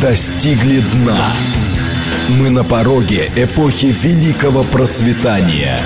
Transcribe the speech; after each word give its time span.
достигли 0.00 0.80
дна. 0.80 1.32
Мы 2.38 2.50
на 2.50 2.64
пороге 2.64 3.30
эпохи 3.36 3.86
великого 3.86 4.64
процветания. 4.64 5.80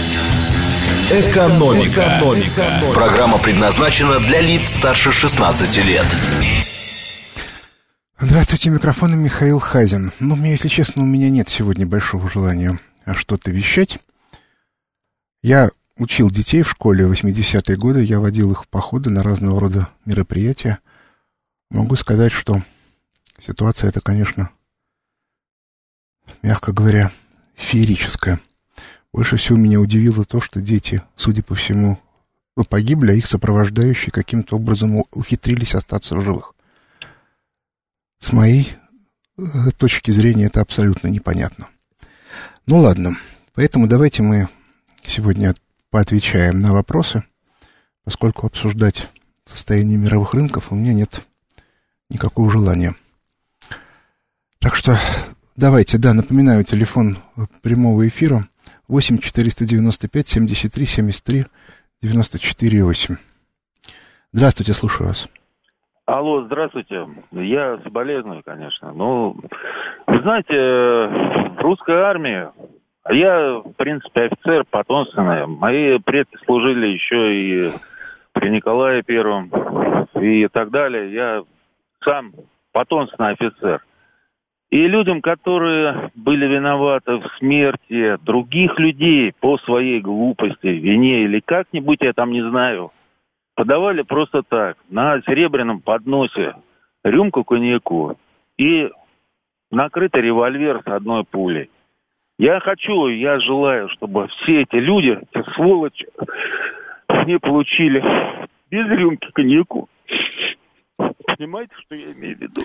Экономика. 1.11 2.19
Экономика. 2.19 2.83
Программа 2.93 3.39
предназначена 3.39 4.19
для 4.21 4.41
лиц 4.41 4.71
старше 4.71 5.13
16 5.13 5.85
лет. 5.85 6.07
Здравствуйте, 8.19 8.71
микрофон 8.71 9.17
Михаил 9.17 9.59
Хазин. 9.59 10.11
Ну, 10.21 10.37
мне, 10.37 10.53
если 10.53 10.69
честно, 10.69 11.03
у 11.03 11.07
меня 11.07 11.31
нет 11.31 11.49
сегодня 11.49 11.87
большого 11.87 12.31
желания 12.31 12.79
что-то 13.15 13.51
вещать. 13.51 13.99
Я 15.43 15.71
учил 15.97 16.31
детей 16.31 16.63
в 16.63 16.71
школе 16.71 17.07
в 17.07 17.13
80-е 17.13 17.77
годы, 17.77 18.03
я 18.03 18.21
водил 18.21 18.53
их 18.53 18.65
в 18.65 18.69
походы 18.69 19.11
на 19.11 19.23
разного 19.23 19.61
рода 19.61 19.89
мероприятия. 20.05 20.79
Могу 21.71 21.97
сказать, 21.97 22.33
что 22.33 22.63
ситуация 23.39 23.89
эта, 23.89 24.01
конечно, 24.01 24.51
мягко 26.43 26.73
говоря, 26.73 27.11
феерическая. 27.55 28.41
Больше 29.13 29.37
всего 29.37 29.59
меня 29.59 29.81
удивило 29.81 30.25
то, 30.25 30.41
что 30.41 30.61
дети, 30.61 31.03
судя 31.17 31.43
по 31.43 31.55
всему, 31.55 31.99
погибли, 32.65 33.13
а 33.13 33.15
их 33.15 33.27
сопровождающие 33.27 34.11
каким-то 34.11 34.57
образом 34.57 35.05
ухитрились 35.13 35.75
остаться 35.75 36.15
в 36.15 36.21
живых. 36.23 36.55
С 38.19 38.33
моей 38.33 38.73
э, 39.37 39.43
точки 39.77 40.11
зрения 40.11 40.47
это 40.47 40.63
абсолютно 40.63 41.09
непонятно. 41.09 41.69
Ну 42.67 42.79
ладно, 42.79 43.17
поэтому 43.53 43.87
давайте 43.87 44.23
мы 44.23 44.49
сегодня 45.05 45.55
поотвечаем 45.91 46.61
на 46.61 46.73
вопросы, 46.73 47.25
поскольку 48.05 48.47
обсуждать 48.47 49.09
состояние 49.45 49.99
мировых 49.99 50.35
рынков 50.35 50.73
у 50.73 50.75
меня 50.75 50.93
нет 50.95 51.27
никакого 52.09 52.51
желания. 52.51 52.95
Так 54.61 54.75
что 54.75 54.93
давайте, 55.57 55.99
да, 55.99 56.15
напоминаю, 56.15 56.65
телефон 56.65 57.17
прямого 57.63 58.07
эфира 58.07 58.49
8 58.89 59.19
495 59.19 60.29
73 60.29 60.87
73 60.87 61.45
94 62.03 62.85
8. 62.85 63.17
Здравствуйте, 64.33 64.73
слушаю 64.73 65.09
вас. 65.09 65.29
Алло, 66.07 66.45
здравствуйте. 66.45 67.07
Я 67.33 67.79
соболезную, 67.83 68.43
конечно. 68.45 68.93
Но, 68.93 69.33
вы 70.07 70.23
знаете, 70.23 70.55
в 70.55 71.59
русской 71.61 71.97
армии, 71.97 72.49
я, 73.11 73.59
в 73.59 73.73
принципе, 73.73 74.27
офицер 74.27 74.65
потомственный. 74.71 75.47
Мои 75.47 75.99
предки 75.99 76.37
служили 76.45 76.87
еще 76.89 77.35
и 77.35 77.73
при 78.33 78.51
Николае 78.51 79.03
Первом 79.03 79.51
и 80.15 80.47
так 80.49 80.71
далее. 80.71 81.13
Я 81.13 81.43
сам 82.05 82.33
потомственный 82.73 83.33
офицер. 83.33 83.85
И 84.77 84.89
людям, 84.89 85.23
которые 85.23 86.11
были 86.15 86.47
виноваты 86.47 87.17
в 87.17 87.27
смерти 87.39 88.23
других 88.27 88.79
людей 88.79 89.33
по 89.41 89.57
своей 89.57 90.03
глупости, 90.03 90.67
вине 90.67 91.25
или 91.25 91.41
как-нибудь, 91.41 92.03
я 92.03 92.13
там 92.13 92.31
не 92.31 92.43
знаю, 92.43 92.93
подавали 93.55 94.03
просто 94.03 94.43
так, 94.43 94.77
на 94.91 95.23
серебряном 95.23 95.81
подносе 95.81 96.57
рюмку 97.05 97.43
коньяку 97.43 98.19
и 98.59 98.91
накрытый 99.71 100.21
револьвер 100.21 100.83
с 100.85 100.89
одной 100.89 101.25
пулей. 101.25 101.71
Я 102.39 102.61
хочу, 102.61 103.07
я 103.07 103.41
желаю, 103.41 103.89
чтобы 103.89 104.29
все 104.29 104.61
эти 104.61 104.77
люди, 104.77 105.19
эти 105.33 105.55
сволочи, 105.55 106.07
не 107.25 107.39
получили 107.39 108.05
без 108.71 108.87
рюмки 108.89 109.31
коньяку. 109.33 109.89
Понимаете, 110.99 111.73
что 111.79 111.95
я 111.95 112.13
имею 112.13 112.37
в 112.37 112.41
виду? 112.43 112.61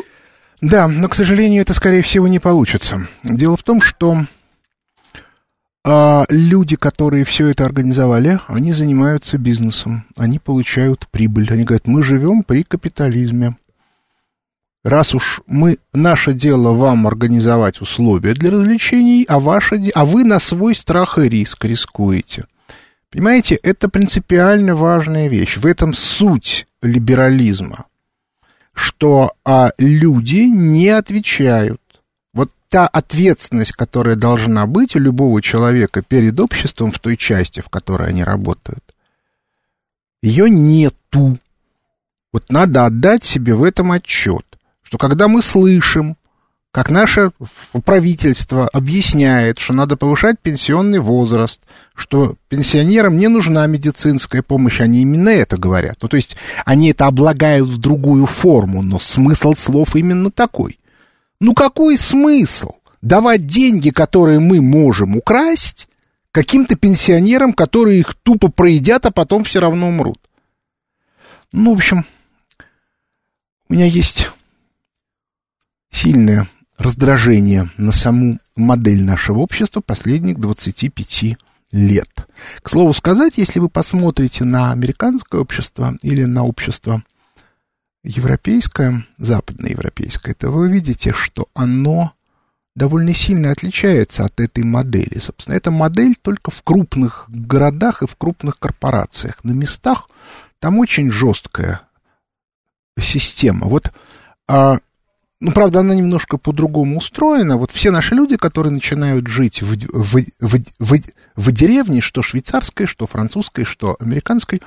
Да, 0.61 0.87
но, 0.87 1.09
к 1.09 1.15
сожалению, 1.15 1.61
это, 1.63 1.73
скорее 1.73 2.03
всего, 2.03 2.27
не 2.27 2.39
получится. 2.39 3.07
Дело 3.23 3.57
в 3.57 3.63
том, 3.63 3.81
что 3.81 4.25
а 5.83 6.25
люди, 6.29 6.75
которые 6.75 7.25
все 7.25 7.47
это 7.47 7.65
организовали, 7.65 8.39
они 8.47 8.71
занимаются 8.71 9.39
бизнесом, 9.39 10.05
они 10.15 10.37
получают 10.37 11.07
прибыль. 11.09 11.51
Они 11.51 11.63
говорят, 11.63 11.87
мы 11.87 12.03
живем 12.03 12.43
при 12.43 12.61
капитализме. 12.61 13.55
Раз 14.83 15.15
уж 15.15 15.41
мы, 15.47 15.77
наше 15.93 16.33
дело 16.33 16.73
вам 16.73 17.07
организовать 17.07 17.81
условия 17.81 18.33
для 18.33 18.51
развлечений, 18.51 19.25
а, 19.27 19.39
ваше, 19.39 19.81
а 19.95 20.05
вы 20.05 20.23
на 20.23 20.39
свой 20.39 20.75
страх 20.75 21.17
и 21.17 21.27
риск 21.29 21.65
рискуете. 21.65 22.45
Понимаете, 23.09 23.55
это 23.55 23.89
принципиально 23.89 24.75
важная 24.75 25.27
вещь. 25.27 25.57
В 25.57 25.65
этом 25.65 25.93
суть 25.93 26.67
либерализма 26.81 27.85
что 28.73 29.33
а, 29.45 29.71
люди 29.77 30.47
не 30.49 30.89
отвечают. 30.89 31.81
Вот 32.33 32.51
та 32.69 32.87
ответственность, 32.87 33.73
которая 33.73 34.15
должна 34.15 34.65
быть 34.65 34.95
у 34.95 34.99
любого 34.99 35.41
человека 35.41 36.01
перед 36.01 36.39
обществом 36.39 36.91
в 36.91 36.99
той 36.99 37.17
части, 37.17 37.61
в 37.61 37.69
которой 37.69 38.09
они 38.09 38.23
работают, 38.23 38.83
ее 40.21 40.49
нету. 40.49 41.37
Вот 42.31 42.49
надо 42.49 42.85
отдать 42.85 43.23
себе 43.23 43.55
в 43.55 43.63
этом 43.63 43.91
отчет, 43.91 44.45
что 44.83 44.97
когда 44.97 45.27
мы 45.27 45.41
слышим, 45.41 46.15
как 46.71 46.89
наше 46.89 47.31
правительство 47.83 48.67
объясняет, 48.69 49.59
что 49.59 49.73
надо 49.73 49.97
повышать 49.97 50.39
пенсионный 50.39 50.99
возраст, 50.99 51.61
что 51.95 52.37
пенсионерам 52.47 53.17
не 53.17 53.27
нужна 53.27 53.67
медицинская 53.67 54.41
помощь, 54.41 54.79
они 54.79 55.01
именно 55.01 55.29
это 55.29 55.57
говорят. 55.57 55.97
Ну, 56.01 56.07
то 56.07 56.15
есть 56.15 56.37
они 56.65 56.91
это 56.91 57.07
облагают 57.07 57.67
в 57.67 57.77
другую 57.77 58.25
форму, 58.25 58.81
но 58.81 58.99
смысл 58.99 59.53
слов 59.53 59.97
именно 59.97 60.31
такой. 60.31 60.79
Ну, 61.41 61.53
какой 61.53 61.97
смысл 61.97 62.71
давать 63.01 63.45
деньги, 63.45 63.89
которые 63.89 64.39
мы 64.39 64.61
можем 64.61 65.17
украсть, 65.17 65.89
каким-то 66.31 66.77
пенсионерам, 66.77 67.51
которые 67.51 67.99
их 67.99 68.15
тупо 68.23 68.49
проедят, 68.49 69.05
а 69.05 69.11
потом 69.11 69.43
все 69.43 69.59
равно 69.59 69.89
умрут? 69.89 70.19
Ну, 71.51 71.73
в 71.73 71.77
общем, 71.77 72.05
у 73.67 73.73
меня 73.73 73.85
есть 73.85 74.29
сильная 75.89 76.47
раздражение 76.81 77.69
на 77.77 77.91
саму 77.91 78.39
модель 78.55 79.03
нашего 79.03 79.39
общества 79.39 79.81
последних 79.81 80.39
25 80.39 81.37
лет. 81.71 82.27
К 82.61 82.69
слову 82.69 82.93
сказать, 82.93 83.37
если 83.37 83.59
вы 83.59 83.69
посмотрите 83.69 84.43
на 84.43 84.71
американское 84.71 85.39
общество 85.39 85.95
или 86.01 86.25
на 86.25 86.43
общество 86.43 87.03
европейское, 88.03 89.05
западноевропейское, 89.17 90.33
то 90.33 90.49
вы 90.49 90.63
увидите, 90.63 91.13
что 91.13 91.47
оно 91.53 92.13
довольно 92.75 93.13
сильно 93.13 93.51
отличается 93.51 94.25
от 94.25 94.39
этой 94.39 94.63
модели. 94.63 95.19
Собственно, 95.19 95.55
эта 95.55 95.71
модель 95.71 96.15
только 96.15 96.51
в 96.51 96.63
крупных 96.63 97.25
городах 97.27 98.01
и 98.01 98.07
в 98.07 98.15
крупных 98.15 98.57
корпорациях. 98.57 99.43
На 99.43 99.51
местах 99.51 100.07
там 100.59 100.79
очень 100.79 101.11
жесткая 101.11 101.81
система. 102.99 103.67
Вот 103.67 103.91
а, 104.47 104.79
ну, 105.41 105.51
правда, 105.51 105.79
она 105.79 105.95
немножко 105.95 106.37
по-другому 106.37 106.99
устроена. 106.99 107.57
Вот 107.57 107.71
все 107.71 107.89
наши 107.89 108.13
люди, 108.13 108.37
которые 108.37 108.71
начинают 108.71 109.27
жить 109.27 109.63
в, 109.63 109.73
в, 109.73 110.23
в, 110.39 110.57
в, 110.79 110.99
в 111.35 111.51
деревне, 111.51 111.99
что 111.99 112.21
швейцарской, 112.21 112.85
что 112.85 113.07
французской, 113.07 113.63
что 113.63 113.97
американской, 113.99 114.61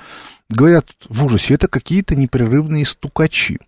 говорят 0.51 0.87
в 1.09 1.25
ужасе, 1.25 1.55
это 1.55 1.69
какие-то 1.69 2.17
непрерывные 2.17 2.85
стукачи. 2.85 3.61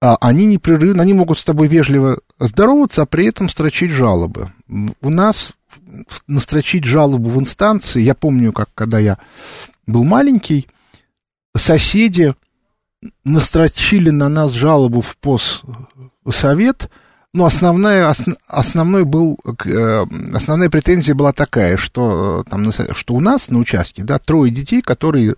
А 0.00 0.16
они 0.20 0.46
непрерывно, 0.46 1.02
они 1.02 1.12
могут 1.12 1.40
с 1.40 1.44
тобой 1.44 1.66
вежливо 1.66 2.20
здороваться, 2.38 3.02
а 3.02 3.06
при 3.06 3.26
этом 3.26 3.48
строчить 3.48 3.90
жалобы. 3.90 4.52
У 5.00 5.10
нас 5.10 5.54
настрочить 6.28 6.84
жалобу 6.84 7.30
в 7.30 7.40
инстанции, 7.40 8.00
я 8.00 8.14
помню, 8.14 8.52
как 8.52 8.68
когда 8.76 9.00
я 9.00 9.18
был 9.86 10.04
маленький, 10.04 10.68
соседи 11.56 12.34
настрочили 13.24 14.10
на 14.10 14.28
нас 14.28 14.52
жалобу 14.52 15.00
в 15.00 15.16
постсовет, 15.16 16.90
но 17.34 17.46
основная, 17.46 18.08
основ, 18.08 18.36
основной 18.46 19.04
был, 19.04 19.38
э, 19.64 20.06
основная 20.34 20.68
претензия 20.68 21.14
была 21.14 21.32
такая, 21.32 21.76
что, 21.76 22.44
э, 22.46 22.50
там, 22.50 22.70
что 22.72 23.14
у 23.14 23.20
нас 23.20 23.48
на 23.48 23.58
участке 23.58 24.04
да, 24.04 24.18
трое 24.18 24.52
детей, 24.52 24.82
которые 24.82 25.36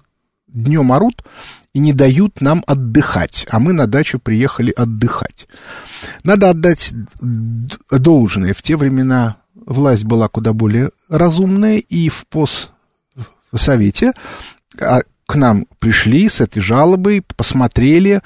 днем 0.49 0.93
орут 0.93 1.25
и 1.73 1.79
не 1.79 1.93
дают 1.93 2.41
нам 2.41 2.65
отдыхать, 2.67 3.47
а 3.51 3.59
мы 3.59 3.73
на 3.73 3.87
дачу 3.87 4.19
приехали 4.19 4.73
отдыхать. 4.73 5.49
Надо 6.23 6.51
отдать 6.51 6.93
должное. 7.91 8.55
В 8.55 8.63
те 8.63 8.77
времена 8.77 9.37
власть 9.55 10.05
была 10.05 10.29
куда 10.29 10.53
более 10.53 10.91
разумная, 11.09 11.79
и 11.79 12.09
в 12.09 12.25
постсовете 12.27 14.13
к 15.27 15.37
нам 15.37 15.67
пришли 15.79 16.29
с 16.29 16.41
этой 16.41 16.61
жалобой, 16.61 17.23
посмотрели 17.23 18.23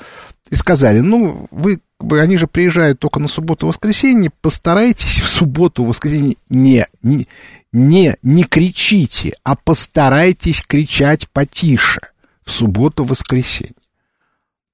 и 0.50 0.54
сказали, 0.54 1.00
ну, 1.00 1.46
вы, 1.50 1.80
они 2.00 2.36
же 2.36 2.46
приезжают 2.46 2.98
только 2.98 3.20
на 3.20 3.28
субботу-воскресенье, 3.28 4.32
постарайтесь 4.40 5.20
в 5.20 5.28
субботу-воскресенье 5.28 6.36
не, 6.48 6.86
не, 7.02 7.28
не, 7.72 8.16
не 8.22 8.44
кричите, 8.44 9.34
а 9.44 9.56
постарайтесь 9.56 10.62
кричать 10.62 11.28
потише 11.28 12.00
в 12.44 12.50
субботу-воскресенье. 12.50 13.74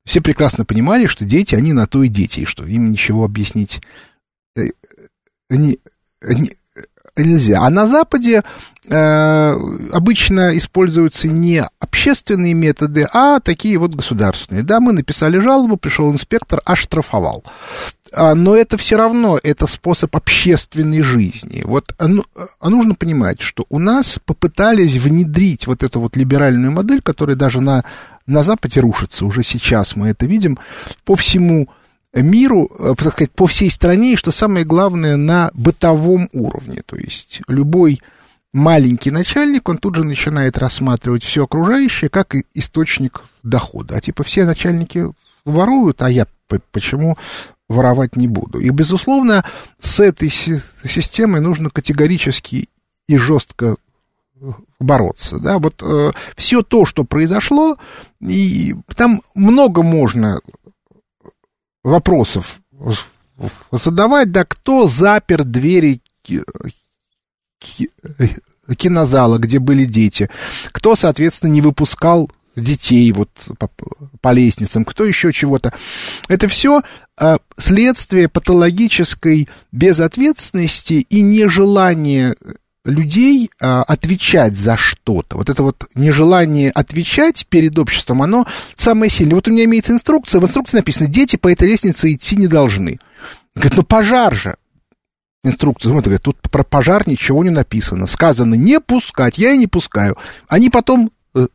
все 0.04 0.20
прекрасно 0.20 0.64
понимали, 0.64 1.06
что 1.06 1.24
дети, 1.24 1.54
они 1.54 1.72
на 1.72 1.86
то 1.86 2.02
и 2.02 2.08
дети, 2.08 2.40
и 2.40 2.44
что 2.46 2.64
им 2.64 2.92
ничего 2.92 3.24
объяснить 3.24 3.80
э, 4.56 4.62
не, 5.50 5.78
не, 6.22 6.56
нельзя. 7.22 7.60
А 7.62 7.70
на 7.70 7.86
Западе 7.86 8.42
э, 8.86 9.54
обычно 9.92 10.56
используются 10.56 11.28
не 11.28 11.64
общественные 11.78 12.54
методы, 12.54 13.06
а 13.12 13.40
такие 13.40 13.78
вот 13.78 13.94
государственные. 13.94 14.62
Да, 14.62 14.80
мы 14.80 14.92
написали 14.92 15.38
жалобу, 15.38 15.76
пришел 15.76 16.12
инспектор, 16.12 16.60
оштрафовал. 16.64 17.44
А, 18.12 18.34
но 18.34 18.56
это 18.56 18.76
все 18.76 18.96
равно, 18.96 19.38
это 19.42 19.66
способ 19.66 20.14
общественной 20.14 21.02
жизни. 21.02 21.62
Вот 21.64 21.94
а, 21.98 22.08
ну, 22.08 22.24
а 22.60 22.70
нужно 22.70 22.94
понимать, 22.94 23.40
что 23.40 23.66
у 23.68 23.78
нас 23.78 24.18
попытались 24.24 24.96
внедрить 24.96 25.66
вот 25.66 25.82
эту 25.82 26.00
вот 26.00 26.16
либеральную 26.16 26.72
модель, 26.72 27.02
которая 27.02 27.36
даже 27.36 27.60
на, 27.60 27.84
на 28.26 28.42
Западе 28.42 28.80
рушится, 28.80 29.24
уже 29.24 29.42
сейчас 29.42 29.96
мы 29.96 30.08
это 30.08 30.26
видим, 30.26 30.58
по 31.04 31.16
всему 31.16 31.54
миру, 31.62 31.74
э, 32.78 32.94
так 32.96 33.12
сказать, 33.12 33.32
по 33.32 33.46
всей 33.46 33.70
стране, 33.70 34.12
и 34.12 34.16
что 34.16 34.30
самое 34.30 34.64
главное, 34.64 35.16
на 35.16 35.50
бытовом 35.54 36.28
уровне. 36.32 36.82
То 36.86 36.96
есть 36.96 37.42
любой 37.48 38.00
маленький 38.52 39.10
начальник, 39.10 39.68
он 39.68 39.78
тут 39.78 39.96
же 39.96 40.04
начинает 40.04 40.56
рассматривать 40.56 41.24
все 41.24 41.44
окружающее 41.44 42.08
как 42.08 42.34
источник 42.54 43.22
дохода. 43.42 43.96
А 43.96 44.00
типа 44.00 44.22
все 44.22 44.44
начальники 44.44 45.06
воруют, 45.44 46.02
а 46.02 46.10
я 46.10 46.26
почему 46.70 47.18
воровать 47.68 48.16
не 48.16 48.28
буду. 48.28 48.60
И, 48.60 48.68
безусловно, 48.70 49.44
с 49.80 49.98
этой 50.00 50.28
системой 50.28 51.40
нужно 51.40 51.70
категорически 51.70 52.68
и 53.06 53.16
жестко 53.16 53.76
бороться. 54.78 55.38
Да? 55.38 55.58
Вот 55.58 55.82
э, 55.82 56.12
все 56.36 56.62
то, 56.62 56.86
что 56.86 57.04
произошло, 57.04 57.76
и 58.20 58.74
там 58.94 59.22
много 59.34 59.82
можно 59.82 60.40
вопросов 61.84 62.60
задавать, 63.70 64.32
да, 64.32 64.44
кто 64.44 64.86
запер 64.86 65.44
двери 65.44 66.00
кинозала, 68.76 69.38
где 69.38 69.58
были 69.58 69.84
дети, 69.84 70.30
кто, 70.72 70.94
соответственно, 70.94 71.50
не 71.50 71.60
выпускал 71.60 72.30
детей 72.56 73.10
вот 73.12 73.30
по, 73.58 73.68
по 74.20 74.32
лестницам, 74.32 74.84
кто 74.84 75.04
еще 75.04 75.32
чего-то. 75.32 75.72
Это 76.28 76.46
все 76.48 76.82
а, 77.16 77.38
следствие 77.58 78.28
патологической 78.28 79.48
безответственности 79.72 81.04
и 81.08 81.20
нежелания 81.20 82.36
людей 82.84 83.50
а, 83.60 83.82
отвечать 83.82 84.56
за 84.56 84.76
что-то. 84.76 85.36
Вот 85.38 85.48
это 85.48 85.62
вот 85.62 85.88
нежелание 85.94 86.70
отвечать 86.70 87.46
перед 87.48 87.78
обществом, 87.78 88.22
оно 88.22 88.46
самое 88.74 89.10
сильное. 89.10 89.36
Вот 89.36 89.48
у 89.48 89.52
меня 89.52 89.64
имеется 89.64 89.92
инструкция, 89.92 90.40
в 90.40 90.44
инструкции 90.44 90.76
написано, 90.76 91.08
дети 91.08 91.36
по 91.36 91.50
этой 91.50 91.68
лестнице 91.68 92.12
идти 92.12 92.36
не 92.36 92.46
должны. 92.46 92.98
Говорит, 93.54 93.76
ну 93.76 93.82
пожар 93.82 94.34
же. 94.34 94.56
Инструкция, 95.42 95.90
смотри, 95.90 96.10
говорит, 96.10 96.22
тут 96.22 96.38
про 96.50 96.64
пожар 96.64 97.06
ничего 97.06 97.44
не 97.44 97.50
написано. 97.50 98.06
Сказано 98.06 98.54
не 98.54 98.80
пускать, 98.80 99.38
я 99.38 99.52
и 99.52 99.58
не 99.58 99.66
пускаю. 99.66 100.16
Они 100.48 100.70
потом 100.70 101.10
э, 101.34 101.46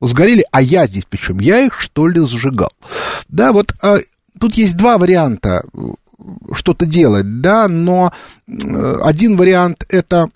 сгорели, 0.00 0.44
а 0.50 0.62
я 0.62 0.86
здесь 0.86 1.04
причем, 1.08 1.38
я 1.40 1.60
их 1.60 1.80
что 1.80 2.06
ли 2.06 2.24
сжигал. 2.24 2.70
Да, 3.28 3.52
вот 3.52 3.72
а, 3.82 3.98
тут 4.38 4.54
есть 4.54 4.76
два 4.76 4.98
варианта 4.98 5.64
что-то 6.52 6.86
делать, 6.86 7.40
да, 7.40 7.68
но 7.68 8.12
э, 8.46 9.00
один 9.02 9.36
вариант 9.36 9.86
это, 9.88 10.30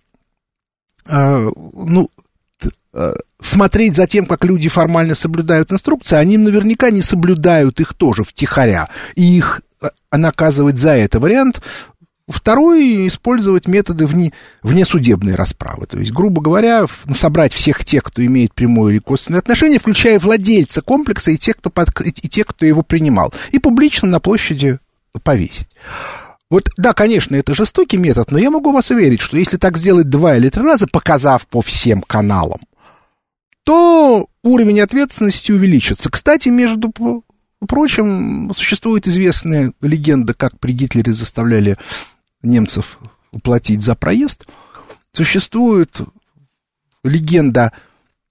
э, 1.06 1.50
ну, 1.74 2.10
э, 2.92 3.14
смотреть 3.40 3.96
за 3.96 4.06
тем, 4.06 4.26
как 4.26 4.44
люди 4.44 4.68
формально 4.68 5.14
соблюдают 5.14 5.72
инструкции, 5.72 6.16
они 6.16 6.36
наверняка 6.36 6.90
не 6.90 7.02
соблюдают 7.02 7.80
их 7.80 7.94
тоже 7.94 8.24
втихаря, 8.24 8.88
и 9.14 9.22
их 9.22 9.62
наказывать 10.10 10.76
за 10.76 10.90
это. 10.90 11.20
Вариант 11.20 11.62
Второй— 12.28 13.06
использовать 13.08 13.66
методы 13.66 14.06
вне, 14.06 14.34
внесудебной 14.62 15.34
расправы. 15.34 15.86
То 15.86 15.98
есть, 15.98 16.12
грубо 16.12 16.42
говоря, 16.42 16.84
собрать 17.10 17.54
всех 17.54 17.86
тех, 17.86 18.04
кто 18.04 18.24
имеет 18.24 18.52
прямое 18.52 18.92
или 18.92 18.98
косвенное 18.98 19.40
отношение, 19.40 19.78
включая 19.78 20.18
владельца 20.18 20.82
комплекса 20.82 21.30
и 21.30 21.38
тех, 21.38 21.56
кто, 21.56 21.70
под, 21.70 21.88
и 22.02 22.12
тех, 22.12 22.46
кто 22.46 22.66
его 22.66 22.82
принимал, 22.82 23.32
и 23.50 23.58
публично 23.58 24.08
на 24.08 24.20
площади 24.20 24.78
повесить. 25.22 25.68
Вот, 26.50 26.70
да, 26.76 26.94
конечно, 26.94 27.36
это 27.36 27.54
жестокий 27.54 27.98
метод, 27.98 28.30
но 28.30 28.38
я 28.38 28.50
могу 28.50 28.72
вас 28.72 28.90
уверить, 28.90 29.20
что 29.20 29.36
если 29.36 29.58
так 29.58 29.76
сделать 29.76 30.08
два 30.08 30.36
или 30.36 30.48
три 30.48 30.62
раза, 30.62 30.86
показав 30.86 31.46
по 31.46 31.60
всем 31.60 32.00
каналам, 32.00 32.60
то 33.64 34.28
уровень 34.42 34.80
ответственности 34.80 35.52
увеличится. 35.52 36.10
Кстати, 36.10 36.48
между 36.48 36.90
прочим, 37.66 38.50
существует 38.56 39.06
известная 39.06 39.72
легенда, 39.82 40.32
как 40.32 40.58
при 40.58 40.72
Гитлере 40.72 41.12
заставляли 41.12 41.76
немцев 42.42 42.98
платить 43.42 43.82
за 43.82 43.94
проезд. 43.94 44.46
Существует 45.12 46.00
легенда, 47.04 47.72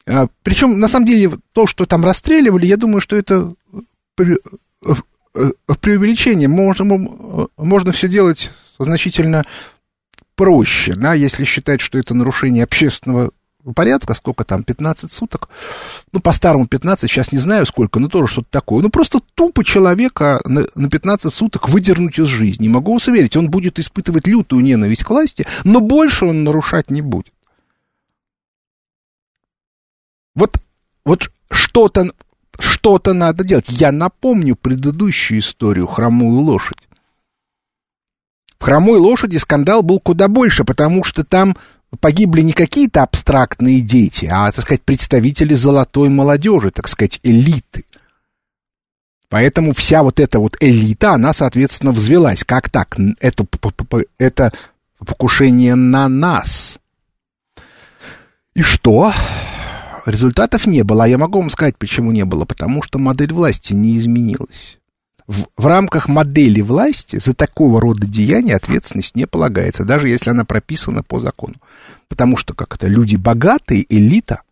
а, 0.07 0.27
причем, 0.41 0.80
на 0.80 0.88
самом 0.88 1.06
деле, 1.06 1.38
то, 1.51 1.68
что 1.68 1.85
там 1.85 2.03
расстреливали, 2.03 2.65
я 2.65 2.77
думаю, 2.77 3.01
что 3.01 3.15
это 3.15 3.53
преувеличение. 5.81 6.48
Можно, 6.48 7.50
можно 7.57 7.92
все 7.92 8.07
делать 8.07 8.51
значительно 8.80 9.44
проще, 10.36 10.94
да, 10.95 11.13
если 11.13 11.45
считать, 11.45 11.81
что 11.81 11.98
это 11.98 12.13
нарушение 12.13 12.63
общественного 12.63 13.31
порядка, 13.74 14.13
сколько 14.13 14.44
там, 14.44 14.63
15 14.63 15.12
суток, 15.12 15.50
ну, 16.12 16.19
по-старому 16.19 16.68
15, 16.68 17.10
сейчас 17.10 17.31
не 17.31 17.39
знаю 17.39 17.66
сколько, 17.66 18.00
но 18.00 18.07
тоже 18.07 18.28
что-то 18.28 18.48
такое. 18.50 18.81
Ну, 18.81 18.89
просто 18.89 19.19
тупо 19.36 19.63
человека 19.63 20.39
на, 20.45 20.66
на 20.75 20.89
15 20.89 21.34
суток 21.34 21.69
выдернуть 21.69 22.19
из 22.19 22.28
жизни. 22.28 22.68
Могу 22.68 22.94
вас 22.94 23.07
уверить, 23.07 23.36
он 23.36 23.50
будет 23.50 23.80
испытывать 23.80 24.28
лютую 24.28 24.63
ненависть 24.63 25.04
к 25.04 25.10
власти, 25.10 25.45
но 25.63 25.81
больше 25.81 26.25
он 26.25 26.44
нарушать 26.44 26.90
не 26.90 27.01
будет. 27.01 27.33
Вот, 30.36 30.57
вот 31.04 31.31
что-то 31.51 32.12
что-то 32.59 33.13
надо 33.13 33.44
делать. 33.44 33.65
Я 33.69 33.92
напомню 33.92 34.56
предыдущую 34.56 35.39
историю 35.39 35.88
«Хромую 35.88 36.39
лошадь». 36.42 36.88
В 38.59 38.63
«Хромой 38.63 38.98
лошади» 38.98 39.38
скандал 39.38 39.83
был 39.83 40.00
куда 40.00 40.27
больше, 40.27 40.63
потому 40.63 41.04
что 41.04 41.24
там 41.24 41.56
погибли 42.00 42.42
не 42.42 42.54
какие-то 42.54 43.04
абстрактные 43.04 43.81
дети, 43.81 44.27
а, 44.31 44.51
так 44.51 44.63
сказать, 44.63 44.81
представители 44.81 45.54
золотой 45.54 46.09
молодежи, 46.09 46.71
так 46.71 46.88
сказать, 46.88 47.19
элиты. 47.24 47.86
Поэтому 49.30 49.74
вся 49.74 50.04
вот 50.04 50.19
эта 50.19 50.39
вот 50.39 50.57
элита, 50.59 51.14
она, 51.14 51.33
соответственно, 51.33 51.92
взвелась. 51.92 52.44
Как 52.44 52.69
так? 52.69 52.97
Это, 53.19 53.45
это 54.18 54.54
покушение 55.06 55.76
на 55.76 56.07
нас. 56.07 56.80
И 58.54 58.61
что? 58.61 59.14
Результатов 60.07 60.66
не 60.66 60.83
было, 60.83 61.04
а 61.04 61.07
я 61.07 61.18
могу 61.18 61.40
вам 61.40 61.49
сказать, 61.49 61.78
почему 61.78 62.14
не 62.14 62.23
было. 62.23 62.45
Потому 62.45 62.81
что 62.81 62.97
модель 62.97 63.33
власти 63.33 63.73
не 63.73 63.97
изменилась. 63.97 64.80
В, 65.28 65.47
в 65.57 65.66
рамках 65.66 66.07
модели 66.07 66.61
власти 66.61 67.19
за 67.21 67.33
такого 67.33 67.81
рода 67.81 68.07
деяния 68.07 68.56
ответственность 68.56 69.16
не 69.16 69.28
полагается, 69.28 69.83
даже 69.83 70.07
если 70.07 70.30
она 70.30 70.45
прописана 70.45 71.04
по 71.04 71.19
закону. 71.19 71.56
Потому 72.07 72.37
что 72.37 72.54
как 72.54 72.76
это, 72.76 72.87
люди 72.87 73.18
богатые, 73.18 73.85
элита, 73.90 74.44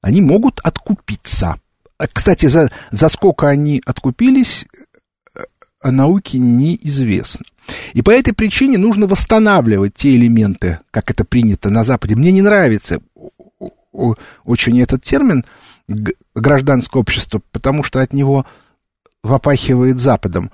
они 0.00 0.22
могут 0.22 0.60
откупиться. 0.60 1.56
А, 1.98 2.06
кстати, 2.10 2.46
за, 2.46 2.72
за 2.90 3.10
сколько 3.10 3.48
они 3.48 3.82
откупились, 3.84 4.66
о 5.82 5.90
науке 5.90 6.38
неизвестно. 6.38 7.44
И 7.92 8.02
по 8.02 8.10
этой 8.10 8.32
причине 8.32 8.78
нужно 8.78 9.06
восстанавливать 9.06 9.94
те 9.94 10.16
элементы, 10.16 10.78
как 10.90 11.10
это 11.10 11.24
принято 11.24 11.70
на 11.70 11.84
Западе. 11.84 12.16
Мне 12.16 12.32
не 12.32 12.40
нравится 12.40 13.00
очень 13.92 14.80
этот 14.80 15.02
термин 15.02 15.44
гражданское 16.34 16.98
общество, 16.98 17.42
потому 17.52 17.82
что 17.84 18.00
от 18.00 18.12
него 18.12 18.46
вопахивает 19.22 19.98
Западом. 19.98 20.50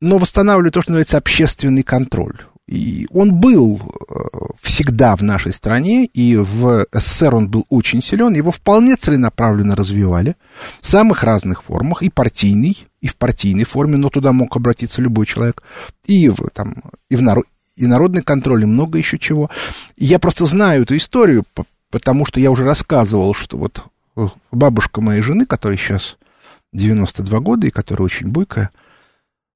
Но 0.00 0.18
восстанавливает 0.18 0.74
то, 0.74 0.82
что 0.82 0.92
называется 0.92 1.18
общественный 1.18 1.82
контроль. 1.82 2.38
И 2.68 3.06
он 3.10 3.34
был 3.34 3.80
э, 3.80 4.14
всегда 4.60 5.16
в 5.16 5.22
нашей 5.22 5.54
стране, 5.54 6.04
и 6.04 6.36
в 6.36 6.86
СССР 6.92 7.34
он 7.34 7.48
был 7.48 7.64
очень 7.70 8.02
силен, 8.02 8.34
его 8.34 8.50
вполне 8.50 8.94
целенаправленно 8.96 9.74
развивали 9.74 10.36
в 10.82 10.86
самых 10.86 11.24
разных 11.24 11.62
формах, 11.62 12.02
и 12.02 12.10
партийный, 12.10 12.86
и 13.00 13.06
в 13.06 13.16
партийной 13.16 13.64
форме, 13.64 13.96
но 13.96 14.10
туда 14.10 14.32
мог 14.32 14.54
обратиться 14.54 15.00
любой 15.00 15.24
человек, 15.24 15.62
и 16.04 16.28
в, 16.28 16.50
там, 16.52 16.74
и 17.08 17.16
в 17.16 17.22
народ, 17.22 17.46
и 17.74 17.86
народный 17.86 18.22
контроль, 18.22 18.64
и 18.64 18.66
много 18.66 18.98
еще 18.98 19.18
чего. 19.18 19.48
Я 19.96 20.18
просто 20.18 20.44
знаю 20.44 20.82
эту 20.82 20.94
историю, 20.94 21.44
потому 21.90 22.26
что 22.26 22.40
я 22.40 22.50
уже 22.50 22.64
рассказывал, 22.64 23.34
что 23.34 23.56
вот 23.56 23.84
э, 24.16 24.28
бабушка 24.52 25.00
моей 25.00 25.22
жены, 25.22 25.46
которой 25.46 25.78
сейчас 25.78 26.18
92 26.72 27.40
года 27.40 27.66
и 27.66 27.70
которая 27.70 28.06
очень 28.06 28.28
бойкая, 28.28 28.70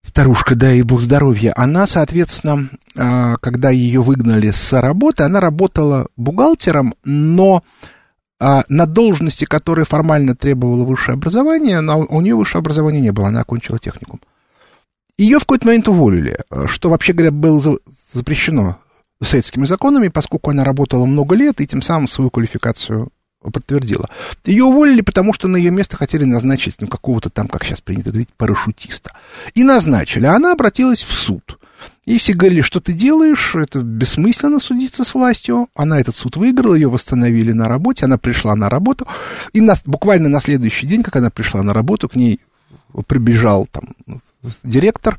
старушка, 0.03 0.55
да 0.55 0.73
и 0.73 0.83
бог 0.83 1.01
здоровья, 1.01 1.53
она, 1.57 1.87
соответственно, 1.87 2.69
а, 2.97 3.37
когда 3.37 3.71
ее 3.71 4.03
выгнали 4.03 4.51
с 4.51 4.73
работы, 4.79 5.23
она 5.23 5.41
работала 5.41 6.09
бухгалтером, 6.17 6.95
но 7.05 7.63
а, 8.41 8.65
на 8.69 8.87
должности, 8.87 9.45
которая 9.45 9.85
формально 9.85 10.35
требовала 10.35 10.85
высшее 10.85 11.15
образование, 11.15 11.81
но 11.81 12.01
у 12.01 12.21
нее 12.21 12.35
высшее 12.35 12.61
образование 12.61 13.01
не 13.01 13.13
было, 13.13 13.29
она 13.29 13.41
окончила 13.41 13.79
техникум. 13.79 14.21
Ее 15.19 15.39
в 15.39 15.43
какой-то 15.43 15.67
момент 15.67 15.89
уволили, 15.89 16.39
что, 16.67 16.91
вообще 16.91 17.13
говоря, 17.13 17.31
было 17.31 17.61
запрещено 18.13 18.79
советскими 19.25 19.65
законами, 19.67 20.09
поскольку 20.09 20.51
она 20.51 20.65
работала 20.65 21.05
много 21.05 21.35
лет 21.35 21.61
и 21.61 21.67
тем 21.67 21.83
самым 21.83 22.09
свою 22.09 22.31
квалификацию 22.31 23.11
подтвердила. 23.51 24.09
Ее 24.45 24.65
уволили, 24.65 25.01
потому 25.01 25.33
что 25.33 25.49
на 25.49 25.57
ее 25.57 25.71
место 25.71 25.97
хотели 25.97 26.25
назначить 26.25 26.77
ну, 26.81 26.87
какого-то 26.87 27.31
там, 27.31 27.49
как 27.49 27.65
сейчас 27.65 27.81
принято 27.81 28.11
говорить, 28.11 28.29
парашютиста. 28.37 29.11
И 29.55 29.65
назначили. 29.65 30.27
Она 30.27 30.53
обратилась 30.53 31.03
в 31.03 31.11
суд. 31.11 31.59
И 32.05 32.19
все 32.19 32.35
говорили, 32.35 32.61
что 32.61 32.81
ты 32.81 32.93
делаешь, 32.93 33.55
это 33.55 33.81
бессмысленно 33.81 34.61
судиться 34.61 35.05
с 35.05 35.15
властью. 35.15 35.69
Она 35.75 36.01
этот 36.01 36.15
суд 36.15 36.37
выиграла, 36.37 36.75
ее 36.75 36.89
восстановили 36.89 37.53
на 37.53 37.69
работе, 37.69 38.05
она 38.05 38.19
пришла 38.19 38.55
на 38.55 38.69
работу. 38.69 39.07
И 39.53 39.61
на, 39.61 39.75
буквально 39.85 40.29
на 40.29 40.41
следующий 40.41 40.87
день, 40.87 41.03
как 41.03 41.17
она 41.17 41.31
пришла 41.31 41.63
на 41.63 41.73
работу, 41.73 42.09
к 42.09 42.15
ней 42.15 42.41
прибежал 43.07 43.67
там 43.71 43.85
директор 44.63 45.19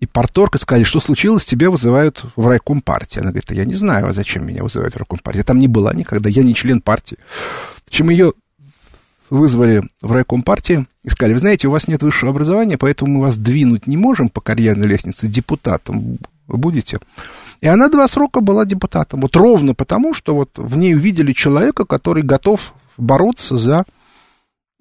и 0.00 0.06
порторг 0.06 0.56
и 0.56 0.58
сказали, 0.58 0.84
что 0.84 1.00
случилось, 1.00 1.44
тебя 1.44 1.70
вызывают 1.70 2.24
в 2.36 2.46
райком 2.46 2.80
партии. 2.80 3.20
Она 3.20 3.30
говорит, 3.30 3.50
я 3.52 3.64
не 3.64 3.74
знаю, 3.74 4.08
а 4.08 4.12
зачем 4.12 4.46
меня 4.46 4.62
вызывают 4.62 4.94
в 4.94 4.98
райком 4.98 5.18
партии. 5.18 5.38
Я 5.38 5.44
там 5.44 5.58
не 5.58 5.68
была 5.68 5.94
никогда, 5.94 6.28
я 6.28 6.42
не 6.42 6.54
член 6.54 6.80
партии. 6.80 7.18
Чем 7.88 8.10
ее 8.10 8.32
вызвали 9.30 9.82
в 10.02 10.12
райком 10.12 10.42
партии 10.42 10.86
и 11.02 11.08
сказали, 11.08 11.34
вы 11.34 11.40
знаете, 11.40 11.68
у 11.68 11.70
вас 11.70 11.88
нет 11.88 12.02
высшего 12.02 12.30
образования, 12.30 12.78
поэтому 12.78 13.14
мы 13.14 13.20
вас 13.22 13.36
двинуть 13.36 13.86
не 13.86 13.96
можем 13.96 14.28
по 14.28 14.40
карьерной 14.40 14.86
лестнице, 14.86 15.28
депутатом 15.28 16.18
будете. 16.46 16.98
И 17.60 17.66
она 17.66 17.88
два 17.88 18.06
срока 18.08 18.40
была 18.40 18.64
депутатом. 18.64 19.20
Вот 19.20 19.34
ровно 19.36 19.74
потому, 19.74 20.12
что 20.14 20.34
вот 20.34 20.50
в 20.56 20.76
ней 20.76 20.94
увидели 20.94 21.32
человека, 21.32 21.84
который 21.84 22.22
готов 22.22 22.74
бороться 22.96 23.56
за 23.56 23.84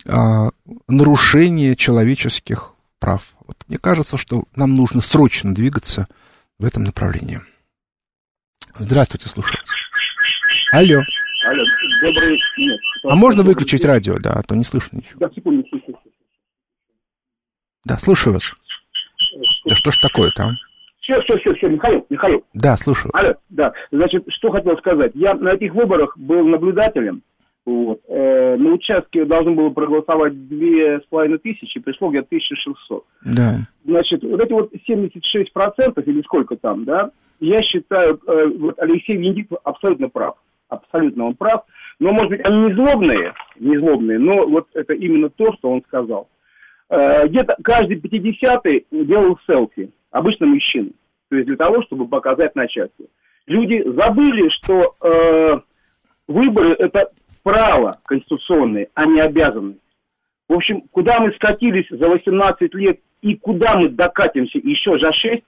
а, 0.07 0.49
нарушение 0.87 1.75
человеческих 1.75 2.73
прав. 2.99 3.33
Вот 3.45 3.57
мне 3.67 3.77
кажется, 3.77 4.17
что 4.17 4.43
нам 4.55 4.73
нужно 4.73 5.01
срочно 5.01 5.53
двигаться 5.53 6.07
в 6.59 6.65
этом 6.65 6.83
направлении. 6.83 7.39
Здравствуйте, 8.77 9.29
слушаю. 9.29 9.59
Алло. 10.71 11.01
Алло, 11.45 11.63
добрый... 12.01 12.39
Нет. 12.57 12.79
А 13.03 13.15
можно 13.15 13.43
выключить 13.43 13.81
день. 13.81 13.89
радио, 13.89 14.17
да, 14.17 14.33
а 14.33 14.43
то 14.43 14.55
не 14.55 14.63
слышно 14.63 14.97
ничего. 14.97 15.19
Да, 15.19 15.29
секунду, 15.35 15.67
слушаю. 15.69 15.97
Да, 17.85 17.97
слушаю 17.99 18.33
вас. 18.33 18.43
Что? 18.43 18.57
Да 19.65 19.75
что 19.75 19.91
ж 19.91 19.97
такое-то, 19.97 20.43
а? 20.43 20.51
Все, 21.01 21.21
все, 21.23 21.37
все, 21.39 21.53
все, 21.55 21.67
Михаил, 21.67 22.05
Михаил. 22.09 22.45
Да, 22.53 22.77
слушаю. 22.77 23.11
Алло, 23.13 23.35
да, 23.49 23.73
значит, 23.91 24.23
что 24.29 24.51
хотел 24.51 24.77
сказать. 24.77 25.11
Я 25.15 25.33
на 25.33 25.49
этих 25.49 25.73
выборах 25.73 26.17
был 26.17 26.47
наблюдателем. 26.47 27.21
Вот. 27.65 28.01
Э, 28.07 28.57
на 28.57 28.73
участке 28.73 29.25
должно 29.25 29.53
было 29.53 29.69
проголосовать 29.69 30.47
две 30.49 30.99
с 30.99 31.03
половиной 31.09 31.37
тысячи, 31.37 31.79
пришло 31.79 32.09
где-то 32.09 32.27
1600. 32.27 33.05
Да. 33.25 33.59
Значит, 33.85 34.23
вот 34.23 34.43
эти 34.43 34.51
вот 34.51 34.71
76% 34.73 36.03
или 36.05 36.21
сколько 36.23 36.57
там, 36.57 36.83
да, 36.83 37.11
я 37.39 37.61
считаю, 37.61 38.19
э, 38.27 38.47
вот 38.47 38.79
Алексей 38.79 39.15
Венедиктов 39.15 39.59
абсолютно 39.63 40.09
прав. 40.09 40.35
Абсолютно 40.69 41.25
он 41.25 41.35
прав. 41.35 41.63
Но, 41.99 42.11
может 42.11 42.29
быть, 42.29 42.41
они 42.43 42.65
не 42.65 42.73
злобные, 42.73 43.33
не 43.59 43.77
злобные, 43.77 44.19
но 44.19 44.47
вот 44.47 44.67
это 44.73 44.93
именно 44.93 45.29
то, 45.29 45.53
что 45.53 45.71
он 45.71 45.83
сказал. 45.87 46.27
Э, 46.89 47.27
где-то 47.27 47.55
каждый 47.63 47.97
50-й 47.97 48.85
делал 48.91 49.39
селфи, 49.47 49.91
обычно 50.11 50.47
мужчины. 50.47 50.91
То 51.29 51.37
есть 51.37 51.47
для 51.47 51.57
того, 51.57 51.81
чтобы 51.83 52.07
показать 52.07 52.55
начальству. 52.55 53.05
Люди 53.45 53.83
забыли, 53.85 54.49
что 54.49 54.95
э, 55.01 55.59
выборы– 56.27 56.75
это 56.79 57.11
право 57.43 57.99
конституционное, 58.05 58.87
а 58.93 59.05
не 59.05 59.19
обязанность. 59.19 59.79
В 60.49 60.53
общем, 60.53 60.81
куда 60.91 61.19
мы 61.19 61.31
скатились 61.33 61.87
за 61.89 62.09
18 62.09 62.73
лет 62.75 62.99
и 63.21 63.35
куда 63.35 63.75
мы 63.75 63.89
докатимся 63.89 64.57
еще 64.57 64.97
за 64.97 65.13
6, 65.13 65.43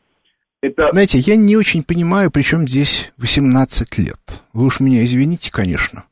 это... 0.61 0.89
Знаете, 0.91 1.19
я 1.19 1.35
не 1.35 1.57
очень 1.57 1.83
понимаю, 1.83 2.31
при 2.31 2.41
чем 2.41 2.67
здесь 2.67 3.11
18 3.17 3.97
лет. 3.97 4.19
Вы 4.53 4.65
уж 4.65 4.79
меня 4.79 5.03
извините, 5.03 5.51
конечно. 5.51 6.05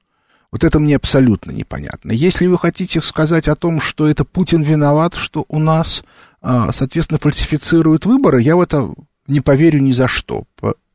Вот 0.52 0.64
это 0.64 0.80
мне 0.80 0.96
абсолютно 0.96 1.52
непонятно. 1.52 2.12
Если 2.12 2.46
вы 2.46 2.60
хотите 2.60 3.02
сказать 3.02 3.48
о 3.48 3.56
том, 3.56 3.82
что 3.82 4.08
это 4.08 4.24
Путин 4.24 4.62
виноват, 4.62 5.16
что 5.16 5.46
у 5.48 5.58
нас, 5.58 6.04
а, 6.42 6.72
соответственно, 6.72 7.18
фальсифицируют 7.18 8.06
выборы, 8.06 8.42
я 8.42 8.56
в 8.56 8.62
это 8.62 8.90
не 9.28 9.42
поверю 9.42 9.80
ни 9.80 9.94
за 9.94 10.08
что. 10.08 10.44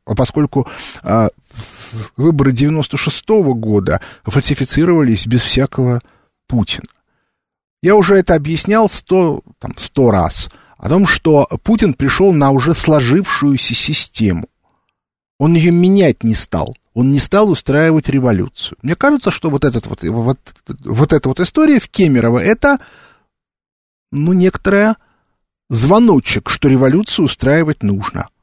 А 0.09 0.15
поскольку 0.15 0.67
а, 1.03 1.29
выборы 2.17 2.51
96-го 2.51 3.53
года 3.53 4.01
фальсифицировались 4.23 5.27
без 5.27 5.41
всякого 5.41 6.01
Путина. 6.47 6.87
Я 7.83 7.95
уже 7.95 8.15
это 8.15 8.33
объяснял 8.33 8.89
сто, 8.89 9.43
там, 9.59 9.73
сто 9.77 10.09
раз, 10.09 10.49
о 10.79 10.89
том, 10.89 11.05
что 11.05 11.47
Путин 11.63 11.93
пришел 11.93 12.33
на 12.33 12.49
уже 12.49 12.73
сложившуюся 12.73 13.75
систему. 13.75 14.47
Он 15.37 15.53
ее 15.53 15.71
менять 15.71 16.23
не 16.23 16.33
стал. 16.33 16.75
Он 16.95 17.11
не 17.11 17.19
стал 17.19 17.51
устраивать 17.51 18.09
революцию. 18.09 18.79
Мне 18.81 18.95
кажется, 18.95 19.29
что 19.29 19.51
вот, 19.51 19.63
этот 19.63 19.85
вот, 19.85 20.01
вот, 20.01 20.39
вот 20.85 21.13
эта 21.13 21.29
вот 21.29 21.39
история 21.39 21.79
в 21.79 21.87
Кемерово, 21.87 22.39
это, 22.39 22.79
ну, 24.11 24.33
некоторая 24.33 24.97
звоночек, 25.69 26.49
что 26.49 26.67
революцию 26.67 27.25
устраивать 27.25 27.83
нужно– 27.83 28.27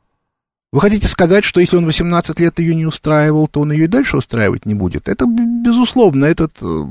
вы 0.76 0.83
хотите 0.83 1.09
сказать, 1.09 1.42
что 1.42 1.59
если 1.59 1.78
он 1.78 1.87
18 1.87 2.38
лет 2.38 2.59
ее 2.59 2.75
не 2.75 2.85
устраивал, 2.85 3.49
то 3.49 3.61
он 3.61 3.73
ее 3.73 3.85
и 3.85 3.88
дальше 3.88 4.18
устраивать 4.18 4.66
не 4.66 4.75
будет? 4.75 5.09
Это, 5.09 5.25
безусловно, 5.25 6.26
этот, 6.26 6.59
э, 6.61 6.85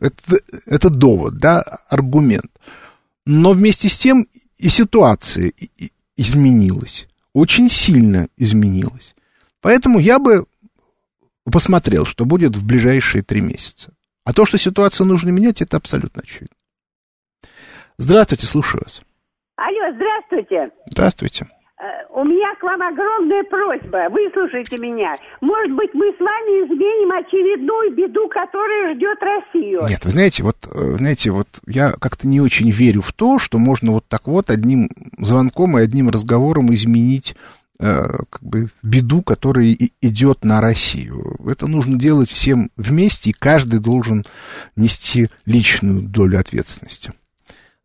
это, 0.00 0.36
это 0.66 0.88
довод, 0.88 1.36
да, 1.36 1.62
аргумент. 1.88 2.52
Но 3.24 3.54
вместе 3.54 3.88
с 3.88 3.98
тем 3.98 4.28
и 4.56 4.68
ситуация 4.68 5.52
изменилась, 6.16 7.08
очень 7.32 7.68
сильно 7.68 8.28
изменилась. 8.36 9.16
Поэтому 9.60 9.98
я 9.98 10.20
бы 10.20 10.46
посмотрел, 11.42 12.04
что 12.04 12.24
будет 12.24 12.54
в 12.54 12.64
ближайшие 12.64 13.24
три 13.24 13.40
месяца. 13.40 13.94
А 14.22 14.32
то, 14.32 14.46
что 14.46 14.58
ситуацию 14.58 15.08
нужно 15.08 15.30
менять, 15.30 15.60
это 15.60 15.76
абсолютно 15.76 16.22
очевидно. 16.22 16.54
Здравствуйте, 17.98 18.46
слушаю 18.46 18.84
вас. 18.84 19.02
Алло, 19.56 19.92
здравствуйте. 19.92 20.70
Здравствуйте. 20.88 21.48
Э, 21.78 22.06
у 22.08 22.24
меня 22.24 22.54
к 22.58 22.62
вам 22.62 22.80
огромная 22.80 23.44
просьба. 23.44 24.08
Выслушайте 24.08 24.78
меня. 24.78 25.14
Может 25.42 25.76
быть, 25.76 25.90
мы 25.92 26.06
с 26.06 26.18
вами 26.18 26.64
изменим 26.64 27.12
очередную 27.12 27.94
беду, 27.94 28.28
которая 28.28 28.94
ждет 28.94 29.18
Россию. 29.20 29.82
Нет, 29.86 30.02
вы 30.04 30.10
знаете, 30.10 30.42
вот, 30.42 30.56
э, 30.72 30.96
знаете, 30.96 31.30
вот 31.32 31.48
я 31.66 31.92
как-то 31.92 32.26
не 32.26 32.40
очень 32.40 32.70
верю 32.70 33.02
в 33.02 33.12
то, 33.12 33.38
что 33.38 33.58
можно 33.58 33.92
вот 33.92 34.06
так 34.08 34.26
вот 34.26 34.50
одним 34.50 34.88
звонком 35.18 35.76
и 35.76 35.82
одним 35.82 36.08
разговором 36.08 36.72
изменить 36.72 37.36
э, 37.78 38.08
как 38.30 38.42
бы 38.42 38.68
беду, 38.82 39.20
которая 39.20 39.76
идет 40.00 40.44
на 40.44 40.62
Россию. 40.62 41.36
Это 41.46 41.66
нужно 41.66 41.98
делать 41.98 42.30
всем 42.30 42.70
вместе, 42.78 43.30
и 43.30 43.34
каждый 43.34 43.80
должен 43.80 44.24
нести 44.76 45.28
личную 45.44 46.00
долю 46.00 46.40
ответственности. 46.40 47.12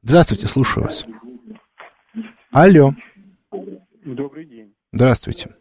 Здравствуйте, 0.02 0.48
слушаю 0.48 0.86
вас. 0.86 1.06
Алло. 2.52 2.94
Добрый 4.04 4.46
день. 4.46 4.76
Здравствуйте. 4.92 5.56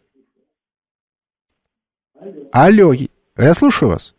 Алло, 2.51 2.93
я 3.37 3.53
слушаю 3.53 3.89
вас. 3.89 4.15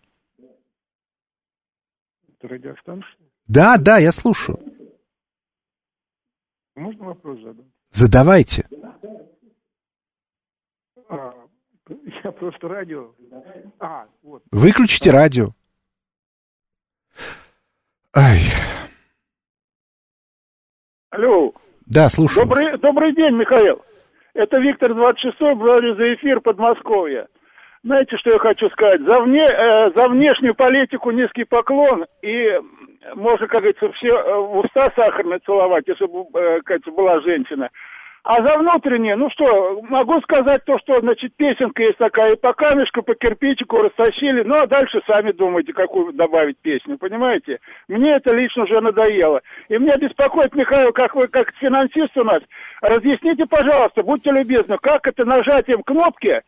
Это 2.28 2.48
радиостанция? 2.48 3.16
Да, 3.46 3.76
да, 3.78 3.98
я 3.98 4.12
слушаю. 4.12 4.58
Можно 6.76 7.04
вопрос 7.04 7.40
задать? 7.40 7.66
Задавайте. 7.90 8.66
А, 11.08 11.34
я 12.24 12.32
просто 12.32 12.68
радио. 12.68 13.14
А, 13.78 14.08
вот. 14.22 14.44
Выключите 14.50 15.10
радио. 15.10 15.50
Ай. 18.14 18.40
Алло. 21.10 21.52
Да, 21.86 22.08
слушаю. 22.08 22.46
Добрый, 22.46 22.78
добрый 22.78 23.14
день, 23.14 23.34
Михаил. 23.34 23.84
Это 24.34 24.58
Виктор 24.60 24.94
26 24.94 25.38
благодарю 25.38 25.94
за 25.96 26.14
эфир 26.14 26.40
Подмосковья. 26.40 27.26
Знаете, 27.84 28.16
что 28.16 28.30
я 28.30 28.38
хочу 28.38 28.70
сказать? 28.70 29.00
За, 29.02 29.20
вне, 29.20 29.42
э, 29.44 29.90
за 29.94 30.08
внешнюю 30.08 30.54
политику 30.54 31.10
низкий 31.10 31.44
поклон, 31.44 32.06
и 32.22 32.58
можно, 33.14 33.46
как 33.48 33.60
говорится, 33.60 33.90
все 33.92 34.08
э, 34.08 34.34
в 34.34 34.58
уста 34.58 34.90
сахарные 34.96 35.40
целовать, 35.40 35.86
если 35.86 36.06
бы, 36.06 36.24
э, 36.32 36.60
как 36.64 36.80
была 36.94 37.20
женщина. 37.20 37.68
А 38.24 38.36
за 38.36 38.56
внутреннее, 38.56 39.16
ну 39.16 39.28
что, 39.30 39.82
могу 39.82 40.20
сказать 40.20 40.64
то, 40.64 40.78
что, 40.78 41.00
значит, 41.00 41.34
песенка 41.34 41.82
есть 41.82 41.98
такая, 41.98 42.34
и 42.34 42.38
по 42.38 42.52
камешку, 42.52 43.02
по 43.02 43.16
кирпичику 43.16 43.78
растащили, 43.78 44.44
ну 44.44 44.54
а 44.54 44.66
дальше 44.68 45.02
сами 45.08 45.32
думайте, 45.32 45.72
какую 45.72 46.12
добавить 46.12 46.56
песню, 46.58 46.98
понимаете? 46.98 47.58
Мне 47.88 48.12
это 48.12 48.32
лично 48.32 48.62
уже 48.62 48.80
надоело. 48.80 49.40
И 49.68 49.76
меня 49.76 49.96
беспокоит, 49.96 50.54
Михаил, 50.54 50.92
как 50.92 51.16
вы, 51.16 51.26
как 51.26 51.52
финансист 51.56 52.16
у 52.16 52.22
нас, 52.22 52.38
разъясните, 52.80 53.44
пожалуйста, 53.46 54.04
будьте 54.04 54.30
любезны, 54.30 54.78
как 54.80 55.04
это 55.08 55.24
нажатием 55.24 55.82
кнопки 55.82 56.42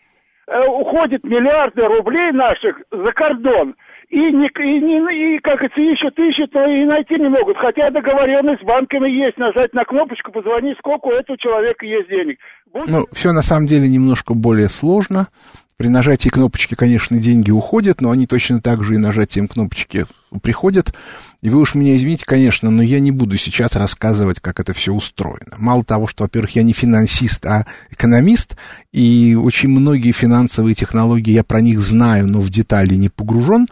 э, 0.46 0.66
уходит 0.68 1.24
миллиарды 1.24 1.86
рублей 1.86 2.30
наших 2.30 2.82
за 2.92 3.12
кордон, 3.12 3.74
и, 4.08 4.18
не, 4.18 4.46
и, 4.46 4.80
не, 4.80 5.36
и 5.36 5.38
как 5.38 5.62
это 5.62 5.80
ищут, 5.80 6.18
ищут, 6.18 6.52
но 6.54 6.64
и 6.64 6.84
найти 6.84 7.14
не 7.14 7.28
могут. 7.28 7.56
Хотя 7.56 7.90
договоренность 7.90 8.62
с 8.62 8.64
банками 8.64 9.10
есть, 9.10 9.38
нажать 9.38 9.72
на 9.74 9.84
кнопочку, 9.84 10.32
позвонить, 10.32 10.78
сколько 10.78 11.06
у 11.06 11.12
этого 11.12 11.38
человека 11.38 11.86
есть 11.86 12.08
денег. 12.08 12.38
Будет... 12.72 12.88
Ну, 12.88 13.06
все 13.12 13.32
на 13.32 13.42
самом 13.42 13.66
деле 13.66 13.88
немножко 13.88 14.34
более 14.34 14.68
сложно. 14.68 15.28
При 15.76 15.88
нажатии 15.88 16.28
кнопочки, 16.28 16.74
конечно, 16.74 17.18
деньги 17.18 17.50
уходят, 17.50 18.00
но 18.00 18.12
они 18.12 18.26
точно 18.26 18.60
так 18.60 18.84
же 18.84 18.94
и 18.94 18.98
нажатием 18.98 19.48
кнопочки 19.48 20.06
приходят. 20.40 20.94
И 21.42 21.50
вы 21.50 21.60
уж 21.60 21.74
меня 21.74 21.96
извините, 21.96 22.24
конечно, 22.24 22.70
но 22.70 22.80
я 22.82 23.00
не 23.00 23.10
буду 23.10 23.36
сейчас 23.36 23.74
рассказывать, 23.74 24.38
как 24.38 24.60
это 24.60 24.72
все 24.72 24.92
устроено. 24.92 25.54
Мало 25.58 25.84
того, 25.84 26.06
что, 26.06 26.24
во-первых, 26.24 26.52
я 26.52 26.62
не 26.62 26.72
финансист, 26.72 27.44
а 27.44 27.66
экономист, 27.90 28.56
и 28.92 29.36
очень 29.40 29.68
многие 29.68 30.12
финансовые 30.12 30.74
технологии, 30.74 31.32
я 31.32 31.42
про 31.42 31.60
них 31.60 31.80
знаю, 31.80 32.28
но 32.28 32.40
в 32.40 32.50
детали 32.50 32.94
не 32.94 33.08
погружен. 33.08 33.66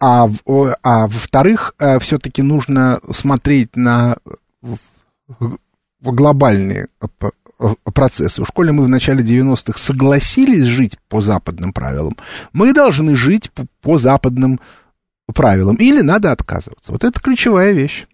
А, 0.00 0.28
а 0.82 1.06
во-вторых, 1.06 1.74
э, 1.78 1.98
все-таки 1.98 2.42
нужно 2.42 3.00
смотреть 3.10 3.74
на 3.74 4.18
глобальные 6.00 6.88
процессы. 7.94 8.42
В 8.42 8.46
школе 8.46 8.72
мы 8.72 8.84
в 8.84 8.88
начале 8.88 9.22
90-х 9.22 9.78
согласились 9.78 10.64
жить 10.64 10.98
по 11.08 11.20
западным 11.20 11.72
правилам. 11.72 12.16
Мы 12.52 12.72
должны 12.72 13.16
жить 13.16 13.50
по, 13.52 13.66
по 13.80 13.98
западным 13.98 14.60
правилам. 15.34 15.76
Или 15.76 16.00
надо 16.00 16.32
отказываться. 16.32 16.92
Вот 16.92 17.04
это 17.04 17.20
ключевая 17.20 17.72
вещь. 17.72 18.06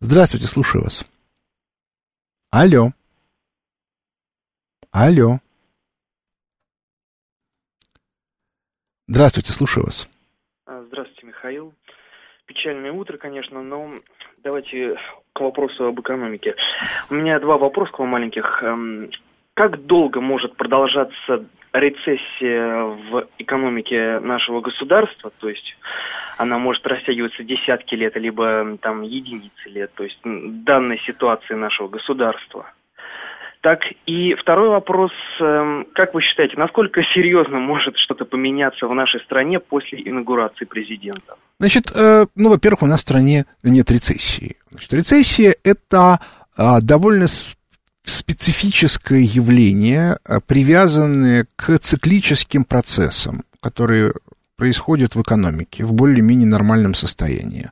Здравствуйте, 0.00 0.46
слушаю 0.46 0.84
вас. 0.84 1.04
Алло. 2.50 2.92
Алло. 4.90 5.40
Здравствуйте, 9.08 9.52
слушаю 9.52 9.86
вас. 9.86 10.08
А, 10.66 10.82
здравствуйте, 10.86 11.26
Михаил. 11.26 11.74
Печальное 12.54 12.92
утро, 12.92 13.18
конечно, 13.18 13.62
но 13.62 13.90
давайте 14.42 14.96
к 15.32 15.40
вопросу 15.40 15.86
об 15.86 16.00
экономике. 16.00 16.54
У 17.10 17.14
меня 17.14 17.40
два 17.40 17.58
вопроса 17.58 17.92
к 17.92 17.98
вам 17.98 18.10
маленьких. 18.10 18.62
Эм, 18.62 19.10
как 19.54 19.84
долго 19.86 20.20
может 20.20 20.56
продолжаться 20.56 21.44
рецессия 21.72 22.84
в 22.84 23.26
экономике 23.38 24.20
нашего 24.20 24.60
государства, 24.60 25.32
то 25.40 25.48
есть 25.48 25.76
она 26.38 26.58
может 26.58 26.86
растягиваться 26.86 27.42
десятки 27.42 27.96
лет, 27.96 28.16
либо 28.16 28.78
там 28.80 29.02
единицы 29.02 29.68
лет, 29.68 29.90
то 29.94 30.04
есть 30.04 30.18
данной 30.24 30.98
ситуации 30.98 31.54
нашего 31.54 31.88
государства. 31.88 32.72
Так, 33.64 33.80
и 34.04 34.34
второй 34.34 34.68
вопрос, 34.68 35.10
эм, 35.40 35.86
как 35.94 36.12
вы 36.12 36.20
считаете, 36.20 36.52
насколько 36.58 37.00
серьезно 37.14 37.60
может 37.60 37.96
что-то 37.96 38.26
поменяться 38.26 38.86
в 38.86 38.94
нашей 38.94 39.22
стране 39.22 39.58
после 39.58 40.02
инаугурации 40.06 40.66
президента? 40.66 41.36
Значит, 41.58 41.90
э, 41.94 42.26
ну, 42.36 42.50
во-первых, 42.50 42.82
у 42.82 42.86
нас 42.86 42.98
в 42.98 43.02
стране 43.04 43.46
нет 43.62 43.90
рецессии. 43.90 44.56
Значит, 44.70 44.92
рецессия– 44.92 45.54
это 45.64 46.20
а, 46.58 46.82
довольно 46.82 47.24
специфическое 48.04 49.20
явление, 49.20 50.18
а, 50.28 50.40
привязанное 50.46 51.46
к 51.56 51.78
циклическим 51.78 52.64
процессам, 52.64 53.44
которые 53.62 54.12
происходят 54.64 55.14
в 55.14 55.20
экономике 55.20 55.84
в 55.84 55.92
более-менее 55.92 56.48
нормальном 56.48 56.94
состоянии. 56.94 57.68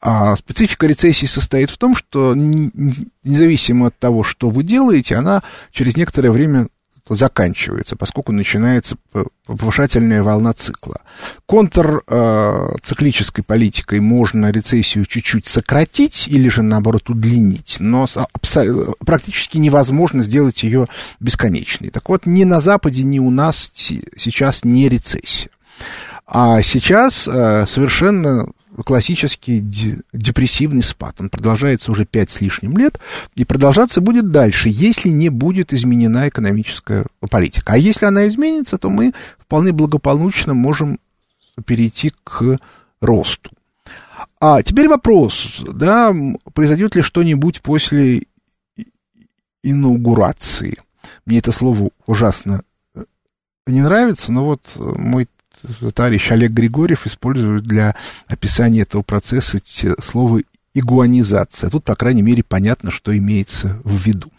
А 0.00 0.34
специфика 0.36 0.86
рецессии 0.86 1.26
состоит 1.26 1.68
в 1.68 1.76
том, 1.76 1.94
что 1.94 2.32
независимо 2.34 3.88
от 3.88 3.98
того, 3.98 4.22
что 4.22 4.48
вы 4.48 4.62
делаете, 4.62 5.16
она 5.16 5.42
через 5.70 5.98
некоторое 5.98 6.30
время 6.30 6.68
заканчивается, 7.10 7.94
поскольку 7.94 8.32
начинается 8.32 8.96
повышательная 9.44 10.22
волна 10.22 10.54
цикла. 10.54 11.02
Контрциклической 11.46 13.42
э, 13.42 13.44
политикой 13.46 14.00
можно 14.00 14.50
рецессию 14.50 15.04
чуть-чуть 15.04 15.46
сократить 15.46 16.26
или 16.26 16.48
же, 16.48 16.62
наоборот, 16.62 17.10
удлинить, 17.10 17.76
но 17.80 18.06
практически 19.04 19.58
невозможно 19.58 20.24
сделать 20.24 20.62
ее 20.62 20.86
бесконечной. 21.18 21.90
Так 21.90 22.08
вот, 22.08 22.24
ни 22.24 22.44
на 22.44 22.62
Западе, 22.62 23.02
ни 23.02 23.18
у 23.18 23.28
нас 23.28 23.72
сейчас 23.74 24.64
не 24.64 24.88
рецессия. 24.88 25.50
А 26.32 26.62
сейчас 26.62 27.26
э, 27.26 27.66
совершенно 27.66 28.46
классический 28.84 29.60
депрессивный 30.12 30.84
спад. 30.84 31.20
Он 31.20 31.28
продолжается 31.28 31.90
уже 31.90 32.06
пять 32.06 32.30
с 32.30 32.40
лишним 32.40 32.78
лет 32.78 33.00
и 33.34 33.44
продолжаться 33.44 34.00
будет 34.00 34.30
дальше, 34.30 34.68
если 34.70 35.08
не 35.08 35.28
будет 35.28 35.72
изменена 35.72 36.28
экономическая 36.28 37.04
политика. 37.30 37.72
А 37.72 37.76
если 37.76 38.06
она 38.06 38.28
изменится, 38.28 38.78
то 38.78 38.90
мы 38.90 39.12
вполне 39.40 39.72
благополучно 39.72 40.54
можем 40.54 41.00
перейти 41.66 42.12
к 42.22 42.58
росту. 43.00 43.50
А 44.40 44.62
теперь 44.62 44.86
вопрос, 44.86 45.64
да, 45.66 46.14
произойдет 46.54 46.94
ли 46.94 47.02
что-нибудь 47.02 47.60
после 47.60 48.22
инаугурации? 49.64 50.78
Мне 51.26 51.38
это 51.38 51.50
слово 51.50 51.90
ужасно 52.06 52.62
э, 52.94 53.02
не 53.66 53.80
нравится, 53.80 54.30
но 54.30 54.44
вот 54.44 54.60
мой 54.76 55.26
товарищ 55.94 56.30
Олег 56.30 56.52
Григорьев 56.52 57.06
использует 57.06 57.64
для 57.64 57.94
описания 58.26 58.82
этого 58.82 59.02
процесса 59.02 59.58
слово 60.02 60.42
игуанизация. 60.74 61.70
Тут, 61.70 61.84
по 61.84 61.96
крайней 61.96 62.22
мере, 62.22 62.42
понятно, 62.42 62.90
что 62.90 63.16
имеется 63.16 63.80
в 63.84 63.96
виду. 64.06 64.32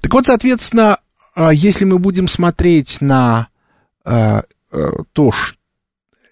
Так 0.00 0.12
вот, 0.12 0.26
соответственно, 0.26 0.98
а, 1.34 1.52
если 1.52 1.84
мы 1.84 1.98
будем 1.98 2.28
смотреть 2.28 3.00
на 3.00 3.48
а, 4.04 4.42
а, 4.70 4.90
то, 5.12 5.32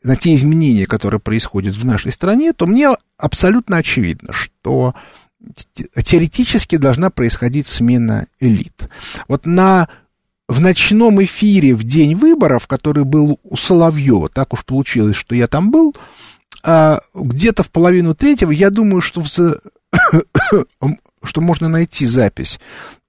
на 0.03 0.17
те 0.17 0.35
изменения, 0.35 0.87
которые 0.87 1.21
происходят 1.21 1.77
в 1.77 1.85
нашей 1.85 2.13
стране, 2.13 2.53
то 2.53 2.67
мне 2.67 2.91
абсолютно 3.17 3.79
очевидно, 3.79 4.33
что 4.33 4.95
теоретически 5.95 6.77
должна 6.77 7.11
происходить 7.11 7.67
смена 7.67 8.27
элит. 8.41 8.89
Вот 9.29 9.47
на 9.47 9.89
в 10.51 10.61
ночном 10.61 11.23
эфире 11.23 11.77
в 11.77 11.85
день 11.85 12.17
выборов, 12.17 12.67
который 12.67 13.05
был 13.05 13.39
у 13.45 13.57
Соловьева, 13.57 14.29
так 14.29 14.53
уж 14.53 14.65
получилось, 14.65 15.15
что 15.15 15.37
я 15.37 15.47
там 15.47 15.71
был, 15.71 15.95
а, 16.65 17.01
где-то 17.15 17.63
в 17.63 17.71
половину 17.71 18.15
третьего, 18.15 18.51
я 18.51 18.71
думаю, 18.71 19.01
что, 19.01 19.23
в, 19.23 19.29
что 21.23 21.41
можно 21.41 21.69
найти 21.69 22.05
запись. 22.05 22.59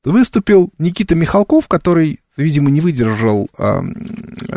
Выступил 0.04 0.70
Никита 0.78 1.16
Михалков, 1.16 1.68
который, 1.68 2.20
видимо, 2.38 2.70
не 2.70 2.80
выдержал 2.80 3.50
а, 3.58 3.84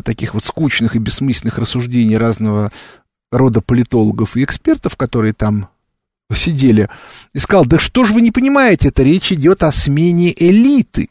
таких 0.05 0.35
вот 0.35 0.44
скучных 0.44 0.94
и 0.94 0.99
бессмысленных 0.99 1.57
рассуждений 1.57 2.18
разного 2.18 2.70
рода 3.33 3.62
политологов 3.62 4.37
и 4.37 4.44
экспертов, 4.44 4.97
которые 4.97 5.33
там 5.33 5.68
сидели, 6.35 6.90
и 7.33 7.38
сказал, 7.38 7.64
да 7.64 7.79
что 7.79 8.05
же 8.05 8.12
вы 8.12 8.20
не 8.20 8.31
понимаете, 8.31 8.88
это 8.88 9.03
речь 9.03 9.33
идет 9.33 9.62
о 9.62 9.73
смене 9.73 10.35
элиты. 10.37 11.09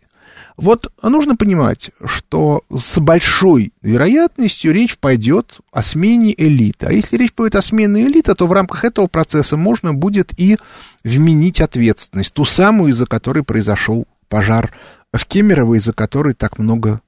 Вот 0.56 0.92
нужно 1.02 1.36
понимать, 1.36 1.92
что 2.06 2.64
с 2.70 3.00
большой 3.00 3.74
вероятностью 3.82 4.72
речь 4.72 4.98
пойдет 4.98 5.60
о 5.72 5.82
смене 5.82 6.34
элиты. 6.38 6.86
А 6.86 6.92
если 6.92 7.18
речь 7.18 7.34
пойдет 7.34 7.56
о 7.56 7.62
смене 7.62 8.06
элиты, 8.06 8.36
то 8.36 8.46
в 8.46 8.54
рамках 8.54 8.86
этого 8.86 9.08
процесса 9.08 9.58
можно 9.58 9.94
будет 9.94 10.38
и 10.40 10.58
вменить 11.04 11.60
ответственность, 11.60 12.34
ту 12.34 12.46
самую, 12.46 12.92
из-за 12.92 13.08
которой 13.08 13.44
произошел 13.44 14.06
пожар 14.30 14.72
в 15.12 15.26
Кемерово, 15.26 15.76
из-за 15.76 15.94
которой 15.94 16.34
так 16.36 16.60
много 16.60 17.02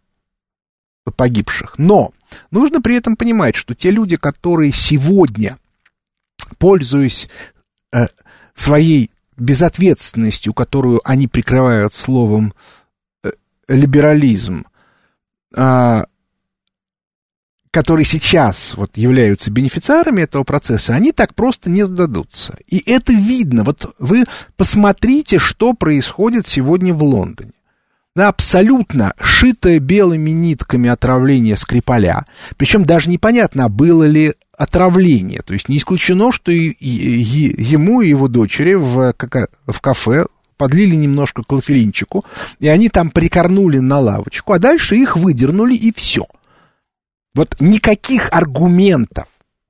погибших. 1.15 1.75
Но 1.77 2.11
нужно 2.49 2.81
при 2.81 2.95
этом 2.95 3.15
понимать, 3.15 3.55
что 3.55 3.75
те 3.75 3.91
люди, 3.91 4.15
которые 4.15 4.71
сегодня, 4.71 5.57
пользуясь 6.57 7.29
э, 7.93 8.07
своей 8.55 9.11
безответственностью, 9.37 10.53
которую 10.53 11.01
они 11.03 11.27
прикрывают 11.27 11.93
словом 11.93 12.53
либерализм, 13.67 14.65
а, 15.55 16.05
которые 17.71 18.05
сейчас 18.05 18.73
вот 18.75 18.95
являются 18.95 19.51
бенефициарами 19.51 20.21
этого 20.21 20.45
процесса, 20.45 20.95
они 20.95 21.11
так 21.11 21.35
просто 21.35 21.69
не 21.69 21.85
сдадутся. 21.85 22.57
И 22.67 22.81
это 22.89 23.11
видно. 23.11 23.65
Вот 23.65 23.93
вы 23.99 24.23
посмотрите, 24.55 25.39
что 25.39 25.73
происходит 25.73 26.47
сегодня 26.47 26.93
в 26.93 27.03
Лондоне. 27.03 27.51
Да, 28.15 28.29
абсолютно 28.29 29.13
шитое 29.19 29.79
белыми 29.79 30.29
нитками 30.29 30.89
отравление 30.89 31.57
Скрипаля. 31.57 32.25
Причем 32.55 32.85
даже 32.85 33.09
непонятно, 33.09 33.67
было 33.67 34.05
ли 34.05 34.35
отравление. 34.57 35.41
То 35.41 35.53
есть 35.53 35.67
не 35.67 35.77
исключено, 35.77 36.31
что 36.31 36.53
и, 36.53 36.69
и, 36.69 37.19
и 37.19 37.61
ему 37.61 37.99
и 37.99 38.07
его 38.07 38.29
дочери 38.29 38.75
в, 38.75 39.13
в 39.67 39.81
кафе 39.81 40.27
подлили 40.57 40.95
немножко 40.95 41.43
клофелинчику, 41.43 42.25
и 42.59 42.67
они 42.67 42.89
там 42.89 43.09
прикорнули 43.09 43.79
на 43.79 43.99
лавочку, 43.99 44.53
а 44.53 44.59
дальше 44.59 44.95
их 44.95 45.15
выдернули, 45.15 45.75
и 45.75 45.93
все. 45.93 46.25
Вот 47.33 47.55
никаких 47.59 48.29
аргументов 48.31 49.27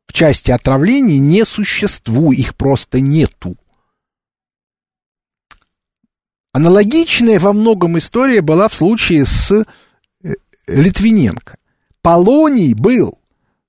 в 0.07 0.13
части 0.13 0.51
отравления 0.51 1.17
не 1.17 1.45
существует, 1.45 2.39
их 2.39 2.55
просто 2.55 2.99
нету. 2.99 3.55
Аналогичная 6.53 7.39
во 7.39 7.53
многом 7.53 7.97
история 7.97 8.41
была 8.41 8.69
в 8.69 8.73
случае 8.73 9.25
с 9.25 9.51
э, 9.51 10.33
Литвиненко. 10.67 11.57
Полоний 12.01 12.73
был 12.73 13.17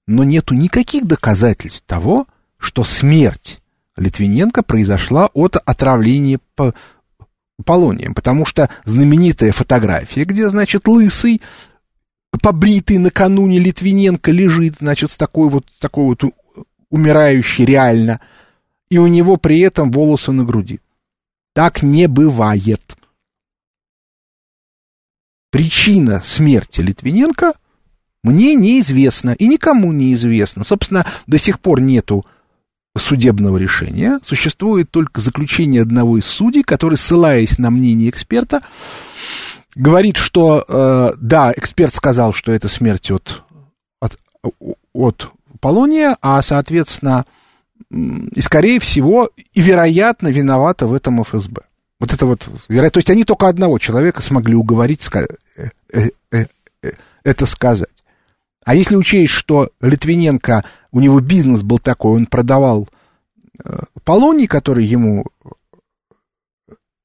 но 0.06 0.24
нету 0.24 0.54
никаких 0.54 1.04
доказательств 1.06 1.84
того, 1.86 2.26
что 2.58 2.84
смерть 2.84 3.60
Литвиненко 3.96 4.62
произошла 4.62 5.28
от 5.34 5.56
отравления 5.56 6.38
полонием, 7.64 8.14
потому 8.14 8.44
что 8.44 8.70
знаменитая 8.84 9.52
фотография, 9.52 10.24
где, 10.24 10.48
значит, 10.48 10.88
лысый, 10.88 11.40
побритый 12.42 12.98
накануне 12.98 13.58
Литвиненко 13.58 14.30
лежит, 14.30 14.76
значит, 14.78 15.10
с 15.10 15.16
такой 15.16 15.48
вот, 15.48 15.66
такой 15.80 16.04
вот 16.04 16.22
умирающий 16.90 17.64
реально, 17.64 18.20
и 18.88 18.98
у 18.98 19.06
него 19.06 19.36
при 19.36 19.60
этом 19.60 19.90
волосы 19.90 20.32
на 20.32 20.44
груди. 20.44 20.80
Так 21.54 21.82
не 21.82 22.06
бывает. 22.06 22.96
Причина 25.50 26.20
смерти 26.22 26.82
Литвиненко 26.82 27.54
мне 28.22 28.54
неизвестна 28.54 29.30
и 29.30 29.46
никому 29.46 29.92
неизвестна. 29.92 30.64
Собственно, 30.64 31.06
до 31.26 31.38
сих 31.38 31.60
пор 31.60 31.80
нету 31.80 32.26
судебного 32.98 33.56
решения. 33.56 34.18
Существует 34.24 34.90
только 34.90 35.20
заключение 35.20 35.82
одного 35.82 36.18
из 36.18 36.26
судей, 36.26 36.62
который, 36.62 36.96
ссылаясь 36.96 37.58
на 37.58 37.70
мнение 37.70 38.10
эксперта, 38.10 38.60
говорит, 39.74 40.16
что 40.16 40.64
э, 40.66 41.12
да, 41.20 41.52
эксперт 41.56 41.94
сказал, 41.94 42.32
что 42.32 42.52
это 42.52 42.68
смерть 42.68 43.10
от, 43.10 43.42
от, 44.00 44.18
от 44.92 45.30
полония, 45.60 46.16
а, 46.20 46.42
соответственно, 46.42 47.24
и, 47.90 48.40
скорее 48.40 48.80
всего, 48.80 49.30
и, 49.52 49.62
вероятно, 49.62 50.28
виновата 50.28 50.86
в 50.86 50.94
этом 50.94 51.22
ФСБ. 51.22 51.62
Вот 51.98 52.12
это 52.12 52.26
вот, 52.26 52.40
то 52.40 52.68
есть 52.68 53.10
они 53.10 53.24
только 53.24 53.48
одного 53.48 53.78
человека 53.78 54.20
смогли 54.20 54.54
уговорить 54.54 55.08
э, 55.14 55.70
э, 55.92 56.08
э, 56.30 56.44
это 57.24 57.46
сказать. 57.46 57.88
А 58.66 58.74
если 58.74 58.96
учесть, 58.96 59.32
что 59.32 59.70
Литвиненко, 59.80 60.64
у 60.90 60.98
него 60.98 61.20
бизнес 61.20 61.62
был 61.62 61.78
такой, 61.78 62.16
он 62.16 62.26
продавал 62.26 62.88
полоний, 64.02 64.48
которые 64.48 64.88
ему 64.88 65.24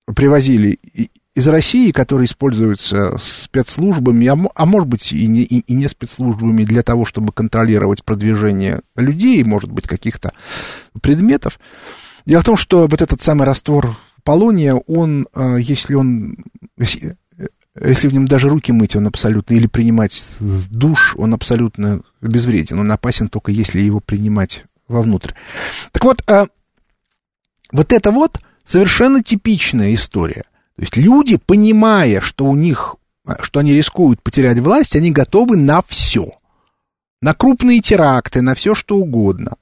привозили 0.07 0.79
из 1.35 1.47
России, 1.47 1.91
которые 1.91 2.25
используются 2.25 3.15
спецслужбами, 3.19 4.27
а, 4.27 4.37
а 4.55 4.65
может 4.65 4.89
быть 4.89 5.13
и 5.13 5.27
не, 5.27 5.43
и, 5.43 5.59
и 5.59 5.73
не 5.73 5.87
спецслужбами 5.87 6.63
для 6.63 6.81
того, 6.81 7.05
чтобы 7.05 7.31
контролировать 7.31 8.03
продвижение 8.03 8.81
людей, 8.95 9.43
может 9.43 9.71
быть, 9.71 9.87
каких-то 9.87 10.33
предметов. 10.99 11.59
Дело 12.25 12.41
в 12.41 12.45
том, 12.45 12.57
что 12.57 12.87
вот 12.87 13.01
этот 13.01 13.21
самый 13.21 13.45
раствор 13.45 13.95
полония, 14.23 14.73
он, 14.73 15.27
э, 15.33 15.57
если 15.59 15.93
он, 15.93 16.37
если, 17.79 18.09
в 18.09 18.13
нем 18.13 18.27
даже 18.27 18.49
руки 18.49 18.71
мыть, 18.71 18.95
он 18.95 19.07
абсолютно, 19.07 19.53
или 19.53 19.67
принимать 19.67 20.25
душ, 20.39 21.15
он 21.17 21.33
абсолютно 21.33 22.01
безвреден. 22.21 22.79
Он 22.79 22.91
опасен 22.91 23.29
только 23.29 23.51
если 23.51 23.79
его 23.79 23.99
принимать 23.99 24.65
вовнутрь. 24.87 25.31
Так 25.91 26.03
вот, 26.03 26.21
э, 26.29 26.47
вот 27.71 27.93
это 27.93 28.11
вот 28.11 28.39
совершенно 28.65 29.23
типичная 29.23 29.93
история. 29.93 30.43
То 30.75 30.81
есть 30.81 30.97
люди, 30.97 31.37
понимая, 31.37 32.19
что 32.19 32.45
у 32.45 32.55
них, 32.55 32.97
э, 33.25 33.35
что 33.41 33.61
они 33.61 33.73
рискуют 33.73 34.21
потерять 34.21 34.59
власть, 34.59 34.97
они 34.97 35.11
готовы 35.11 35.55
на 35.55 35.81
все. 35.87 36.31
На 37.21 37.33
крупные 37.33 37.79
теракты, 37.79 38.41
на 38.41 38.53
все 38.53 38.75
что 38.75 38.97
угодно. 38.97 39.53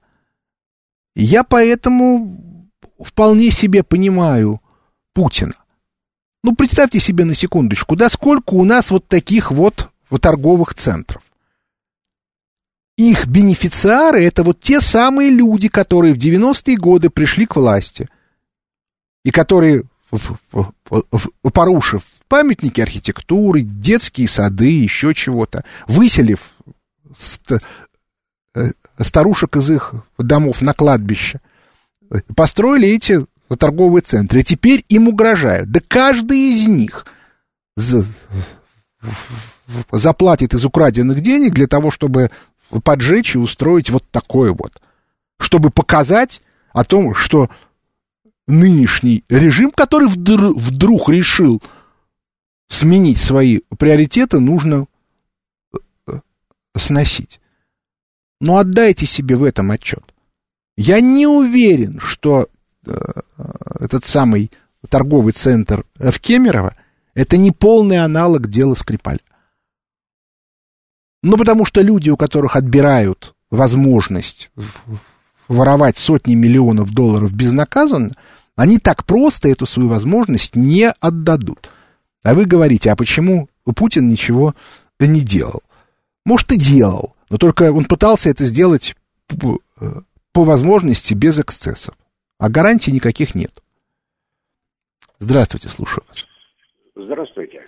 Я 1.16 1.44
поэтому 1.44 2.70
вполне 3.00 3.52
себе 3.52 3.84
понимаю 3.84 4.62
Путина. 5.14 5.54
Ну, 6.44 6.56
представьте 6.56 7.00
себе 7.00 7.26
на 7.26 7.36
секундочку, 7.36 7.96
да 7.96 8.08
сколько 8.08 8.54
у 8.54 8.64
нас 8.64 8.92
вот 8.92 9.08
таких 9.08 9.52
вот, 9.52 9.90
вот 10.10 10.22
торговых 10.22 10.74
центров. 10.74 11.22
Их 12.98 13.28
бенефициары 13.28 14.24
это 14.24 14.44
вот 14.44 14.60
те 14.60 14.80
самые 14.82 15.30
люди, 15.32 15.70
которые 15.70 16.14
в 16.14 16.18
90-е 16.18 16.78
годы 16.78 17.10
пришли 17.10 17.46
к 17.46 17.56
власти. 17.56 18.10
И 19.24 19.32
которые, 19.32 19.84
порушив 21.54 22.06
памятники 22.28 22.80
архитектуры, 22.80 23.62
детские 23.62 24.28
сады, 24.28 24.70
еще 24.70 25.14
чего-то, 25.14 25.66
выселив 25.88 26.52
э, 28.56 28.72
старушек 29.00 29.58
из 29.58 29.72
их 29.72 29.94
домов 30.18 30.62
на 30.62 30.74
кладбище, 30.74 31.42
построили 32.36 32.88
эти 32.88 33.26
торговые 33.58 34.02
центры. 34.02 34.42
И 34.42 34.44
теперь 34.44 34.86
им 34.90 35.08
угрожают. 35.08 35.72
Да 35.72 35.82
каждый 35.88 36.52
из 36.52 36.68
них 36.68 37.06
заплатит 39.92 40.54
из 40.54 40.66
украденных 40.66 41.22
денег 41.22 41.54
для 41.54 41.68
того, 41.68 41.92
чтобы 41.92 42.32
поджечь 42.84 43.36
и 43.36 43.40
устроить 43.40 43.90
вот 43.90 44.04
такое 44.12 44.52
вот. 44.52 44.82
Чтобы 45.40 45.70
показать 45.70 46.42
о 46.74 46.84
том, 46.84 47.16
что 47.16 47.50
нынешний 48.48 49.24
режим, 49.30 49.72
который 49.72 50.08
вдруг, 50.08 50.58
вдруг 50.58 51.10
решил 51.10 51.62
сменить 52.68 53.18
свои 53.18 53.60
приоритеты, 53.78 54.40
нужно 54.40 54.86
э, 56.08 56.20
сносить. 56.76 57.40
Но 58.42 58.58
отдайте 58.58 59.06
себе 59.06 59.36
в 59.36 59.44
этом 59.44 59.72
отчет. 59.72 60.04
Я 60.78 61.02
не 61.02 61.28
уверен, 61.28 62.00
что 62.00 62.44
э, 62.44 62.59
этот 63.80 64.06
самый 64.06 64.52
торговый 64.90 65.34
центр 65.34 65.86
в 65.98 66.20
Кемерово 66.20 66.74
это 67.14 67.38
не 67.38 67.52
полный 67.52 67.98
аналог 67.98 68.48
дела 68.48 68.76
Скрипаля. 68.76 69.20
Ну, 71.22 71.38
потому 71.38 71.66
что 71.66 71.82
люди, 71.82 72.10
у 72.10 72.18
которых 72.18 72.56
отбирают 72.56 73.36
возможность 73.52 74.52
воровать 75.48 75.98
сотни 75.98 76.36
миллионов 76.36 76.92
долларов 76.92 77.34
безнаказанно, 77.34 78.12
они 78.56 78.78
так 78.78 79.04
просто 79.06 79.50
эту 79.50 79.66
свою 79.66 79.90
возможность 79.90 80.56
не 80.56 80.90
отдадут. 80.90 81.70
А 82.24 82.34
вы 82.34 82.46
говорите, 82.46 82.92
а 82.92 82.96
почему 82.96 83.50
Путин 83.76 84.08
ничего 84.08 84.54
не 85.00 85.22
делал? 85.22 85.64
Может, 86.26 86.52
и 86.52 86.58
делал, 86.58 87.16
но 87.30 87.38
только 87.38 87.72
он 87.74 87.86
пытался 87.86 88.30
это 88.30 88.46
сделать 88.46 88.96
по 89.28 90.44
возможности 90.44 91.14
без 91.14 91.40
эксцессов. 91.40 91.96
А 92.40 92.50
гарантий 92.50 92.94
никаких 92.94 93.36
нет. 93.36 93.52
Здравствуйте, 95.20 95.68
слушаю 95.68 96.06
вас. 96.08 96.26
Здравствуйте. 96.96 97.64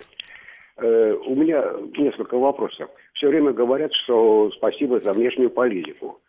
Э, 0.78 1.12
у 1.26 1.34
меня 1.34 1.62
несколько 1.98 2.38
вопросов. 2.38 2.88
Все 3.12 3.28
время 3.28 3.52
говорят, 3.52 3.90
что 4.02 4.50
спасибо 4.56 4.98
за 4.98 5.12
внешнюю 5.12 5.50
политику. 5.50 6.20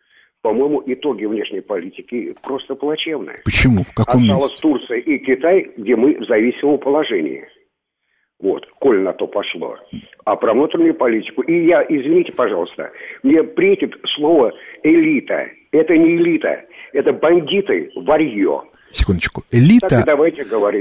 По-моему, 0.42 0.82
итоги 0.86 1.24
внешней 1.24 1.62
политики 1.62 2.34
просто 2.42 2.74
плачевные. 2.74 3.40
Почему? 3.46 3.82
В 3.82 3.94
каком 3.94 4.22
Осталось 4.24 4.50
месте? 4.50 4.60
Турция 4.60 4.98
и 4.98 5.18
Китай, 5.18 5.72
где 5.78 5.96
мы 5.96 6.18
в 6.18 6.26
зависимом 6.26 6.78
положении. 6.78 7.48
Вот, 8.40 8.66
коль 8.80 9.00
на 9.00 9.12
то 9.12 9.26
пошло. 9.26 9.76
А 10.24 10.36
про 10.36 10.52
внутреннюю 10.52 10.94
политику. 10.94 11.42
И 11.42 11.66
я, 11.66 11.82
извините, 11.88 12.32
пожалуйста, 12.32 12.90
мне 13.22 13.42
претит 13.42 13.94
слово 14.16 14.52
элита. 14.82 15.46
Это 15.72 15.94
не 15.94 16.16
элита, 16.16 16.62
это 16.92 17.12
бандиты, 17.12 17.90
варье. 17.96 18.62
Секундочку. 18.90 19.44
Элита, 19.50 20.04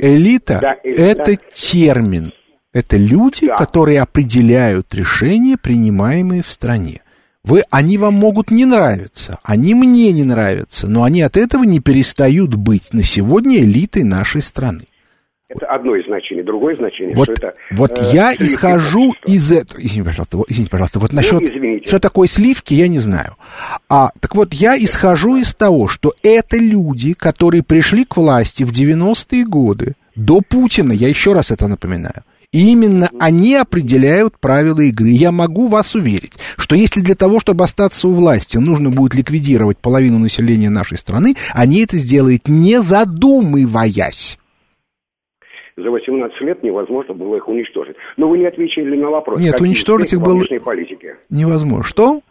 элита 0.02 0.60
да, 0.62 0.78
это 0.84 1.26
да. 1.26 1.38
термин. 1.52 2.32
Это 2.74 2.98
люди, 2.98 3.48
да. 3.48 3.56
которые 3.56 4.02
определяют 4.02 4.94
решения, 4.94 5.58
принимаемые 5.58 6.42
в 6.42 6.48
стране. 6.48 7.02
Вы, 7.44 7.64
они 7.70 7.98
вам 7.98 8.14
могут 8.16 8.52
не 8.52 8.66
нравиться, 8.66 9.38
они 9.44 9.76
мне 9.76 10.12
не 10.14 10.24
нравятся, 10.24 10.88
но 10.88 11.04
они 11.04 11.22
от 11.22 11.36
этого 11.36 11.64
не 11.64 11.82
перестают 11.82 12.56
быть 12.56 12.94
на 12.94 13.04
сегодня 13.04 13.58
элитой 13.58 14.04
нашей 14.04 14.42
страны. 14.42 14.86
Это 15.56 15.68
одно 15.68 15.96
из 15.96 16.06
значений. 16.06 16.44
Другое 16.44 16.76
значение, 16.76 17.16
вот, 17.16 17.26
что 17.26 17.34
это... 17.34 17.54
Вот 17.72 17.92
э, 17.92 18.02
я 18.14 18.34
исхожу 18.34 19.14
из 19.26 19.52
этого... 19.52 19.80
Извините, 19.80 20.04
пожалуйста, 20.04 20.38
вот, 20.38 20.46
извините, 20.50 20.72
пожалуйста, 20.72 21.00
вот 21.00 21.14
насчет... 21.14 21.42
Ну, 21.42 21.80
что 21.86 22.00
такое 22.00 22.28
сливки, 22.28 22.74
я 22.74 22.88
не 22.88 23.00
знаю. 23.00 23.36
А, 23.90 24.12
так 24.20 24.36
вот, 24.36 24.54
я 24.54 24.78
исхожу 24.78 25.36
из 25.36 25.54
того, 25.54 25.88
что 25.88 26.14
это 26.24 26.58
люди, 26.58 27.14
которые 27.14 27.64
пришли 27.64 28.06
к 28.06 28.18
власти 28.18 28.64
в 28.64 28.72
90-е 28.72 29.46
годы, 29.46 29.94
до 30.16 30.42
Путина, 30.42 30.92
я 30.92 31.08
еще 31.08 31.34
раз 31.34 31.52
это 31.52 31.68
напоминаю, 31.68 32.24
и 32.52 32.72
именно 32.72 33.10
они 33.20 33.56
определяют 33.56 34.40
правила 34.40 34.80
игры. 34.82 35.10
Я 35.10 35.32
могу 35.32 35.68
вас 35.68 35.96
уверить, 35.96 36.34
что 36.56 36.76
если 36.76 37.02
для 37.02 37.16
того, 37.16 37.40
чтобы 37.40 37.64
остаться 37.64 38.08
у 38.08 38.14
власти, 38.14 38.58
нужно 38.58 38.92
будет 38.92 39.16
ликвидировать 39.16 39.80
половину 39.80 40.20
населения 40.20 40.70
нашей 40.70 41.00
страны, 41.00 41.36
они 41.54 41.82
это 41.82 41.98
сделают 41.98 42.48
не 42.48 42.82
задумываясь 42.82 44.38
за 45.76 45.90
18 45.90 46.42
лет 46.42 46.64
невозможно 46.64 47.14
было 47.14 47.38
их 47.38 47.48
уничтожить. 47.48 47.96
Но 48.18 48.30
вы 48.30 48.38
не 48.38 48.46
отвечали 48.46 48.96
на 48.96 49.10
вопрос. 49.10 49.40
Нет, 49.40 49.60
уничтожить 49.60 50.14
их 50.14 50.22
было 50.22 50.36
внешней 50.36 50.60
политике. 50.60 51.18
невозможно. 51.30 51.84
Что? 51.84 52.22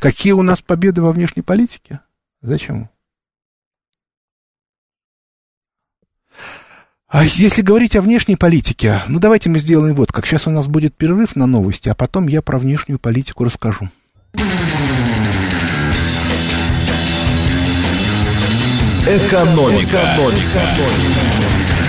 Какие 0.00 0.32
у 0.32 0.42
нас 0.42 0.62
победы 0.62 1.02
во 1.02 1.12
внешней 1.12 1.42
политике? 1.42 2.00
Зачем? 2.40 2.88
А 7.08 7.24
если 7.24 7.62
говорить 7.62 7.96
о 7.96 8.02
внешней 8.02 8.36
политике, 8.36 9.00
ну 9.08 9.18
давайте 9.18 9.50
мы 9.50 9.58
сделаем 9.58 9.96
вот 9.96 10.12
как. 10.12 10.26
Сейчас 10.26 10.46
у 10.46 10.50
нас 10.50 10.68
будет 10.68 10.94
перерыв 10.94 11.34
на 11.34 11.46
новости, 11.46 11.88
а 11.88 11.94
потом 11.94 12.28
я 12.28 12.40
про 12.40 12.56
внешнюю 12.58 13.00
политику 13.00 13.44
расскажу. 13.44 13.88
Экономика. 19.06 19.98
Экономика. 19.98 20.60
Экономика. 20.76 21.79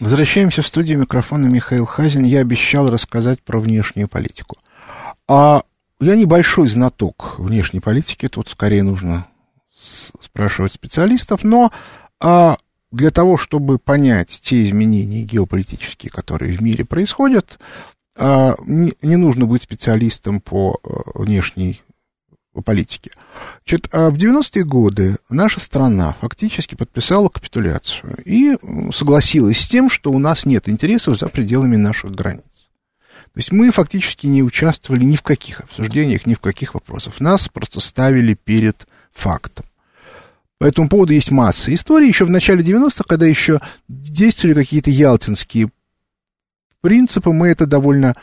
Возвращаемся 0.00 0.62
в 0.62 0.66
студию 0.66 0.98
микрофона 0.98 1.46
Михаил 1.46 1.86
Хазин. 1.86 2.24
Я 2.24 2.40
обещал 2.40 2.90
рассказать 2.90 3.42
про 3.42 3.58
внешнюю 3.58 4.08
политику. 4.08 4.56
А 5.28 5.62
я 6.00 6.16
небольшой 6.16 6.68
знаток 6.68 7.38
внешней 7.38 7.80
политики, 7.80 8.28
тут 8.28 8.48
скорее 8.48 8.82
нужно 8.82 9.26
спрашивать 10.20 10.72
специалистов, 10.72 11.42
но 11.42 11.72
а, 12.20 12.56
для 12.90 13.10
того, 13.10 13.36
чтобы 13.36 13.78
понять 13.78 14.40
те 14.42 14.64
изменения 14.64 15.22
геополитические, 15.22 16.10
которые 16.10 16.56
в 16.56 16.60
мире 16.60 16.84
происходят, 16.84 17.58
а, 18.16 18.56
не, 18.66 19.16
нужно 19.16 19.46
быть 19.46 19.62
специалистом 19.62 20.40
по 20.40 20.78
а, 20.82 21.18
внешней 21.18 21.82
политике. 22.60 23.12
Значит, 23.64 23.88
в 23.92 24.12
90-е 24.12 24.64
годы 24.64 25.16
наша 25.30 25.60
страна 25.60 26.14
фактически 26.20 26.74
подписала 26.74 27.30
капитуляцию 27.30 28.16
и 28.24 28.58
согласилась 28.92 29.60
с 29.60 29.66
тем, 29.68 29.88
что 29.88 30.12
у 30.12 30.18
нас 30.18 30.44
нет 30.44 30.68
интересов 30.68 31.18
за 31.18 31.28
пределами 31.28 31.76
наших 31.76 32.10
границ. 32.10 32.42
То 33.32 33.38
есть 33.38 33.52
мы 33.52 33.70
фактически 33.70 34.26
не 34.26 34.42
участвовали 34.42 35.04
ни 35.04 35.16
в 35.16 35.22
каких 35.22 35.60
обсуждениях, 35.60 36.26
ни 36.26 36.34
в 36.34 36.40
каких 36.40 36.74
вопросах. 36.74 37.18
Нас 37.20 37.48
просто 37.48 37.80
ставили 37.80 38.34
перед 38.34 38.86
фактом. 39.10 39.64
По 40.58 40.66
этому 40.66 40.88
поводу 40.88 41.14
есть 41.14 41.30
масса 41.30 41.74
историй. 41.74 42.08
Еще 42.08 42.26
в 42.26 42.30
начале 42.30 42.62
90-х, 42.62 43.04
когда 43.08 43.26
еще 43.26 43.60
действовали 43.88 44.54
какие-то 44.54 44.90
ялтинские 44.90 45.70
принципы, 46.82 47.32
мы 47.32 47.48
это 47.48 47.66
довольно 47.66 48.14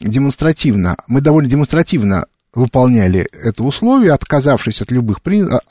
демонстративно, 0.00 0.96
мы 1.06 1.22
довольно 1.22 1.48
демонстративно 1.48 2.26
выполняли 2.54 3.28
это 3.32 3.62
условие, 3.62 4.12
отказавшись 4.12 4.82
от 4.82 4.90
любых, 4.90 5.18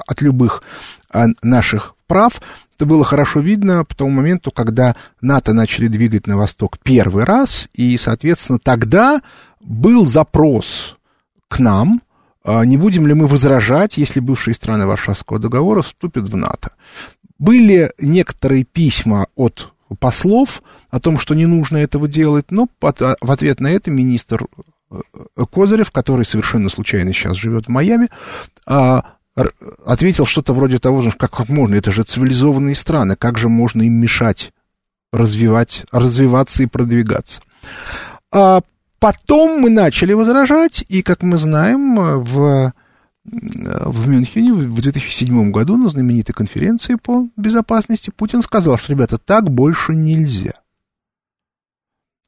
от 0.07 0.21
любых 0.21 0.63
а, 1.09 1.27
наших 1.41 1.95
прав. 2.07 2.41
Это 2.75 2.85
было 2.85 3.03
хорошо 3.03 3.39
видно 3.39 3.83
по 3.85 3.95
тому 3.95 4.11
моменту, 4.11 4.51
когда 4.51 4.95
НАТО 5.21 5.53
начали 5.53 5.87
двигать 5.87 6.27
на 6.27 6.37
восток 6.37 6.77
первый 6.79 7.23
раз, 7.23 7.67
и, 7.73 7.97
соответственно, 7.97 8.59
тогда 8.59 9.21
был 9.59 10.05
запрос 10.05 10.97
к 11.47 11.59
нам, 11.59 12.01
а, 12.43 12.63
не 12.63 12.77
будем 12.77 13.07
ли 13.07 13.13
мы 13.13 13.27
возражать, 13.27 13.97
если 13.97 14.19
бывшие 14.19 14.53
страны 14.53 14.85
Варшавского 14.85 15.39
договора 15.39 15.81
вступят 15.81 16.29
в 16.29 16.35
НАТО. 16.35 16.71
Были 17.39 17.91
некоторые 17.99 18.63
письма 18.63 19.27
от 19.35 19.73
послов 19.99 20.61
о 20.89 20.99
том, 20.99 21.19
что 21.19 21.33
не 21.35 21.45
нужно 21.45 21.77
этого 21.77 22.07
делать, 22.07 22.51
но 22.51 22.67
в 22.79 23.31
ответ 23.31 23.59
на 23.59 23.67
это 23.67 23.91
министр 23.91 24.47
Козырев, 25.51 25.91
который 25.91 26.25
совершенно 26.25 26.69
случайно 26.69 27.13
сейчас 27.13 27.37
живет 27.37 27.65
в 27.65 27.69
Майами, 27.69 28.07
а, 28.65 29.03
ответил 29.85 30.25
что-то 30.25 30.53
вроде 30.53 30.79
того, 30.79 31.01
что 31.01 31.17
как, 31.17 31.31
как 31.31 31.49
можно, 31.49 31.75
это 31.75 31.91
же 31.91 32.03
цивилизованные 32.03 32.75
страны, 32.75 33.15
как 33.15 33.37
же 33.37 33.49
можно 33.49 33.83
им 33.83 33.93
мешать 33.93 34.51
развивать, 35.11 35.85
развиваться 35.91 36.63
и 36.63 36.67
продвигаться. 36.67 37.41
А 38.31 38.61
потом 38.99 39.61
мы 39.61 39.69
начали 39.69 40.13
возражать, 40.13 40.83
и, 40.89 41.01
как 41.01 41.23
мы 41.23 41.37
знаем, 41.37 41.95
в, 42.21 42.73
в 43.23 44.07
Мюнхене 44.07 44.53
в 44.53 44.81
2007 44.81 45.51
году 45.51 45.77
на 45.77 45.89
знаменитой 45.89 46.33
конференции 46.33 46.95
по 46.95 47.27
безопасности 47.37 48.11
Путин 48.15 48.41
сказал, 48.41 48.77
что, 48.77 48.91
ребята, 48.91 49.17
так 49.17 49.49
больше 49.49 49.93
нельзя. 49.93 50.53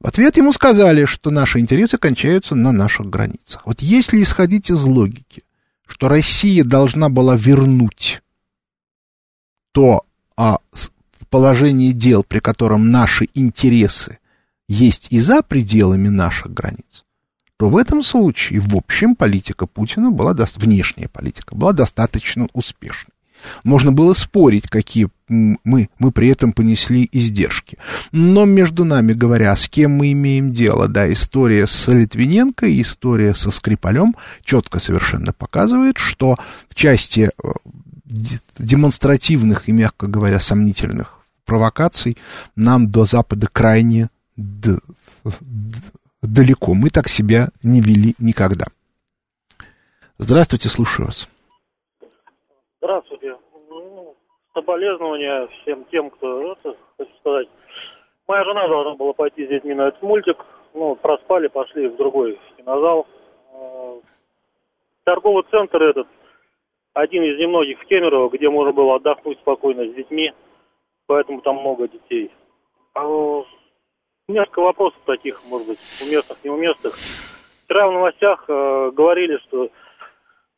В 0.00 0.06
ответ 0.06 0.36
ему 0.38 0.52
сказали, 0.52 1.04
что 1.04 1.30
наши 1.30 1.58
интересы 1.58 1.98
кончаются 1.98 2.54
на 2.54 2.72
наших 2.72 3.10
границах. 3.10 3.66
Вот 3.66 3.80
если 3.80 4.22
исходить 4.22 4.70
из 4.70 4.82
логики, 4.82 5.42
что 5.86 6.08
Россия 6.08 6.64
должна 6.64 7.08
была 7.08 7.36
вернуть 7.36 8.22
то 9.72 10.04
а, 10.36 10.58
положение 11.28 11.92
дел, 11.92 12.24
при 12.24 12.40
котором 12.40 12.90
наши 12.90 13.28
интересы 13.34 14.18
есть 14.68 15.08
и 15.10 15.20
за 15.20 15.42
пределами 15.42 16.08
наших 16.08 16.52
границ, 16.52 17.04
то 17.56 17.68
в 17.68 17.76
этом 17.76 18.02
случае, 18.02 18.60
в 18.60 18.74
общем, 18.74 19.14
политика 19.14 19.66
Путина 19.66 20.10
была, 20.10 20.34
внешняя 20.56 21.08
политика 21.08 21.54
была 21.54 21.72
достаточно 21.72 22.48
успешной. 22.52 23.14
Можно 23.64 23.92
было 23.92 24.14
спорить, 24.14 24.68
какие 24.68 25.08
мы, 25.28 25.88
мы 25.98 26.12
при 26.12 26.28
этом 26.28 26.52
понесли 26.52 27.08
издержки. 27.12 27.78
Но 28.12 28.44
между 28.44 28.84
нами 28.84 29.12
говоря, 29.12 29.54
с 29.54 29.68
кем 29.68 29.92
мы 29.92 30.12
имеем 30.12 30.52
дело, 30.52 30.88
да, 30.88 31.10
история 31.10 31.66
с 31.66 31.86
Литвиненко 31.88 32.66
и 32.66 32.82
история 32.82 33.34
со 33.34 33.50
Скрипалем 33.50 34.14
четко 34.44 34.80
совершенно 34.80 35.32
показывает, 35.32 35.98
что 35.98 36.36
в 36.68 36.74
части 36.74 37.30
э, 37.30 37.48
демонстративных 38.58 39.68
и, 39.68 39.72
мягко 39.72 40.06
говоря, 40.06 40.40
сомнительных 40.40 41.20
провокаций 41.44 42.16
нам 42.56 42.88
до 42.88 43.04
Запада 43.04 43.48
крайне 43.52 44.08
далеко. 46.22 46.74
Мы 46.74 46.90
так 46.90 47.08
себя 47.08 47.48
не 47.62 47.80
вели 47.80 48.14
никогда. 48.18 48.66
Здравствуйте, 50.18 50.68
слушаю 50.68 51.06
вас. 51.06 51.28
Здравствуйте. 52.82 53.36
Ну, 53.68 54.16
соболезнования 54.54 55.48
всем 55.48 55.84
тем, 55.90 56.08
кто, 56.08 56.52
это, 56.52 56.74
хочу 56.96 57.10
сказать, 57.18 57.48
моя 58.26 58.42
жена 58.44 58.68
должна 58.68 58.94
была 58.94 59.12
пойти 59.12 59.44
с 59.44 59.48
детьми 59.50 59.74
на 59.74 59.88
этот 59.88 60.00
мультик, 60.02 60.38
ну, 60.72 60.96
проспали, 60.96 61.48
пошли 61.48 61.88
в 61.88 61.96
другой 61.96 62.40
кинозал. 62.56 63.06
А, 63.52 64.00
торговый 65.04 65.44
центр 65.50 65.82
этот, 65.82 66.08
один 66.94 67.22
из 67.22 67.38
немногих 67.38 67.80
в 67.80 67.84
Кемерово, 67.84 68.30
где 68.30 68.48
можно 68.48 68.72
было 68.72 68.96
отдохнуть 68.96 69.38
спокойно 69.40 69.86
с 69.86 69.94
детьми, 69.94 70.32
поэтому 71.06 71.42
там 71.42 71.56
много 71.56 71.86
детей. 71.86 72.32
А, 72.94 73.42
несколько 74.26 74.62
вопросов 74.62 74.98
таких, 75.04 75.42
может 75.44 75.68
быть, 75.68 75.78
уместных, 76.00 76.42
неуместных. 76.42 76.94
Вчера 77.66 77.88
в 77.88 77.92
новостях 77.92 78.44
э, 78.48 78.90
говорили, 78.92 79.36
что 79.46 79.68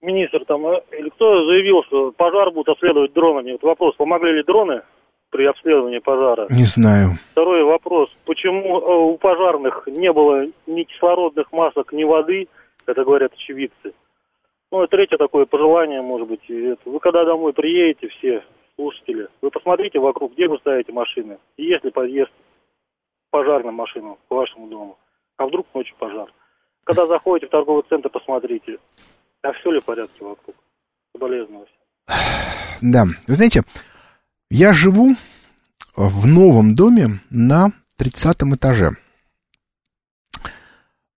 министр 0.02 0.44
там, 0.44 0.66
э, 0.66 0.82
или 0.98 1.08
кто 1.10 1.46
заявил, 1.46 1.82
что 1.84 2.12
пожар 2.12 2.50
будут 2.50 2.70
обследовать 2.70 3.12
дронами. 3.12 3.52
Вот 3.52 3.62
вопрос, 3.62 3.94
помогли 3.96 4.32
ли 4.32 4.42
дроны 4.42 4.82
при 5.30 5.46
обследовании 5.46 6.00
пожара? 6.00 6.46
Не 6.50 6.64
знаю. 6.64 7.10
Второй 7.30 7.62
вопрос, 7.62 8.10
почему 8.26 8.66
э, 8.66 9.12
у 9.12 9.16
пожарных 9.16 9.86
не 9.86 10.12
было 10.12 10.46
ни 10.66 10.82
кислородных 10.82 11.50
масок, 11.52 11.92
ни 11.92 12.04
воды, 12.04 12.48
это 12.86 13.04
говорят 13.04 13.32
очевидцы. 13.32 13.94
Ну 14.70 14.82
и 14.82 14.88
третье 14.88 15.18
такое 15.18 15.46
пожелание, 15.46 16.02
может 16.02 16.28
быть, 16.28 16.48
это, 16.48 16.80
вы 16.86 16.98
когда 16.98 17.24
домой 17.24 17.52
приедете, 17.52 18.08
все 18.08 18.42
слушатели, 18.74 19.28
вы 19.40 19.50
посмотрите 19.50 19.98
вокруг, 19.98 20.32
где 20.32 20.48
вы 20.48 20.58
ставите 20.58 20.92
машины, 20.92 21.38
и 21.56 21.64
есть 21.66 21.84
ли 21.84 21.90
подъезд 21.90 22.32
пожарным 23.30 23.74
машинам 23.74 24.16
к 24.28 24.30
вашему 24.30 24.68
дому, 24.68 24.98
а 25.36 25.46
вдруг 25.46 25.66
ночью 25.74 25.94
пожар. 25.98 26.32
Когда 26.84 27.06
заходите 27.06 27.46
в 27.46 27.50
торговый 27.50 27.84
центр, 27.88 28.08
посмотрите, 28.08 28.78
а 29.42 29.52
все 29.52 29.70
ли 29.72 29.80
в 29.80 29.84
порядке 29.84 30.24
вокруг? 30.24 30.56
Соболезную. 31.14 31.66
Да, 32.80 33.04
вы 33.28 33.34
знаете, 33.36 33.62
я 34.50 34.72
живу 34.72 35.14
в 35.94 36.26
новом 36.26 36.74
доме 36.74 37.20
на 37.30 37.70
30 37.96 38.42
этаже. 38.54 38.90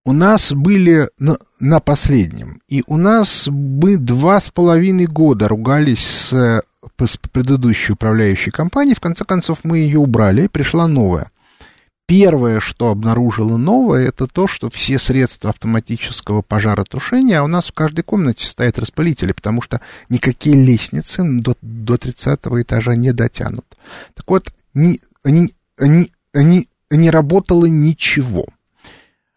У 0.05 0.13
нас 0.13 0.53
были 0.53 1.09
на, 1.17 1.39
на 1.59 1.79
последнем, 1.79 2.61
и 2.67 2.83
у 2.85 2.97
нас 2.97 3.47
мы 3.47 3.97
два 3.97 4.39
с 4.39 4.51
половиной 4.51 5.07
года 5.07 5.47
ругались 5.47 6.05
с, 6.05 6.63
с 7.03 7.17
предыдущей 7.17 7.93
управляющей 7.93 8.51
компанией. 8.51 8.93
В 8.93 9.01
конце 9.01 9.25
концов, 9.25 9.63
мы 9.63 9.79
ее 9.79 9.97
убрали, 9.97 10.45
пришла 10.45 10.87
новая. 10.87 11.31
Первое, 12.07 12.59
что 12.59 12.89
обнаружило 12.89 13.57
новое, 13.57 14.09
это 14.09 14.27
то, 14.27 14.45
что 14.45 14.69
все 14.69 14.99
средства 14.99 15.49
автоматического 15.49 16.43
пожаротушения, 16.43 17.39
а 17.39 17.43
у 17.43 17.47
нас 17.47 17.69
в 17.69 17.73
каждой 17.73 18.03
комнате 18.03 18.45
стоят 18.45 18.77
распылители, 18.77 19.31
потому 19.31 19.63
что 19.63 19.81
никакие 20.09 20.55
лестницы 20.55 21.23
до, 21.23 21.55
до 21.61 21.97
30 21.97 22.39
этажа 22.45 22.95
не 22.95 23.11
дотянут. 23.11 23.65
Так 24.13 24.29
вот, 24.29 24.51
не, 24.75 24.99
не, 25.23 25.51
не, 25.79 26.11
не, 26.35 26.69
не 26.91 27.09
работало 27.09 27.65
ничего. 27.65 28.45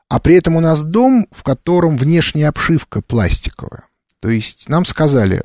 А 0.08 0.20
при 0.20 0.36
этом 0.36 0.56
у 0.56 0.60
нас 0.60 0.84
дом, 0.84 1.26
в 1.30 1.42
котором 1.42 1.96
внешняя 1.96 2.48
обшивка 2.48 3.00
пластиковая. 3.00 3.84
То 4.20 4.28
есть 4.28 4.68
нам 4.68 4.84
сказали, 4.84 5.42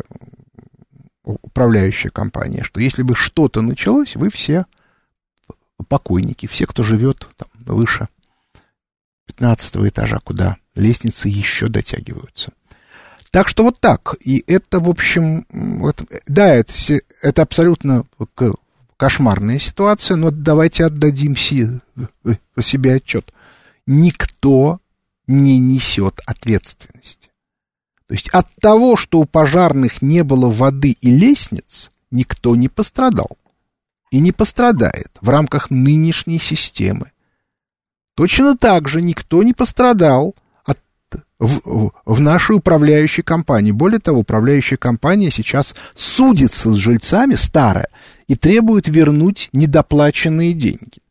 управляющая 1.24 2.12
компания, 2.12 2.64
что 2.64 2.82
если 2.82 3.04
бы 3.04 3.16
что-то 3.16 3.62
началось, 3.62 4.18
вы 4.18 4.30
все 4.30 4.66
покойники, 5.84 6.46
все, 6.46 6.66
кто 6.66 6.84
живет 6.84 7.28
там 7.38 7.48
выше 7.66 8.08
15 9.28 9.76
этажа, 9.88 10.20
куда 10.24 10.58
лестницы 10.76 11.30
еще 11.30 11.68
дотягиваются. 11.68 12.52
Так 13.32 13.48
что 13.48 13.64
вот 13.64 13.80
так. 13.80 14.16
И 14.20 14.44
это, 14.46 14.80
в 14.80 14.90
общем, 14.90 15.48
это, 15.84 16.06
да, 16.28 16.54
это, 16.54 16.72
это 17.22 17.42
абсолютно 17.42 18.06
кошмарная 18.98 19.60
ситуация, 19.60 20.18
но 20.18 20.30
давайте 20.30 20.86
отдадим 20.86 21.36
си, 21.36 21.68
по 22.54 22.62
себе 22.62 22.96
отчет. 22.96 23.34
Никто 23.88 24.80
не 25.28 25.58
несет 25.58 26.20
ответственности. 26.26 27.30
То 28.08 28.14
есть 28.14 28.30
от 28.30 28.48
того, 28.62 28.96
что 28.96 29.20
у 29.20 29.26
пожарных 29.26 30.02
не 30.02 30.24
было 30.24 30.52
воды 30.52 30.92
и 30.92 31.10
лестниц, 31.10 31.92
никто 32.12 32.56
не 32.56 32.68
пострадал. 32.68 33.38
И 34.14 34.20
не 34.20 34.32
пострадает 34.32 35.10
в 35.22 35.30
рамках 35.30 35.72
нынешней 35.72 36.38
системы. 36.38 37.12
Точно 38.16 38.56
так 38.56 38.88
же 38.88 39.02
никто 39.02 39.42
не 39.42 39.54
пострадал 39.54 40.36
от, 40.66 40.78
в, 41.40 41.92
в 42.06 42.20
нашей 42.20 42.58
управляющей 42.58 43.24
компании. 43.24 43.72
Более 43.72 44.00
того, 44.00 44.20
управляющая 44.20 44.78
компания 44.78 45.32
сейчас 45.32 45.74
судится 45.96 46.72
с 46.72 46.76
жильцами, 46.76 47.34
старая, 47.34 47.88
и 48.28 48.36
требует 48.36 48.88
вернуть 48.88 49.50
недоплаченные 49.52 50.54
деньги. 50.54 51.02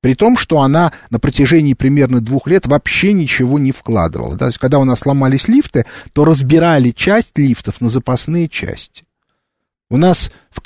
При 0.00 0.14
том, 0.14 0.36
что 0.36 0.60
она 0.60 0.92
на 1.10 1.18
протяжении 1.18 1.74
примерно 1.74 2.20
двух 2.20 2.46
лет 2.46 2.68
вообще 2.68 3.12
ничего 3.12 3.58
не 3.58 3.72
вкладывала. 3.72 4.38
То 4.38 4.46
есть, 4.46 4.58
когда 4.58 4.78
у 4.78 4.84
нас 4.84 5.00
сломались 5.00 5.48
лифты, 5.48 5.84
то 6.12 6.24
разбирали 6.24 6.92
часть 6.92 7.36
лифтов 7.36 7.80
на 7.80 7.88
запасные 7.88 8.48
части. 8.48 9.02
У 9.90 9.96
нас 9.96 10.30
в, 10.52 10.60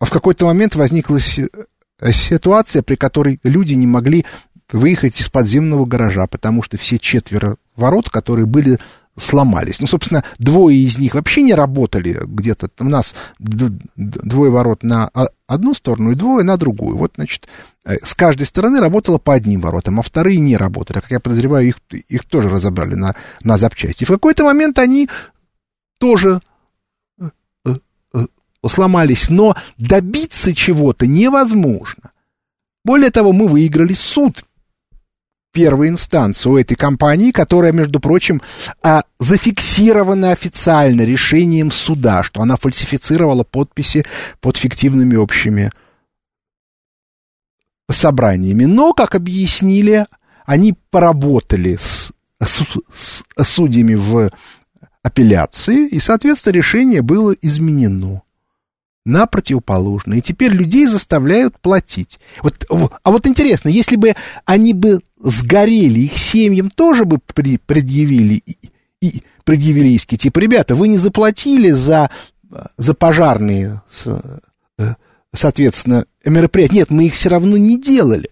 э, 0.00 0.04
в 0.04 0.10
какой-то 0.10 0.46
момент 0.46 0.74
возникла 0.74 1.18
э, 1.18 2.12
ситуация, 2.12 2.82
при 2.82 2.96
которой 2.96 3.40
люди 3.42 3.74
не 3.74 3.86
могли 3.86 4.24
выехать 4.72 5.20
из 5.20 5.28
подземного 5.28 5.84
гаража, 5.84 6.26
потому 6.26 6.62
что 6.62 6.76
все 6.76 6.98
четверо 6.98 7.56
ворот, 7.76 8.08
которые 8.08 8.46
были 8.46 8.78
сломались. 9.16 9.80
Ну, 9.80 9.86
собственно, 9.86 10.24
двое 10.38 10.78
из 10.78 10.98
них 10.98 11.14
вообще 11.14 11.42
не 11.42 11.54
работали 11.54 12.20
где-то. 12.24 12.70
У 12.78 12.84
нас 12.84 13.14
двое 13.38 14.50
ворот 14.50 14.82
на 14.82 15.10
одну 15.46 15.74
сторону 15.74 16.12
и 16.12 16.14
двое 16.14 16.44
на 16.44 16.56
другую. 16.56 16.96
Вот, 16.96 17.12
значит, 17.16 17.48
э, 17.84 17.96
с 18.02 18.14
каждой 18.14 18.46
стороны 18.46 18.80
работало 18.80 19.18
по 19.18 19.34
одним 19.34 19.60
воротам, 19.60 20.00
а 20.00 20.02
вторые 20.02 20.38
не 20.38 20.56
работали. 20.56 21.00
Как 21.00 21.10
я 21.10 21.20
подозреваю, 21.20 21.66
их, 21.66 21.76
их 22.08 22.24
тоже 22.24 22.48
разобрали 22.48 22.94
на, 22.94 23.14
на 23.42 23.56
запчасти. 23.56 24.04
И 24.04 24.06
в 24.06 24.10
какой-то 24.10 24.44
момент 24.44 24.78
они 24.78 25.08
тоже 25.98 26.40
сломались, 28.68 29.30
но 29.30 29.56
добиться 29.78 30.54
чего-то 30.54 31.06
невозможно. 31.06 32.12
Более 32.84 33.10
того, 33.10 33.32
мы 33.32 33.46
выиграли 33.46 33.92
суд 33.92 34.44
первой 35.52 35.88
инстанции 35.88 36.48
у 36.48 36.56
этой 36.56 36.76
компании, 36.76 37.32
которая, 37.32 37.72
между 37.72 38.00
прочим, 38.00 38.40
а, 38.82 39.02
зафиксирована 39.18 40.30
официально 40.30 41.02
решением 41.02 41.70
суда, 41.70 42.22
что 42.22 42.40
она 42.40 42.56
фальсифицировала 42.56 43.42
подписи 43.42 44.04
под 44.40 44.56
фиктивными 44.56 45.16
общими 45.16 45.70
собраниями. 47.90 48.64
Но, 48.64 48.92
как 48.92 49.14
объяснили, 49.14 50.06
они 50.46 50.74
поработали 50.90 51.76
с, 51.76 52.12
с, 52.40 52.62
с 52.92 53.48
судьями 53.48 53.94
в 53.94 54.30
апелляции, 55.02 55.88
и, 55.88 55.98
соответственно, 55.98 56.54
решение 56.54 57.02
было 57.02 57.32
изменено 57.32 58.22
на 59.04 59.26
противоположное. 59.26 60.18
И 60.18 60.22
теперь 60.22 60.52
людей 60.52 60.86
заставляют 60.86 61.58
платить. 61.58 62.18
Вот, 62.42 62.64
а 63.02 63.10
вот 63.10 63.26
интересно, 63.26 63.68
если 63.68 63.96
бы 63.96 64.14
они 64.44 64.74
бы 64.74 65.00
сгорели, 65.18 66.00
их 66.00 66.16
семьям 66.18 66.70
тоже 66.70 67.04
бы 67.04 67.18
при, 67.18 67.58
предъявили, 67.58 68.42
и, 68.44 68.56
и, 69.00 69.22
предъявили 69.44 69.88
иски, 69.88 70.16
типа, 70.16 70.38
ребята, 70.38 70.74
вы 70.74 70.88
не 70.88 70.98
заплатили 70.98 71.70
за, 71.70 72.10
за 72.76 72.94
пожарные, 72.94 73.82
э, 74.04 74.94
соответственно, 75.34 76.04
мероприятия. 76.24 76.74
Нет, 76.74 76.90
мы 76.90 77.06
их 77.06 77.14
все 77.14 77.30
равно 77.30 77.56
не 77.56 77.80
делали. 77.80 78.30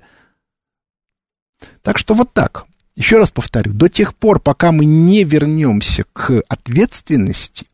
Так 1.83 1.99
что 1.99 2.15
вот 2.15 2.33
так. 2.33 2.67
Еще 2.95 3.19
раз 3.19 3.31
повторю, 3.31 3.73
до 3.75 3.89
тех 3.89 4.15
пор, 4.15 4.41
пока 4.41 4.73
мы 4.73 4.85
не 4.85 5.23
вернемся 5.23 6.05
к 6.13 6.43
ответственности, 6.49 7.67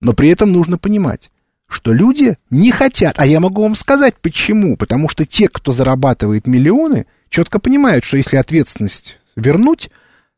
но 0.00 0.12
при 0.12 0.28
этом 0.28 0.52
нужно 0.52 0.78
понимать, 0.78 1.28
что 1.70 1.92
люди 1.92 2.36
не 2.50 2.70
хотят. 2.72 3.14
А 3.18 3.26
я 3.26 3.40
могу 3.40 3.62
вам 3.62 3.76
сказать 3.76 4.14
почему. 4.20 4.76
Потому 4.76 5.08
что 5.08 5.24
те, 5.24 5.48
кто 5.48 5.72
зарабатывает 5.72 6.46
миллионы, 6.46 7.06
четко 7.30 7.58
понимают, 7.60 8.04
что 8.04 8.16
если 8.16 8.36
ответственность 8.36 9.20
вернуть, 9.36 9.88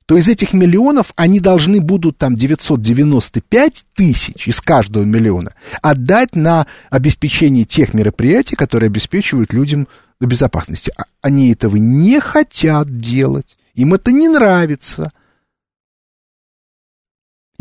то 0.06 0.18
из 0.18 0.28
этих 0.28 0.52
миллионов 0.52 1.12
они 1.16 1.40
должны 1.40 1.80
будут 1.80 2.18
там 2.18 2.34
995 2.34 3.84
тысяч 3.94 4.46
из 4.46 4.60
каждого 4.60 5.04
миллиона 5.04 5.54
отдать 5.80 6.36
на 6.36 6.66
обеспечение 6.90 7.64
тех 7.64 7.94
мероприятий, 7.94 8.56
которые 8.56 8.88
обеспечивают 8.88 9.52
людям 9.52 9.88
безопасности. 10.20 10.92
А 10.98 11.04
они 11.22 11.52
этого 11.52 11.76
не 11.76 12.20
хотят 12.20 12.98
делать. 12.98 13.56
Им 13.74 13.94
это 13.94 14.12
не 14.12 14.28
нравится. 14.28 15.12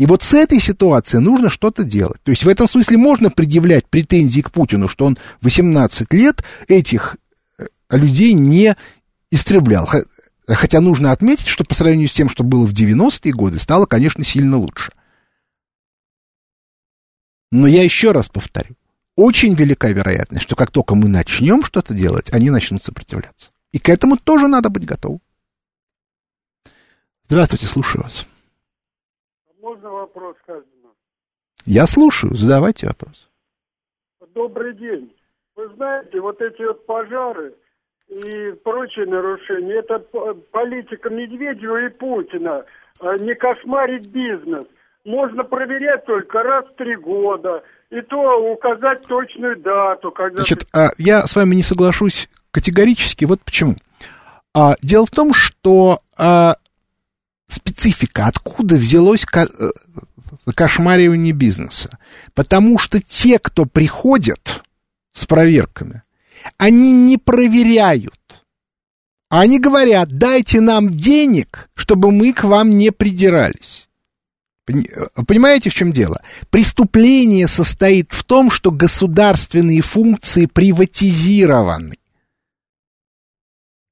И 0.02 0.06
вот 0.06 0.24
с 0.24 0.34
этой 0.34 0.58
ситуацией 0.58 1.22
нужно 1.22 1.48
что-то 1.48 1.84
делать. 1.84 2.20
То 2.24 2.32
есть 2.32 2.42
в 2.42 2.48
этом 2.48 2.66
смысле 2.66 2.96
можно 2.96 3.30
предъявлять 3.30 3.86
претензии 3.86 4.40
к 4.40 4.50
Путину, 4.50 4.88
что 4.88 5.04
он 5.04 5.16
18 5.42 6.12
лет 6.12 6.42
этих 6.66 7.16
э, 7.56 7.66
людей 7.90 8.32
не 8.32 8.74
истреблял. 9.30 9.88
Хотя 10.48 10.80
нужно 10.80 11.12
отметить, 11.12 11.46
что 11.46 11.62
по 11.62 11.76
сравнению 11.76 12.08
с 12.08 12.12
тем, 12.14 12.28
что 12.28 12.42
было 12.42 12.66
в 12.66 12.72
90-е 12.72 13.32
годы, 13.32 13.60
стало, 13.60 13.86
конечно, 13.86 14.24
сильно 14.24 14.56
лучше. 14.56 14.90
Но 17.52 17.68
я 17.68 17.84
еще 17.84 18.10
раз 18.10 18.28
повторю. 18.28 18.74
Очень 19.14 19.54
велика 19.54 19.88
вероятность, 19.88 20.42
что 20.42 20.56
как 20.56 20.72
только 20.72 20.96
мы 20.96 21.06
начнем 21.08 21.62
что-то 21.62 21.94
делать, 21.94 22.32
они 22.32 22.50
начнут 22.50 22.82
сопротивляться. 22.82 23.52
И 23.70 23.78
к 23.78 23.88
этому 23.88 24.16
тоже 24.16 24.48
надо 24.48 24.68
быть 24.68 24.84
готовым. 24.84 25.20
Здравствуйте, 27.28 27.66
слушаю 27.66 28.02
вас. 28.02 28.26
Можно 29.72 29.90
вопрос, 29.90 30.36
Казина? 30.46 30.90
Я 31.64 31.86
слушаю, 31.86 32.34
задавайте 32.36 32.88
вопрос. 32.88 33.28
Добрый 34.34 34.74
день. 34.74 35.14
Вы 35.56 35.68
знаете, 35.76 36.20
вот 36.20 36.42
эти 36.42 36.62
вот 36.62 36.84
пожары 36.84 37.54
и 38.08 38.52
прочие 38.64 39.06
нарушения, 39.06 39.76
это 39.76 39.98
политика 40.50 41.08
Медведева 41.08 41.86
и 41.86 41.88
Путина. 41.88 42.64
А 43.00 43.16
не 43.16 43.34
кошмарить 43.34 44.08
бизнес. 44.08 44.66
Можно 45.06 45.42
проверять 45.44 46.04
только 46.04 46.42
раз 46.42 46.66
в 46.66 46.76
три 46.76 46.94
года. 46.96 47.62
И 47.88 48.02
то 48.02 48.52
указать 48.52 49.06
точную 49.06 49.56
дату. 49.56 50.10
Когда 50.10 50.36
Значит, 50.36 50.66
ты... 50.70 50.90
я 50.98 51.22
с 51.22 51.34
вами 51.34 51.54
не 51.54 51.62
соглашусь 51.62 52.28
категорически. 52.50 53.24
Вот 53.24 53.40
почему. 53.40 53.76
А, 54.54 54.74
дело 54.82 55.06
в 55.06 55.10
том, 55.10 55.32
что 55.32 56.00
а, 56.18 56.56
специфика, 57.52 58.26
откуда 58.26 58.76
взялось 58.76 59.24
э, 59.34 59.46
кошмаривание 60.54 61.32
бизнеса. 61.32 61.98
Потому 62.34 62.78
что 62.78 63.00
те, 63.00 63.38
кто 63.38 63.66
приходят 63.66 64.62
с 65.12 65.26
проверками, 65.26 66.02
они 66.58 66.92
не 66.92 67.18
проверяют. 67.18 68.44
Они 69.28 69.58
говорят, 69.58 70.18
дайте 70.18 70.60
нам 70.60 70.90
денег, 70.90 71.70
чтобы 71.74 72.10
мы 72.10 72.32
к 72.32 72.44
вам 72.44 72.70
не 72.76 72.90
придирались. 72.90 73.88
Э, 74.68 75.06
понимаете, 75.26 75.70
в 75.70 75.74
чем 75.74 75.92
дело? 75.92 76.22
Преступление 76.50 77.48
состоит 77.48 78.12
в 78.12 78.24
том, 78.24 78.50
что 78.50 78.70
государственные 78.70 79.80
функции 79.80 80.46
приватизированы. 80.46 81.96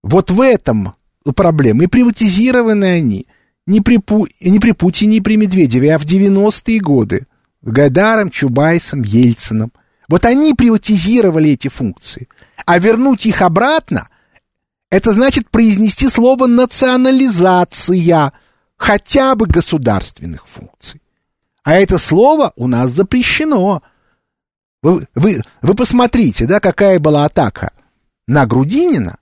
Вот 0.03 0.31
в 0.31 0.41
этом 0.41 0.95
проблема. 1.37 1.85
И 1.85 1.87
приватизированы 1.87 2.85
они– 2.85 3.27
не 3.71 3.81
при, 3.81 3.99
Пу... 3.99 4.27
не 4.41 4.59
при 4.59 4.73
Путине, 4.73 5.15
не 5.15 5.21
при 5.21 5.37
Медведеве, 5.37 5.95
а 5.95 5.99
в 5.99 6.05
90-е 6.05 6.81
годы. 6.81 7.27
Гайдаром, 7.63 8.31
Чубайсом, 8.31 9.03
Ельцином. 9.03 9.73
Вот 10.09 10.25
они 10.25 10.55
приватизировали 10.55 11.51
эти 11.51 11.69
функции. 11.69 12.29
А 12.67 12.79
вернуть 12.79 13.27
их 13.27 13.43
обратно, 13.43 14.09
это 14.91 15.13
значит 15.13 15.49
произнести 15.51 16.09
слово 16.09 16.47
«национализация» 16.47 18.33
хотя 18.77 19.37
бы 19.37 19.47
государственных 19.47 20.49
функций. 20.49 21.01
А 21.63 21.75
это 21.75 21.99
слово 21.99 22.53
у 22.57 22.67
нас 22.67 22.91
запрещено. 22.91 23.83
Вы, 24.83 25.07
вы, 25.15 25.43
вы 25.63 25.75
посмотрите, 25.75 26.47
да, 26.47 26.59
какая 26.59 26.99
была 26.99 27.25
атака 27.25 27.73
на 28.27 28.47
Грудинина 28.47 29.19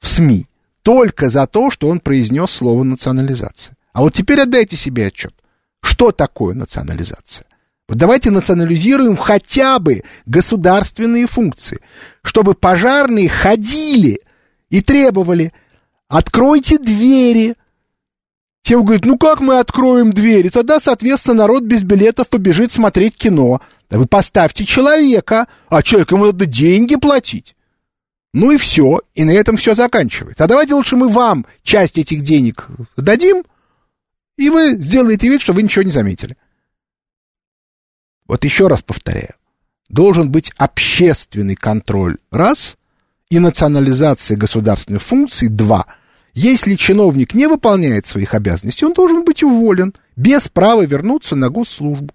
в 0.00 0.06
СМИ 0.06 0.47
только 0.82 1.30
за 1.30 1.46
то, 1.46 1.70
что 1.70 1.88
он 1.88 2.00
произнес 2.00 2.50
слово 2.50 2.82
национализация. 2.82 3.76
А 3.92 4.02
вот 4.02 4.14
теперь 4.14 4.40
отдайте 4.40 4.76
себе 4.76 5.06
отчет, 5.06 5.34
что 5.80 6.12
такое 6.12 6.54
национализация. 6.54 7.46
Вот 7.88 7.96
давайте 7.96 8.30
национализируем 8.30 9.16
хотя 9.16 9.78
бы 9.78 10.02
государственные 10.26 11.26
функции, 11.26 11.80
чтобы 12.22 12.54
пожарные 12.54 13.28
ходили 13.28 14.20
и 14.68 14.82
требовали, 14.82 15.52
откройте 16.08 16.78
двери. 16.78 17.54
Тем 18.62 18.84
говорит, 18.84 19.06
ну 19.06 19.16
как 19.16 19.40
мы 19.40 19.58
откроем 19.58 20.12
двери? 20.12 20.50
Тогда, 20.50 20.80
соответственно, 20.80 21.36
народ 21.36 21.62
без 21.62 21.82
билетов 21.82 22.28
побежит 22.28 22.72
смотреть 22.72 23.16
кино. 23.16 23.62
Да 23.88 23.98
вы 23.98 24.06
поставьте 24.06 24.66
человека, 24.66 25.46
а 25.70 25.82
человеку 25.82 26.16
ему 26.16 26.26
надо 26.26 26.44
деньги 26.44 26.96
платить. 26.96 27.56
Ну 28.34 28.50
и 28.52 28.56
все, 28.56 29.00
и 29.14 29.24
на 29.24 29.30
этом 29.30 29.56
все 29.56 29.74
заканчивается. 29.74 30.44
А 30.44 30.46
давайте 30.46 30.74
лучше 30.74 30.96
мы 30.96 31.08
вам 31.08 31.46
часть 31.62 31.98
этих 31.98 32.22
денег 32.22 32.68
дадим, 32.96 33.44
и 34.36 34.50
вы 34.50 34.76
сделаете 34.76 35.28
вид, 35.28 35.40
что 35.40 35.52
вы 35.52 35.62
ничего 35.62 35.82
не 35.82 35.90
заметили. 35.90 36.36
Вот 38.26 38.44
еще 38.44 38.68
раз 38.68 38.82
повторяю. 38.82 39.34
должен 39.88 40.30
быть 40.30 40.52
общественный 40.58 41.54
контроль, 41.54 42.18
раз, 42.30 42.76
и 43.30 43.38
национализация 43.38 44.36
государственных 44.36 45.02
функций, 45.02 45.48
два. 45.48 45.86
Если 46.34 46.76
чиновник 46.76 47.34
не 47.34 47.46
выполняет 47.46 48.06
своих 48.06 48.34
обязанностей, 48.34 48.84
он 48.84 48.92
должен 48.92 49.24
быть 49.24 49.42
уволен 49.42 49.94
без 50.14 50.48
права 50.48 50.84
вернуться 50.84 51.36
на 51.36 51.48
госслужбу. 51.48 52.12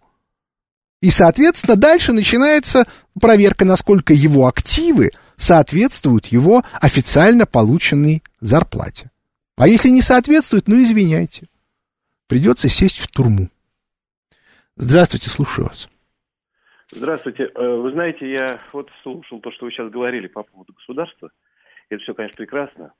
И, 1.01 1.09
соответственно, 1.09 1.75
дальше 1.75 2.13
начинается 2.13 2.85
проверка, 3.19 3.65
насколько 3.65 4.13
его 4.13 4.47
активы 4.47 5.11
соответствуют 5.43 6.27
его 6.27 6.63
официально 6.81 7.45
полученной 7.45 8.23
зарплате. 8.39 9.11
А 9.57 9.67
если 9.67 9.89
не 9.89 10.01
соответствует, 10.01 10.67
ну 10.67 10.75
извиняйте. 10.81 11.47
Придется 12.27 12.69
сесть 12.69 12.99
в 12.99 13.11
турму. 13.11 13.49
Здравствуйте, 14.75 15.29
слушаю 15.29 15.67
вас. 15.67 15.89
Здравствуйте. 16.89 17.51
Э, 17.53 17.75
вы 17.75 17.91
знаете, 17.91 18.31
я 18.31 18.47
вот 18.71 18.89
слушал 19.03 19.39
то, 19.39 19.51
что 19.51 19.65
вы 19.65 19.71
сейчас 19.71 19.91
говорили 19.91 20.27
по 20.27 20.43
поводу 20.43 20.73
государства. 20.73 21.29
Это 21.89 22.01
все, 22.01 22.13
конечно, 22.13 22.37
прекрасно. 22.37 22.93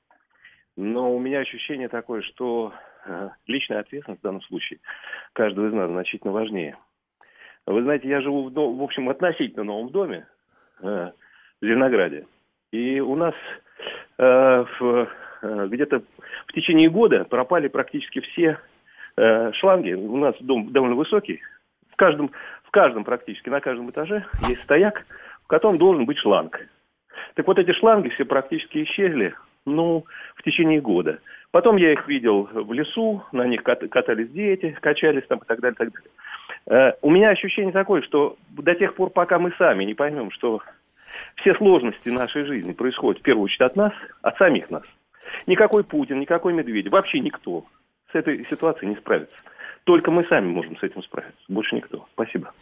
Но 0.76 1.14
у 1.14 1.18
меня 1.18 1.40
ощущение 1.40 1.88
такое, 1.88 2.22
что 2.22 2.74
э, 3.06 3.30
личная 3.46 3.80
ответственность 3.80 4.20
в 4.20 4.24
данном 4.24 4.42
случае 4.42 4.80
каждого 5.32 5.68
из 5.68 5.72
нас 5.72 5.90
значительно 5.90 6.32
важнее. 6.32 6.76
Вы 7.66 7.82
знаете, 7.82 8.08
я 8.08 8.20
живу 8.20 8.48
в, 8.48 8.52
дом, 8.52 8.76
в 8.78 8.82
общем, 8.82 9.08
относительно 9.08 9.64
новом 9.64 9.90
доме 9.90 10.26
э, 10.80 11.10
в 11.60 11.64
Зеленограде. 11.64 12.26
И 12.74 13.00
у 13.00 13.14
нас 13.14 13.34
э, 14.18 14.64
в, 14.78 15.08
э, 15.42 15.66
где-то 15.68 16.02
в 16.46 16.52
течение 16.52 16.90
года 16.90 17.24
пропали 17.24 17.68
практически 17.68 18.20
все 18.20 18.58
э, 19.16 19.52
шланги. 19.52 19.92
У 19.92 20.16
нас 20.16 20.34
дом 20.40 20.72
довольно 20.72 20.96
высокий. 20.96 21.40
В 21.92 21.96
каждом 21.96 22.32
каждом 22.74 23.04
практически, 23.04 23.48
на 23.50 23.60
каждом 23.60 23.88
этаже 23.90 24.24
есть 24.48 24.64
стояк, 24.64 25.06
в 25.44 25.46
котором 25.46 25.78
должен 25.78 26.06
быть 26.06 26.18
шланг. 26.18 26.60
Так 27.34 27.46
вот 27.46 27.56
эти 27.60 27.72
шланги 27.72 28.08
все 28.08 28.24
практически 28.24 28.82
исчезли, 28.82 29.32
ну, 29.64 30.04
в 30.34 30.42
течение 30.42 30.80
года. 30.80 31.20
Потом 31.52 31.76
я 31.76 31.92
их 31.92 32.08
видел 32.08 32.48
в 32.52 32.72
лесу, 32.72 33.22
на 33.30 33.46
них 33.46 33.62
катались 33.62 34.28
дети, 34.30 34.76
качались 34.80 35.24
там 35.28 35.38
и 35.38 35.44
так 35.46 35.60
далее, 35.60 35.76
так 35.78 35.92
далее. 35.92 36.10
Э, 36.66 36.96
у 37.00 37.10
меня 37.10 37.30
ощущение 37.30 37.72
такое, 37.72 38.02
что 38.02 38.36
до 38.48 38.74
тех 38.74 38.96
пор, 38.96 39.10
пока 39.10 39.38
мы 39.38 39.52
сами 39.56 39.84
не 39.84 39.94
поймем, 39.94 40.32
что 40.32 40.60
все 41.36 41.54
сложности 41.54 42.08
нашей 42.08 42.44
жизни 42.44 42.72
происходят 42.72 43.20
в 43.20 43.24
первую 43.24 43.44
очередь 43.44 43.62
от 43.62 43.76
нас, 43.76 43.92
от 44.22 44.36
самих 44.36 44.70
нас. 44.70 44.82
Никакой 45.46 45.84
Путин, 45.84 46.20
никакой 46.20 46.52
Медведев, 46.52 46.92
вообще 46.92 47.20
никто 47.20 47.64
с 48.12 48.14
этой 48.14 48.46
ситуацией 48.48 48.90
не 48.90 48.96
справится. 48.96 49.36
Только 49.84 50.10
мы 50.10 50.24
сами 50.24 50.46
можем 50.46 50.76
с 50.78 50.82
этим 50.82 51.02
справиться. 51.02 51.40
Больше 51.48 51.76
никто. 51.76 52.06
Спасибо. 52.14 52.52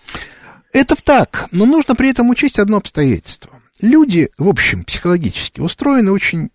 Это 0.73 0.97
так, 1.03 1.47
но 1.53 1.67
нужно 1.67 1.95
при 1.95 2.11
этом 2.11 2.31
учесть 2.31 2.59
одно 2.59 2.79
обстоятельство. 2.79 3.61
Люди, 3.81 4.29
в 4.39 4.49
общем, 4.49 4.85
психологически 4.85 5.61
устроены 5.61 6.11
очень, 6.11 6.51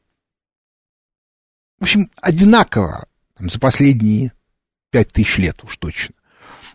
в 1.79 1.83
общем, 1.83 2.07
одинаково 2.21 3.05
там, 3.37 3.49
за 3.49 3.59
последние 3.59 4.33
пять 4.91 5.09
тысяч 5.09 5.37
лет 5.37 5.63
уж 5.63 5.77
точно. 5.77 6.15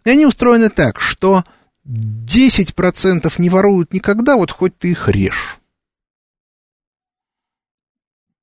И 0.04 0.10
они 0.10 0.26
устроены 0.26 0.68
так, 0.68 1.00
что 1.00 1.44
10% 1.86 3.32
не 3.38 3.48
воруют 3.48 3.92
никогда, 3.92 4.36
вот 4.36 4.50
хоть 4.50 4.76
ты 4.78 4.90
их 4.90 5.08
режь. 5.08 5.58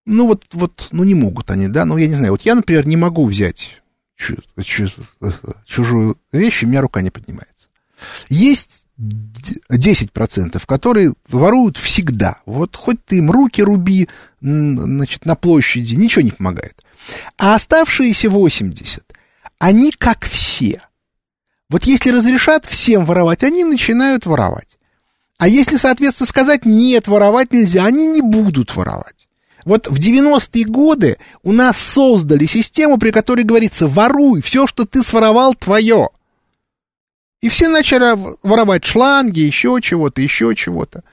Ну 0.06 0.28
вот, 0.28 0.46
вот, 0.54 0.88
ну 0.92 1.04
не 1.04 1.16
могут 1.16 1.52
они, 1.52 1.68
да, 1.68 1.86
ну 1.86 1.98
я 1.98 2.08
не 2.08 2.16
знаю, 2.16 2.32
вот 2.32 2.42
я, 2.42 2.56
например, 2.56 2.88
не 2.88 2.98
могу 2.98 3.26
взять 3.26 3.82
чужую 5.66 6.18
вещь, 6.32 6.64
у 6.64 6.68
меня 6.68 6.82
рука 6.82 7.02
не 7.02 7.12
поднимается. 7.12 7.70
Есть 8.28 8.88
10%, 9.00 10.62
которые 10.66 11.14
воруют 11.30 11.78
всегда. 11.78 12.42
Вот 12.46 12.76
хоть 12.76 13.04
ты 13.06 13.18
им 13.18 13.32
руки 13.32 13.62
руби, 13.62 14.10
значит, 14.42 15.26
на 15.26 15.36
площади, 15.36 15.96
ничего 15.96 16.22
не 16.22 16.32
помогает. 16.32 16.84
А 17.38 17.56
оставшиеся 17.56 18.30
80, 18.30 19.04
они 19.58 19.92
как 19.92 20.26
все. 20.26 20.82
Вот 21.70 21.84
если 21.84 22.10
разрешат 22.10 22.66
всем 22.66 23.06
воровать, 23.06 23.44
они 23.44 23.64
начинают 23.64 24.26
воровать. 24.26 24.78
А 25.38 25.48
если, 25.48 25.78
соответственно, 25.78 26.28
сказать 26.28 26.66
нет, 26.66 27.08
воровать 27.08 27.54
нельзя, 27.54 27.86
они 27.86 28.08
не 28.08 28.22
будут 28.22 28.76
воровать. 28.76 29.16
Вот 29.66 29.88
в 29.88 30.00
90-е 30.00 30.66
годы 30.66 31.18
у 31.44 31.52
нас 31.52 31.78
создали 31.78 32.46
систему, 32.46 32.98
при 32.98 33.12
которой 33.12 33.44
говорится, 33.44 33.88
воруй, 33.88 34.42
все, 34.42 34.68
что 34.68 34.86
ты 34.86 35.04
своровал, 35.04 35.54
твое. 35.54 36.10
И 37.42 37.50
все 37.50 37.70
начали 37.70 38.18
воровать 38.42 38.84
шланги, 38.84 39.40
еще 39.40 39.80
чего-то, 39.82 40.22
еще 40.22 40.56
чего-то. 40.56 41.04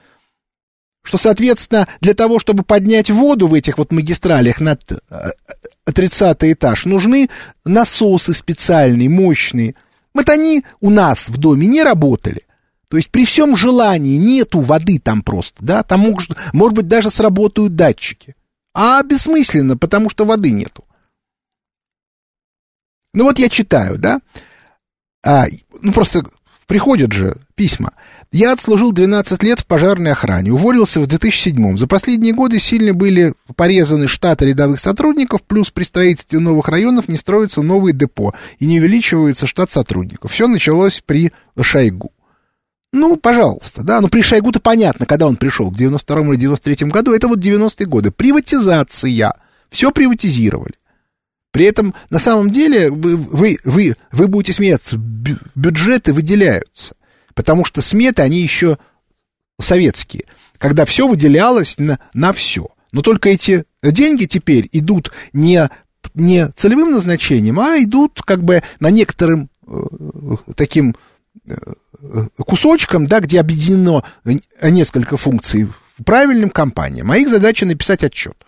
Что, 1.03 1.17
соответственно, 1.17 1.87
для 2.01 2.13
того, 2.13 2.39
чтобы 2.39 2.63
поднять 2.63 3.09
воду 3.09 3.47
в 3.47 3.53
этих 3.53 3.77
вот 3.77 3.91
магистралях 3.91 4.59
на 4.59 4.77
30 5.85 6.37
этаж, 6.41 6.85
нужны 6.85 7.29
насосы 7.63 8.33
специальные, 8.33 9.07
мощные. 9.07 9.75
Вот 10.17 10.29
они 10.29 10.65
у 10.81 10.89
нас 10.89 11.29
в 11.29 11.37
доме 11.37 11.67
не 11.67 11.83
работали. 11.83 12.41
То 12.87 12.97
есть 12.97 13.11
при 13.11 13.23
всем 13.23 13.55
желании 13.55 14.17
нету 14.17 14.61
воды 14.61 14.97
там 14.97 15.21
просто, 15.21 15.63
да, 15.63 15.83
там 15.83 15.99
может, 15.99 16.31
может 16.53 16.75
быть 16.75 16.87
даже 16.87 17.11
сработают 17.11 17.75
датчики. 17.75 18.35
А 18.73 19.03
бессмысленно, 19.03 19.77
потому 19.77 20.09
что 20.09 20.25
воды 20.25 20.49
нету. 20.49 20.85
Ну 23.13 23.25
вот 23.25 23.37
я 23.37 23.47
читаю, 23.47 23.99
да, 23.99 24.19
а, 25.23 25.45
ну 25.81 25.93
просто 25.93 26.25
приходят 26.65 27.11
же 27.11 27.37
письма. 27.53 27.93
Я 28.31 28.51
отслужил 28.51 28.91
12 28.91 29.41
лет 29.43 29.61
в 29.61 29.65
пожарной 29.65 30.11
охране, 30.11 30.51
уволился 30.51 30.99
в 30.99 31.07
2007 31.07 31.77
За 31.77 31.87
последние 31.87 32.33
годы 32.33 32.59
сильно 32.59 32.93
были 32.93 33.33
порезаны 33.55 34.07
штаты 34.07 34.47
рядовых 34.47 34.81
сотрудников, 34.81 35.43
плюс 35.43 35.71
при 35.71 35.83
строительстве 35.83 36.39
новых 36.39 36.67
районов 36.67 37.07
не 37.07 37.15
строятся 37.15 37.61
новые 37.61 37.93
депо 37.93 38.33
и 38.59 38.65
не 38.65 38.79
увеличивается 38.79 39.47
штат 39.47 39.71
сотрудников. 39.71 40.31
Все 40.31 40.47
началось 40.47 41.01
при 41.05 41.31
Шойгу. 41.59 42.11
Ну, 42.91 43.15
пожалуйста, 43.15 43.83
да, 43.83 44.01
но 44.01 44.09
при 44.09 44.21
Шойгу-то 44.21 44.59
понятно, 44.59 45.05
когда 45.05 45.27
он 45.27 45.37
пришел, 45.37 45.69
в 45.69 45.75
92-м 45.75 46.33
или 46.33 46.49
93-м 46.49 46.89
году, 46.89 47.13
это 47.13 47.27
вот 47.27 47.39
90-е 47.39 47.85
годы. 47.85 48.11
Приватизация. 48.11 49.33
Все 49.69 49.91
приватизировали. 49.91 50.73
При 51.51 51.65
этом, 51.65 51.93
на 52.09 52.19
самом 52.19 52.51
деле, 52.51 52.89
вы, 52.91 53.17
вы, 53.17 53.57
вы, 53.63 53.95
вы 54.11 54.27
будете 54.27 54.53
смеяться, 54.53 54.97
бюджеты 54.97 56.13
выделяются. 56.13 56.95
Потому 57.37 57.65
что 57.65 57.83
сметы, 57.83 58.23
они 58.23 58.39
еще 58.39 58.79
советские. 59.61 60.23
Когда 60.57 60.85
все 60.85 61.07
выделялось 61.07 61.77
на, 61.77 61.99
на 62.15 62.33
все. 62.33 62.69
Но 62.91 63.03
только 63.03 63.29
эти 63.29 63.63
деньги 63.83 64.25
теперь 64.25 64.67
идут 64.71 65.11
не, 65.33 65.69
не 66.15 66.49
целевым 66.55 66.93
назначением, 66.93 67.59
а 67.59 67.77
идут 67.77 68.23
как 68.25 68.43
бы 68.43 68.63
на 68.79 68.89
некоторым 68.89 69.51
э, 69.67 69.81
таким 70.55 70.95
э, 71.47 71.55
кусочком, 72.37 73.05
да, 73.05 73.19
где 73.19 73.39
объединено 73.39 74.03
несколько 74.63 75.15
функций 75.15 75.67
правильным 76.03 76.49
компаниям, 76.49 77.11
а 77.11 77.17
их 77.17 77.29
задача 77.29 77.67
написать 77.67 78.03
отчет. 78.03 78.47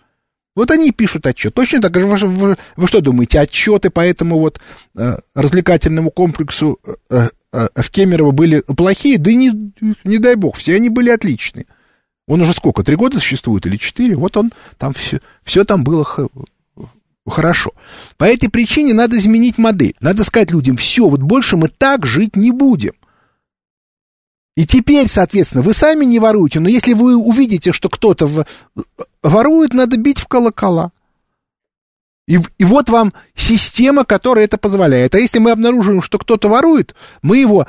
Вот 0.56 0.72
они 0.72 0.90
пишут 0.90 1.26
отчет. 1.26 1.54
Точно 1.54 1.80
так 1.80 1.94
же, 1.94 2.06
вы, 2.06 2.16
вы, 2.16 2.56
вы 2.76 2.86
что 2.88 3.00
думаете, 3.00 3.38
отчеты 3.38 3.90
по 3.90 4.00
этому 4.00 4.40
вот 4.40 4.60
э, 4.96 5.16
развлекательному 5.36 6.10
комплексу 6.10 6.80
э, 6.84 6.94
э, 7.10 7.28
в 7.52 7.90
Кемерово 7.90 8.30
были 8.30 8.60
плохие? 8.60 9.18
Да 9.18 9.32
не, 9.32 9.72
не 10.04 10.18
дай 10.18 10.34
бог, 10.36 10.56
все 10.56 10.76
они 10.76 10.88
были 10.88 11.10
отличные. 11.10 11.66
Он 12.26 12.40
уже 12.42 12.52
сколько, 12.52 12.82
три 12.82 12.96
года 12.96 13.18
существует 13.18 13.66
или 13.66 13.76
четыре? 13.76 14.14
Вот 14.14 14.36
он, 14.36 14.52
там 14.78 14.92
все, 14.92 15.20
все 15.42 15.64
там 15.64 15.82
было 15.82 16.06
хорошо. 17.26 17.72
По 18.16 18.24
этой 18.24 18.48
причине 18.48 18.94
надо 18.94 19.18
изменить 19.18 19.58
модель. 19.58 19.96
Надо 20.00 20.24
сказать 20.24 20.50
людям, 20.50 20.76
все, 20.76 21.08
вот 21.08 21.22
больше 21.22 21.56
мы 21.56 21.68
так 21.68 22.06
жить 22.06 22.36
не 22.36 22.52
будем. 22.52 22.92
И 24.56 24.66
теперь, 24.66 25.08
соответственно, 25.08 25.62
вы 25.62 25.72
сами 25.72 26.04
не 26.04 26.18
воруете, 26.18 26.60
но 26.60 26.68
если 26.68 26.92
вы 26.92 27.16
увидите, 27.16 27.72
что 27.72 27.88
кто-то 27.88 28.44
ворует, 29.22 29.72
надо 29.72 29.96
бить 29.96 30.18
в 30.18 30.26
колокола. 30.26 30.92
И, 32.30 32.38
и 32.58 32.64
вот 32.64 32.88
вам 32.88 33.12
система, 33.34 34.04
которая 34.04 34.44
это 34.44 34.56
позволяет. 34.56 35.16
А 35.16 35.18
если 35.18 35.40
мы 35.40 35.50
обнаруживаем, 35.50 36.00
что 36.00 36.16
кто-то 36.16 36.48
ворует, 36.48 36.94
мы 37.22 37.38
его 37.38 37.66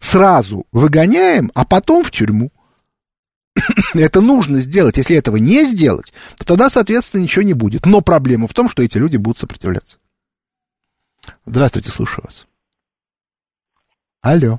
сразу 0.00 0.66
выгоняем, 0.72 1.52
а 1.54 1.64
потом 1.64 2.02
в 2.02 2.10
тюрьму. 2.10 2.50
это 3.94 4.20
нужно 4.20 4.58
сделать. 4.58 4.96
Если 4.96 5.14
этого 5.14 5.36
не 5.36 5.62
сделать, 5.62 6.12
то 6.36 6.44
тогда, 6.44 6.70
соответственно, 6.70 7.22
ничего 7.22 7.44
не 7.44 7.54
будет. 7.54 7.86
Но 7.86 8.00
проблема 8.00 8.48
в 8.48 8.52
том, 8.52 8.68
что 8.68 8.82
эти 8.82 8.98
люди 8.98 9.16
будут 9.16 9.38
сопротивляться. 9.38 9.98
Здравствуйте, 11.46 11.90
слушаю 11.90 12.24
вас. 12.24 12.48
Алло. 14.22 14.58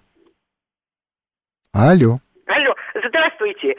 Алло. 1.74 2.22
Алло, 2.48 2.74
здравствуйте. 2.96 3.76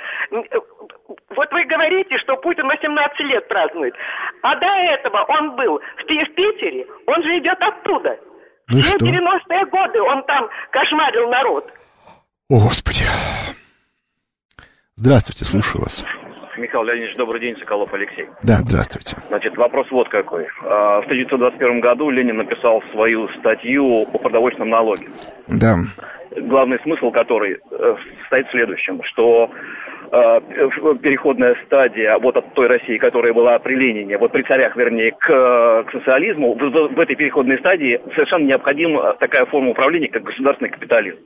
Вот 1.37 1.51
вы 1.53 1.65
говорите, 1.65 2.19
что 2.19 2.37
Путин 2.37 2.67
18 2.69 3.21
лет 3.21 3.49
празднует. 3.49 3.95
А 4.43 4.57
до 4.57 4.69
этого 4.69 5.25
он 5.29 5.57
был 5.57 5.79
в, 5.79 6.05
Питере, 6.07 6.87
он 7.07 7.23
же 7.23 7.39
идет 7.39 7.59
оттуда. 7.61 8.19
Ну 8.69 8.81
Все 8.81 8.97
90-е 8.97 9.67
годы 9.67 10.01
он 10.01 10.25
там 10.25 10.49
кошмарил 10.71 11.29
народ. 11.29 11.71
О, 12.49 12.61
Господи. 12.61 13.05
Здравствуйте, 14.97 15.45
слушаю 15.45 15.83
вас. 15.83 16.05
Михаил 16.57 16.85
Леонидович, 16.85 17.17
добрый 17.17 17.41
день, 17.41 17.57
Соколов 17.59 17.93
Алексей. 17.95 18.29
Да, 18.43 18.59
здравствуйте. 18.59 19.17
Значит, 19.29 19.57
вопрос 19.57 19.87
вот 19.91 20.09
какой. 20.11 20.47
А, 20.63 21.01
В 21.01 21.05
1921 21.05 21.81
году 21.81 22.11
Ленин 22.11 22.37
написал 22.37 22.83
свою 22.93 23.29
статью 23.41 24.03
о 24.03 24.19
продовольственном 24.19 24.71
налоге. 24.71 25.09
Да. 25.49 25.77
Главный 26.37 26.79
смысл 26.83 27.11
которой 27.11 27.55
э, 27.55 27.97
состоит 28.21 28.47
в 28.49 28.51
следующем, 28.51 29.01
что 29.05 29.51
переходная 30.13 31.57
стадия 31.65 32.19
вот 32.19 32.37
от 32.37 32.53
той 32.53 32.67
России, 32.67 32.99
которая 32.99 33.33
была 33.33 33.59
при 33.59 33.77
Ленине, 33.77 34.19
вот 34.19 34.31
при 34.31 34.43
царях, 34.43 34.77
вернее, 34.77 35.13
к, 35.13 35.27
к 35.27 35.91
социализму, 35.91 36.53
в, 36.53 36.95
в 36.95 37.01
этой 37.01 37.17
переходной 37.17 37.59
стадии 37.59 37.99
совершенно 38.15 38.45
необходима 38.45 39.15
такая 39.19 39.47
форма 39.47 39.71
управления, 39.71 40.09
как 40.09 40.23
государственный 40.23 40.71
капитализм. 40.71 41.19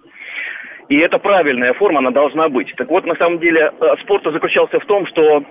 И 0.88 0.98
это 0.98 1.18
правильная 1.18 1.72
форма, 1.72 1.98
она 1.98 2.12
должна 2.12 2.48
быть. 2.48 2.72
Так 2.76 2.88
вот, 2.88 3.04
на 3.06 3.16
самом 3.16 3.40
деле, 3.40 3.72
э, 3.80 3.86
спор 4.02 4.20
заключался 4.22 4.78
в 4.78 4.86
том, 4.86 5.04
что 5.08 5.42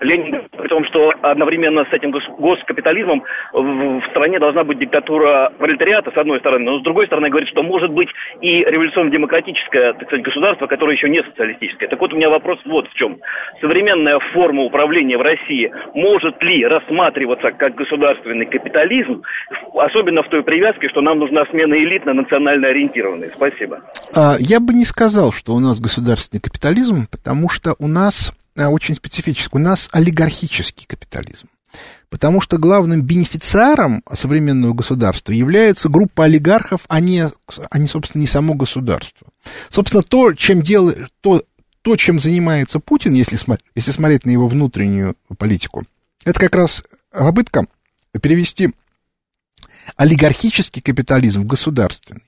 Ленин 0.00 0.48
о 0.52 0.68
том, 0.68 0.84
что 0.86 1.10
одновременно 1.22 1.84
с 1.84 1.92
этим 1.92 2.10
гос- 2.10 2.36
госкапитализмом 2.38 3.22
в, 3.52 4.02
стране 4.10 4.38
должна 4.38 4.64
быть 4.64 4.78
диктатура 4.78 5.50
пролетариата, 5.58 6.10
с 6.10 6.16
одной 6.16 6.40
стороны, 6.40 6.64
но 6.64 6.80
с 6.80 6.82
другой 6.82 7.06
стороны 7.06 7.28
говорит, 7.30 7.48
что 7.48 7.62
может 7.62 7.90
быть 7.90 8.08
и 8.40 8.64
революционно-демократическое, 8.64 9.94
так 9.94 10.08
сказать, 10.08 10.24
государство, 10.24 10.66
которое 10.66 10.96
еще 10.96 11.08
не 11.08 11.22
социалистическое. 11.22 11.88
Так 11.88 12.00
вот, 12.00 12.12
у 12.12 12.16
меня 12.16 12.28
вопрос 12.28 12.58
вот 12.66 12.88
в 12.88 12.94
чем. 12.94 13.18
Современная 13.60 14.18
форма 14.32 14.62
управления 14.62 15.16
в 15.16 15.22
России 15.22 15.72
может 15.94 16.42
ли 16.42 16.64
рассматриваться 16.66 17.52
как 17.52 17.74
государственный 17.74 18.46
капитализм, 18.46 19.22
особенно 19.74 20.22
в 20.22 20.28
той 20.28 20.42
привязке, 20.42 20.88
что 20.88 21.00
нам 21.00 21.18
нужна 21.18 21.44
смена 21.46 21.74
элит 21.74 22.04
на 22.04 22.12
национально 22.14 22.68
ориентированные? 22.68 23.30
Спасибо. 23.30 23.80
А, 24.14 24.36
Я 24.38 24.60
бы 24.60 24.72
не 24.74 24.84
сказал, 24.84 25.32
что 25.32 25.52
у 25.52 25.60
нас 25.60 25.80
государственный 25.80 26.40
капитализм, 26.40 27.06
потому 27.10 27.48
что 27.48 27.74
у 27.78 27.88
нас 27.88 28.32
очень 28.56 28.94
специфический, 28.94 29.56
у 29.56 29.58
нас 29.58 29.88
олигархический 29.92 30.86
капитализм. 30.86 31.48
Потому 32.08 32.40
что 32.40 32.56
главным 32.58 33.02
бенефициаром 33.02 34.02
современного 34.14 34.72
государства 34.72 35.32
является 35.32 35.88
группа 35.88 36.24
олигархов, 36.24 36.82
а 36.88 37.00
не, 37.00 37.28
а 37.70 37.78
не 37.78 37.88
собственно, 37.88 38.20
не 38.22 38.26
само 38.26 38.54
государство. 38.54 39.26
Собственно, 39.68 40.02
то, 40.02 40.32
чем 40.32 40.62
делает, 40.62 41.08
то, 41.20 41.42
то, 41.82 41.96
чем 41.96 42.18
занимается 42.18 42.80
Путин, 42.80 43.14
если, 43.14 43.38
если 43.74 43.90
смотреть 43.90 44.24
на 44.24 44.30
его 44.30 44.48
внутреннюю 44.48 45.16
политику, 45.36 45.84
это 46.24 46.38
как 46.40 46.54
раз 46.54 46.82
попытка 47.10 47.66
перевести 48.22 48.72
олигархический 49.96 50.82
капитализм 50.82 51.42
в 51.42 51.46
государственный. 51.46 52.22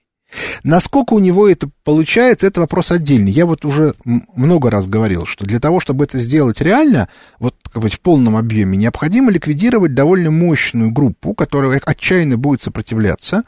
Насколько 0.62 1.14
у 1.14 1.18
него 1.18 1.48
это 1.48 1.70
получается, 1.84 2.46
это 2.46 2.60
вопрос 2.60 2.92
отдельный. 2.92 3.30
Я 3.30 3.46
вот 3.46 3.64
уже 3.64 3.94
много 4.04 4.70
раз 4.70 4.86
говорил, 4.86 5.24
что 5.24 5.44
для 5.44 5.58
того, 5.58 5.80
чтобы 5.80 6.04
это 6.04 6.18
сделать 6.18 6.60
реально, 6.60 7.08
вот 7.38 7.54
как 7.72 7.82
бы 7.82 7.88
в 7.88 8.00
полном 8.00 8.36
объеме, 8.36 8.76
необходимо 8.76 9.30
ликвидировать 9.30 9.94
довольно 9.94 10.30
мощную 10.30 10.90
группу, 10.90 11.34
которая 11.34 11.80
отчаянно 11.84 12.36
будет 12.36 12.60
сопротивляться, 12.60 13.44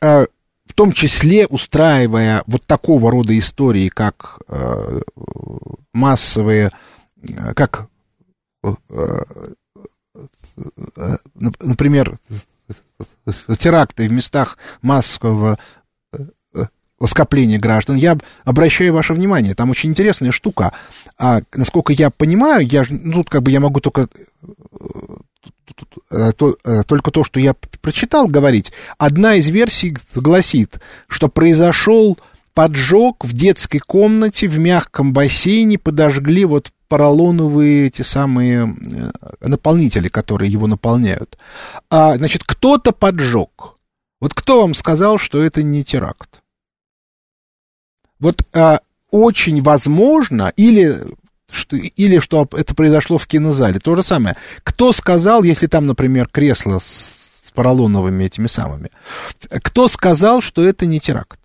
э, 0.00 0.26
в 0.66 0.72
том 0.74 0.92
числе 0.92 1.46
устраивая 1.46 2.42
вот 2.46 2.64
такого 2.66 3.10
рода 3.10 3.38
истории, 3.38 3.88
как 3.88 4.40
э, 4.48 5.00
массовые, 5.94 6.70
э, 7.22 7.54
как, 7.54 7.88
э, 8.64 8.74
нап- 11.38 11.56
например, 11.60 12.18
теракты 13.58 14.08
в 14.08 14.12
местах 14.12 14.58
массового 14.82 15.58
э, 17.00 17.06
скопления 17.06 17.58
граждан. 17.58 17.96
Я 17.96 18.18
обращаю 18.44 18.92
ваше 18.94 19.14
внимание, 19.14 19.54
там 19.54 19.70
очень 19.70 19.90
интересная 19.90 20.32
штука. 20.32 20.72
А, 21.18 21.40
насколько 21.54 21.92
я 21.92 22.10
понимаю, 22.10 22.66
я 22.66 22.84
ну, 22.88 23.12
тут 23.14 23.30
как 23.30 23.42
бы 23.42 23.50
я 23.50 23.60
могу 23.60 23.80
только 23.80 24.08
э, 26.10 26.32
то- 26.36 26.56
э, 26.64 26.82
только 26.86 27.10
то, 27.10 27.24
что 27.24 27.40
я 27.40 27.54
прочитал, 27.80 28.26
говорить. 28.26 28.72
Одна 28.98 29.34
из 29.34 29.48
версий 29.48 29.96
гласит, 30.14 30.80
что 31.08 31.28
произошел 31.28 32.18
поджог 32.54 33.24
в 33.24 33.34
детской 33.34 33.80
комнате 33.80 34.48
в 34.48 34.58
мягком 34.58 35.12
бассейне, 35.12 35.78
подожгли 35.78 36.46
вот 36.46 36.70
поролоновые 36.88 37.88
эти 37.88 38.02
самые 38.02 38.74
э, 38.74 39.10
наполнители, 39.46 40.08
которые 40.08 40.50
его 40.50 40.66
наполняют. 40.66 41.36
А, 41.90 42.16
значит, 42.16 42.44
кто-то 42.44 42.92
поджег. 42.92 43.74
Вот 44.20 44.32
кто 44.32 44.62
вам 44.62 44.74
сказал, 44.74 45.18
что 45.18 45.42
это 45.42 45.62
не 45.62 45.84
теракт? 45.84 46.42
Вот 48.18 48.42
а, 48.54 48.80
очень 49.10 49.62
возможно, 49.62 50.52
или 50.56 51.00
что, 51.50 51.76
или 51.76 52.18
что 52.18 52.48
это 52.52 52.74
произошло 52.74 53.18
в 53.18 53.26
кинозале, 53.26 53.78
то 53.78 53.94
же 53.94 54.02
самое. 54.02 54.36
Кто 54.62 54.92
сказал, 54.92 55.42
если 55.42 55.66
там, 55.66 55.86
например, 55.86 56.28
кресло 56.28 56.78
с, 56.78 57.14
с 57.42 57.50
поролоновыми 57.52 58.24
этими 58.24 58.46
самыми, 58.46 58.90
кто 59.62 59.88
сказал, 59.88 60.40
что 60.40 60.64
это 60.64 60.86
не 60.86 61.00
теракт? 61.00 61.40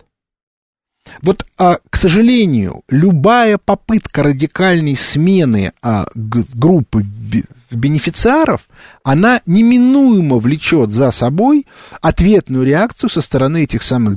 Вот, 1.21 1.45
а, 1.57 1.77
к 1.89 1.97
сожалению, 1.97 2.83
любая 2.87 3.57
попытка 3.57 4.23
радикальной 4.23 4.95
смены 4.95 5.73
а, 5.81 6.05
группы 6.13 7.01
бе- 7.03 7.43
бенефициаров, 7.71 8.67
она 9.03 9.41
неминуемо 9.45 10.37
влечет 10.37 10.91
за 10.91 11.11
собой 11.11 11.65
ответную 12.01 12.65
реакцию 12.65 13.09
со 13.09 13.21
стороны 13.21 13.63
этих 13.63 13.83
самых 13.83 14.15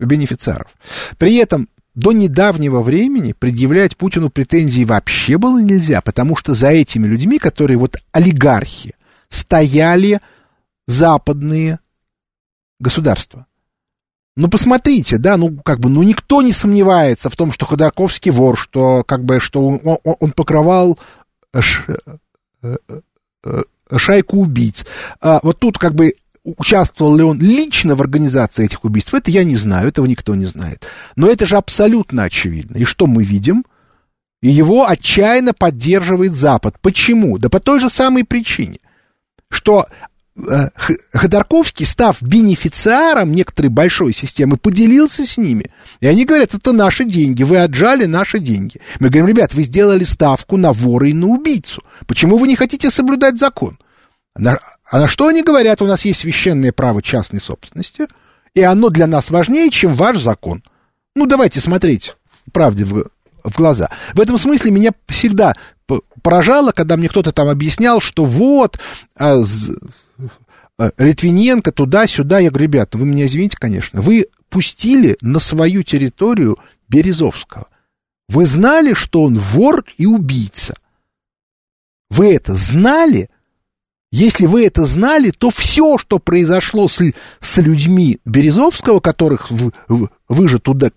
бе- 0.00 0.06
бенефициаров. 0.06 0.74
При 1.18 1.36
этом 1.36 1.68
до 1.94 2.12
недавнего 2.12 2.82
времени 2.82 3.32
предъявлять 3.32 3.96
Путину 3.96 4.30
претензии 4.30 4.84
вообще 4.84 5.38
было 5.38 5.60
нельзя, 5.60 6.00
потому 6.00 6.36
что 6.36 6.54
за 6.54 6.68
этими 6.68 7.06
людьми, 7.06 7.38
которые 7.38 7.76
вот 7.78 7.96
олигархи, 8.12 8.94
стояли 9.28 10.20
западные 10.86 11.78
государства. 12.78 13.46
Ну, 14.36 14.48
посмотрите, 14.48 15.18
да, 15.18 15.36
ну, 15.36 15.58
как 15.64 15.80
бы, 15.80 15.90
ну, 15.90 16.02
никто 16.02 16.40
не 16.40 16.52
сомневается 16.52 17.28
в 17.28 17.36
том, 17.36 17.52
что 17.52 17.66
Ходорковский 17.66 18.30
вор, 18.30 18.56
что, 18.56 19.04
как 19.04 19.24
бы, 19.24 19.40
что 19.40 19.66
он, 19.66 19.98
он- 20.04 20.32
покрывал 20.32 20.98
ш- 21.58 21.96
э, 22.62 22.76
э, 23.44 23.62
шайку 23.96 24.38
убийц. 24.38 24.86
А 25.20 25.40
вот 25.42 25.58
тут, 25.58 25.78
как 25.78 25.94
бы, 25.94 26.14
участвовал 26.56 27.16
ли 27.16 27.22
он 27.22 27.38
лично 27.38 27.94
в 27.94 28.00
организации 28.00 28.64
этих 28.64 28.84
убийств, 28.84 29.14
это 29.14 29.30
я 29.30 29.44
не 29.44 29.56
знаю, 29.56 29.88
этого 29.88 30.06
никто 30.06 30.34
не 30.34 30.46
знает. 30.46 30.86
Но 31.16 31.28
это 31.28 31.46
же 31.46 31.56
абсолютно 31.56 32.24
очевидно. 32.24 32.76
И 32.78 32.84
что 32.84 33.06
мы 33.06 33.22
видим? 33.22 33.64
И 34.42 34.48
его 34.48 34.88
отчаянно 34.88 35.52
поддерживает 35.52 36.34
Запад. 36.34 36.76
Почему? 36.80 37.38
Да 37.38 37.48
по 37.48 37.60
той 37.60 37.80
же 37.80 37.90
самой 37.90 38.24
причине, 38.24 38.78
что 39.50 39.86
э, 40.36 40.68
Ходорковский, 41.12 41.84
став 41.84 42.22
бенефициаром 42.22 43.32
некоторой 43.32 43.68
большой 43.68 44.14
системы, 44.14 44.56
поделился 44.56 45.26
с 45.26 45.36
ними. 45.36 45.66
И 46.00 46.06
они 46.06 46.24
говорят, 46.24 46.54
это 46.54 46.72
наши 46.72 47.04
деньги, 47.04 47.42
вы 47.42 47.58
отжали 47.58 48.06
наши 48.06 48.38
деньги. 48.38 48.80
Мы 48.98 49.08
говорим, 49.08 49.26
ребят, 49.26 49.52
вы 49.52 49.62
сделали 49.62 50.04
ставку 50.04 50.56
на 50.56 50.72
вора 50.72 51.08
и 51.08 51.12
на 51.12 51.26
убийцу. 51.26 51.82
Почему 52.06 52.38
вы 52.38 52.48
не 52.48 52.56
хотите 52.56 52.90
соблюдать 52.90 53.38
закон? 53.38 53.78
На- 54.36 54.58
а 54.90 55.00
на 55.00 55.08
что 55.08 55.28
они 55.28 55.42
говорят? 55.42 55.82
У 55.82 55.86
нас 55.86 56.04
есть 56.04 56.20
священное 56.20 56.72
право 56.72 57.02
частной 57.02 57.40
собственности, 57.40 58.06
и 58.54 58.62
оно 58.62 58.88
для 58.88 59.06
нас 59.06 59.30
важнее, 59.30 59.70
чем 59.70 59.94
ваш 59.94 60.18
закон. 60.18 60.62
Ну, 61.16 61.26
давайте 61.26 61.60
смотреть 61.60 62.16
правде 62.52 62.84
в, 62.84 63.08
в 63.44 63.56
глаза. 63.56 63.90
В 64.14 64.20
этом 64.20 64.38
смысле 64.38 64.70
меня 64.70 64.90
всегда 65.08 65.54
поражало, 66.22 66.72
когда 66.72 66.96
мне 66.96 67.08
кто-то 67.08 67.32
там 67.32 67.48
объяснял, 67.48 68.00
что 68.00 68.24
вот 68.24 68.78
а, 69.16 69.38
з- 69.38 69.76
а, 70.78 70.92
Литвиненко 70.98 71.72
туда-сюда. 71.72 72.38
Я 72.38 72.50
говорю, 72.50 72.64
ребята, 72.64 72.98
вы 72.98 73.06
меня 73.06 73.26
извините, 73.26 73.56
конечно, 73.58 74.00
вы 74.00 74.26
пустили 74.48 75.16
на 75.20 75.38
свою 75.38 75.82
территорию 75.82 76.58
Березовского. 76.88 77.66
Вы 78.28 78.46
знали, 78.46 78.94
что 78.94 79.22
он 79.24 79.38
вор 79.38 79.84
и 79.96 80.06
убийца? 80.06 80.74
Вы 82.10 82.34
это 82.34 82.54
знали? 82.54 83.29
Если 84.12 84.46
вы 84.46 84.66
это 84.66 84.86
знали, 84.86 85.30
то 85.30 85.50
все, 85.50 85.96
что 85.96 86.18
произошло 86.18 86.88
с, 86.88 87.00
с 87.40 87.56
людьми 87.58 88.18
Березовского, 88.24 88.98
которых 88.98 89.50
в- 89.50 89.70
в- 89.88 90.10
вы 90.28 90.48
же 90.48 90.58
туда, 90.58 90.90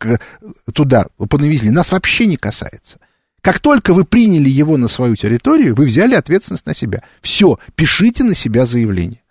туда 0.73 1.07
понавезли, 1.29 1.69
нас 1.69 1.91
вообще 1.91 2.25
не 2.25 2.37
касается. 2.37 2.99
Как 3.41 3.59
только 3.59 3.93
вы 3.93 4.03
приняли 4.03 4.49
его 4.49 4.77
на 4.77 4.87
свою 4.87 5.15
территорию, 5.15 5.75
вы 5.75 5.85
взяли 5.85 6.15
ответственность 6.15 6.65
на 6.65 6.73
себя. 6.73 7.03
Все, 7.21 7.59
пишите 7.75 8.23
на 8.23 8.33
себя 8.33 8.65
заявление. 8.65 9.21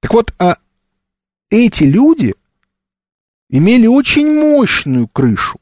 Так 0.00 0.12
вот, 0.14 0.34
а 0.40 0.56
эти 1.50 1.84
люди 1.84 2.34
имели 3.48 3.86
очень 3.86 4.34
мощную 4.40 5.06
крышу. 5.06 5.60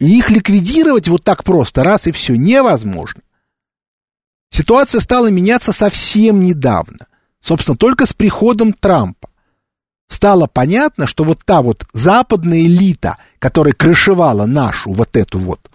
И 0.00 0.18
их 0.18 0.30
ликвидировать 0.30 1.08
вот 1.08 1.24
так 1.24 1.44
просто, 1.44 1.82
раз 1.82 2.06
и 2.06 2.12
все, 2.12 2.36
невозможно. 2.36 3.22
Ситуация 4.50 5.00
стала 5.00 5.30
меняться 5.30 5.72
совсем 5.72 6.42
недавно. 6.42 7.06
Собственно, 7.40 7.76
только 7.76 8.06
с 8.06 8.12
приходом 8.12 8.72
Трампа. 8.72 9.28
стало 10.08 10.46
понятно, 10.46 11.06
что 11.06 11.24
вот 11.24 11.44
та 11.44 11.62
вот 11.62 11.84
западная 11.92 12.60
элита, 12.60 13.16
которая 13.38 13.74
крышевала 13.74 14.46
нашу 14.46 14.92
вот 14.92 15.16
эту 15.16 15.38
вот 15.38 15.70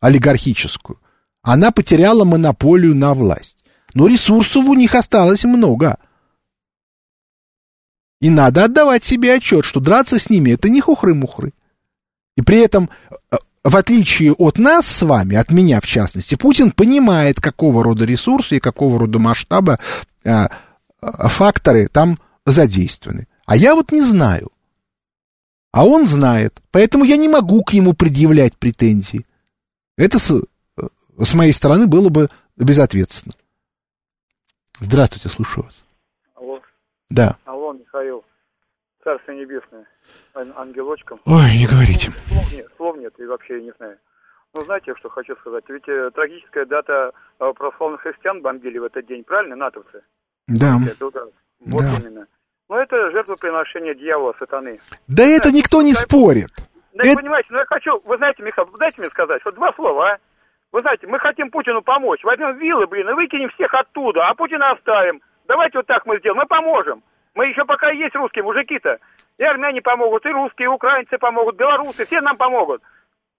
олигархическую, 0.00 0.98
она 1.42 1.70
потеряла 1.70 2.24
монополию 2.24 2.94
на 2.94 3.14
власть. 3.14 3.56
Но 3.94 4.06
ресурсов 4.06 4.66
у 4.66 4.74
них 4.74 4.94
осталось 4.94 5.44
много. 5.44 5.98
И 8.20 8.28
надо 8.28 8.64
отдавать 8.64 9.02
себе 9.02 9.34
отчет, 9.34 9.64
что 9.64 9.80
драться 9.80 10.18
с 10.18 10.28
ними 10.28 10.50
это 10.50 10.68
не 10.68 10.80
хухры-мухры. 10.80 11.52
И 12.36 12.42
при 12.42 12.58
этом, 12.58 12.90
э, 13.10 13.36
в 13.62 13.76
отличие 13.76 14.32
от 14.32 14.58
нас 14.58 14.86
с 14.86 15.02
вами, 15.02 15.36
от 15.36 15.50
меня 15.50 15.80
в 15.80 15.86
частности, 15.86 16.34
Путин 16.34 16.72
понимает, 16.72 17.40
какого 17.40 17.84
рода 17.84 18.04
ресурсы 18.04 18.56
и 18.56 18.60
какого 18.60 18.98
рода 18.98 19.18
масштаба 19.18 19.78
э, 20.24 20.30
э, 20.30 20.48
факторы 21.00 21.88
там 21.88 22.16
задействованы. 22.46 23.28
А 23.44 23.56
я 23.56 23.74
вот 23.74 23.92
не 23.92 24.00
знаю. 24.00 24.50
А 25.72 25.86
он 25.86 26.06
знает. 26.06 26.60
Поэтому 26.70 27.04
я 27.04 27.16
не 27.16 27.28
могу 27.28 27.62
к 27.62 27.72
нему 27.72 27.92
предъявлять 27.92 28.56
претензии. 28.56 29.26
Это 29.96 30.18
с, 30.18 30.32
с 31.18 31.34
моей 31.34 31.52
стороны 31.52 31.86
было 31.86 32.08
бы 32.08 32.28
безответственно. 32.56 33.34
Здравствуйте, 34.80 35.28
слушаю 35.28 35.64
вас. 35.64 35.84
Алло. 36.34 36.60
Да. 37.10 37.36
Алло, 37.44 37.72
Михаил. 37.72 38.24
Царство 39.04 39.32
небесное. 39.32 39.86
Ан- 40.40 40.54
Ангелочком. 40.56 41.20
Ой, 41.26 41.56
не 41.58 41.66
говорите. 41.66 42.10
Слов 42.28 42.52
нет, 42.52 42.66
слов 42.76 42.96
нет, 42.96 43.14
и 43.18 43.24
вообще 43.26 43.56
я 43.58 43.62
не 43.62 43.72
знаю. 43.78 43.96
Ну, 44.54 44.64
знаете, 44.64 44.94
что 44.98 45.08
хочу 45.08 45.36
сказать? 45.36 45.64
Ведь 45.68 45.88
э, 45.88 46.10
трагическая 46.12 46.64
дата 46.66 47.12
э, 47.38 47.52
православных 47.56 48.00
христиан 48.00 48.42
бомбили 48.42 48.78
в 48.78 48.84
этот 48.84 49.06
день, 49.06 49.22
правильно, 49.22 49.54
натовцы? 49.56 50.02
Да. 50.48 50.76
Вот 51.60 51.82
Да. 51.82 51.96
именно. 52.00 52.26
Но 52.68 52.80
это 52.80 53.10
жертвоприношение 53.10 53.94
дьявола, 53.94 54.34
сатаны. 54.38 54.78
Да 55.08 55.24
это 55.24 55.50
никто 55.52 55.82
не 55.82 55.92
спорит. 55.94 56.48
Да, 56.94 57.04
Это- 57.08 57.20
понимаете, 57.20 57.48
ну 57.52 57.58
я 57.58 57.64
хочу, 57.66 58.00
вы 58.04 58.16
знаете, 58.16 58.42
Михаил, 58.42 58.68
дайте 58.78 59.00
мне 59.00 59.10
сказать, 59.10 59.40
вот 59.44 59.54
два 59.54 59.72
слова, 59.74 60.10
а? 60.12 60.18
Вы 60.72 60.80
знаете, 60.82 61.06
мы 61.06 61.18
хотим 61.18 61.50
Путину 61.50 61.82
помочь. 61.82 62.22
Возьмем 62.24 62.56
виллы, 62.58 62.86
блин, 62.86 63.08
и 63.08 63.12
выкинем 63.12 63.50
всех 63.50 63.72
оттуда, 63.74 64.28
а 64.28 64.34
Путина 64.34 64.70
оставим. 64.72 65.20
Давайте 65.48 65.78
вот 65.78 65.86
так 65.86 66.06
мы 66.06 66.18
сделаем, 66.18 66.38
мы 66.38 66.46
поможем. 66.46 67.02
Мы 67.34 67.46
еще 67.46 67.64
пока 67.64 67.90
есть 67.90 68.14
русские 68.14 68.44
мужики-то. 68.44 68.98
И 69.38 69.44
армяне 69.44 69.80
помогут, 69.80 70.26
и 70.26 70.30
русские, 70.30 70.66
и 70.66 70.68
украинцы 70.68 71.16
помогут, 71.18 71.56
белорусы, 71.56 72.04
все 72.04 72.20
нам 72.20 72.36
помогут. 72.36 72.82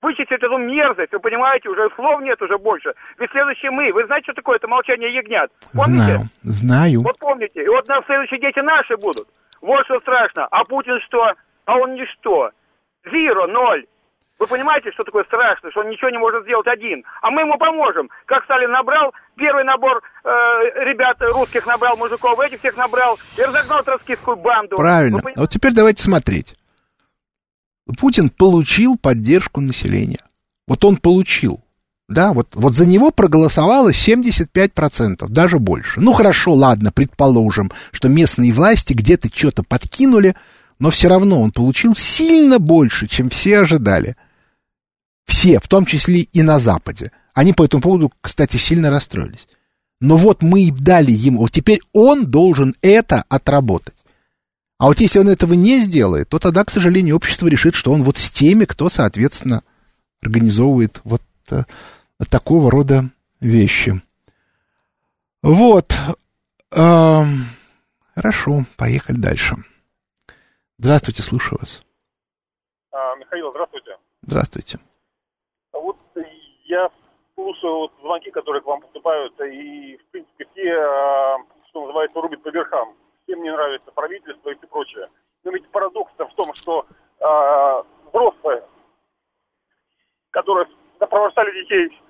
Вычистить 0.01 0.41
эту 0.41 0.57
мерзость, 0.57 1.11
вы 1.11 1.19
понимаете, 1.19 1.69
уже 1.69 1.87
слов 1.95 2.21
нет 2.21 2.41
уже 2.41 2.57
больше. 2.57 2.93
Ведь 3.19 3.29
следующие 3.29 3.69
мы, 3.69 3.93
вы 3.93 4.05
знаете, 4.05 4.23
что 4.25 4.33
такое 4.33 4.55
это 4.55 4.67
молчание 4.67 5.13
ягнят? 5.13 5.51
Помните? 5.75 6.01
Знаю, 6.01 6.27
знаю. 6.41 7.01
Вот 7.03 7.19
помните, 7.19 7.63
и 7.63 7.67
вот 7.67 7.87
на 7.87 8.01
следующие 8.07 8.39
дети 8.39 8.59
наши 8.63 8.97
будут. 8.97 9.27
Вот 9.61 9.85
что 9.85 9.99
страшно. 9.99 10.47
А 10.49 10.63
Путин 10.63 10.99
что? 11.01 11.33
А 11.65 11.77
он 11.77 11.93
ничто. 11.93 12.49
Зиро, 13.05 13.45
ноль. 13.45 13.85
Вы 14.41 14.47
понимаете, 14.47 14.89
что 14.91 15.03
такое 15.03 15.23
страшно, 15.25 15.69
что 15.69 15.81
он 15.81 15.89
ничего 15.89 16.09
не 16.09 16.17
может 16.17 16.41
сделать 16.45 16.65
один. 16.65 17.03
А 17.21 17.29
мы 17.29 17.41
ему 17.41 17.59
поможем. 17.59 18.09
Как 18.25 18.43
Сталин 18.45 18.71
набрал, 18.71 19.13
первый 19.35 19.63
набор 19.63 20.01
э, 20.01 20.29
ребят 20.83 21.17
русских 21.21 21.67
набрал, 21.67 21.95
мужиков, 21.95 22.39
этих 22.39 22.57
всех 22.57 22.75
набрал, 22.75 23.19
и 23.37 23.43
разогнал 23.43 23.83
троцкистскую 23.83 24.37
банду. 24.37 24.77
Правильно. 24.77 25.19
Вы 25.23 25.33
Вот 25.35 25.49
теперь 25.49 25.73
давайте 25.73 26.01
смотреть. 26.01 26.55
Путин 27.99 28.31
получил 28.31 28.97
поддержку 28.97 29.61
населения. 29.61 30.25
Вот 30.67 30.83
он 30.85 30.97
получил. 30.97 31.59
Да, 32.09 32.33
вот, 32.33 32.47
вот 32.55 32.73
за 32.73 32.87
него 32.87 33.11
проголосовало 33.11 33.91
75%, 33.91 35.27
даже 35.29 35.59
больше. 35.59 36.01
Ну 36.01 36.13
хорошо, 36.13 36.53
ладно, 36.53 36.91
предположим, 36.91 37.71
что 37.91 38.09
местные 38.09 38.53
власти 38.53 38.93
где-то 38.93 39.29
что-то 39.31 39.61
подкинули, 39.61 40.35
но 40.79 40.89
все 40.89 41.09
равно 41.09 41.39
он 41.39 41.51
получил 41.51 41.93
сильно 41.93 42.57
больше, 42.57 43.05
чем 43.05 43.29
все 43.29 43.59
ожидали. 43.59 44.15
Все, 45.31 45.61
в 45.61 45.69
том 45.69 45.85
числе 45.85 46.23
и 46.23 46.43
на 46.43 46.59
Западе. 46.59 47.13
Они 47.33 47.53
по 47.53 47.63
этому 47.63 47.81
поводу, 47.81 48.11
кстати, 48.19 48.57
сильно 48.57 48.91
расстроились. 48.91 49.47
Но 50.01 50.17
вот 50.17 50.43
мы 50.43 50.63
и 50.63 50.71
дали 50.71 51.13
ему, 51.13 51.39
вот 51.39 51.51
теперь 51.53 51.79
он 51.93 52.25
должен 52.25 52.75
это 52.81 53.23
отработать. 53.29 53.95
А 54.77 54.87
вот 54.87 54.99
если 54.99 55.19
он 55.19 55.29
этого 55.29 55.53
не 55.53 55.79
сделает, 55.79 56.27
то 56.27 56.37
тогда, 56.37 56.65
к 56.65 56.69
сожалению, 56.69 57.15
общество 57.15 57.47
решит, 57.47 57.75
что 57.75 57.93
он 57.93 58.03
вот 58.03 58.17
с 58.17 58.29
теми, 58.29 58.65
кто, 58.65 58.89
соответственно, 58.89 59.63
организовывает 60.21 60.99
вот 61.05 61.23
э, 61.49 61.63
такого 62.29 62.69
рода 62.69 63.09
вещи. 63.39 64.01
Вот. 65.43 65.95
Эм, 66.71 67.45
хорошо, 68.15 68.65
поехали 68.75 69.15
дальше. 69.15 69.55
Здравствуйте, 70.77 71.23
слушаю 71.23 71.57
вас. 71.57 71.85
А, 72.91 73.15
Михаил, 73.15 73.49
здравствуйте. 73.51 73.91
Здравствуйте. 74.23 74.79
Я 76.71 76.89
слушаю 77.35 77.79
вот 77.79 77.91
звонки, 77.99 78.31
которые 78.31 78.61
к 78.61 78.65
вам 78.65 78.79
поступают, 78.79 79.37
и, 79.41 79.97
в 79.97 80.05
принципе, 80.11 80.47
все, 80.51 80.71
а, 80.71 81.37
что 81.67 81.81
называется, 81.81 82.21
рубят 82.21 82.41
по 82.43 82.47
верхам. 82.47 82.95
Всем 83.23 83.43
не 83.43 83.51
нравится 83.51 83.91
правительство 83.91 84.49
и 84.49 84.55
все 84.55 84.67
прочее. 84.67 85.09
Но 85.43 85.51
ведь 85.51 85.67
парадокс 85.71 86.13
в 86.13 86.33
том, 86.33 86.53
что 86.53 86.85
а, 87.19 87.83
взрослые, 88.07 88.63
которые 90.29 90.65
сопровождали 90.97 91.61
детей, 91.61 92.01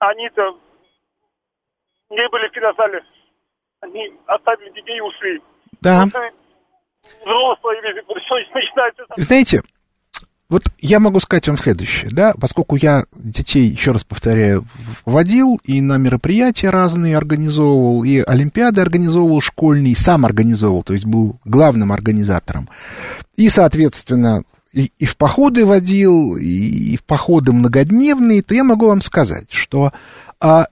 они-то 0.00 0.58
не 2.10 2.28
были 2.28 2.48
в 2.48 2.50
кинозале, 2.50 3.04
они 3.82 4.18
оставили 4.26 4.70
детей 4.70 4.96
и 4.96 5.00
ушли. 5.00 5.40
Да. 5.80 6.06
Э, 6.12 6.30
Взрослые 7.20 7.80
ведь 7.92 8.08
начинаются... 8.52 9.04
Знаете, 9.14 9.60
вот 10.50 10.64
я 10.78 10.98
могу 10.98 11.20
сказать 11.20 11.46
вам 11.46 11.58
следующее, 11.58 12.08
да, 12.10 12.32
поскольку 12.40 12.76
я 12.76 13.04
детей, 13.14 13.68
еще 13.68 13.92
раз 13.92 14.04
повторяю, 14.04 14.66
водил 15.04 15.60
и 15.62 15.82
на 15.82 15.98
мероприятия 15.98 16.70
разные 16.70 17.18
организовывал, 17.18 18.02
и 18.02 18.20
олимпиады 18.20 18.80
организовывал 18.80 19.42
школьные, 19.42 19.94
сам 19.94 20.24
организовывал, 20.24 20.82
то 20.82 20.94
есть 20.94 21.04
был 21.04 21.38
главным 21.44 21.92
организатором. 21.92 22.68
И, 23.36 23.50
соответственно, 23.50 24.42
и, 24.72 24.90
и 24.98 25.04
в 25.04 25.18
походы 25.18 25.66
водил, 25.66 26.36
и 26.36 26.96
в 26.96 27.04
походы 27.04 27.52
многодневные, 27.52 28.42
то 28.42 28.54
я 28.54 28.64
могу 28.64 28.86
вам 28.86 29.02
сказать, 29.02 29.48
что 29.50 29.92
а, 30.40 30.66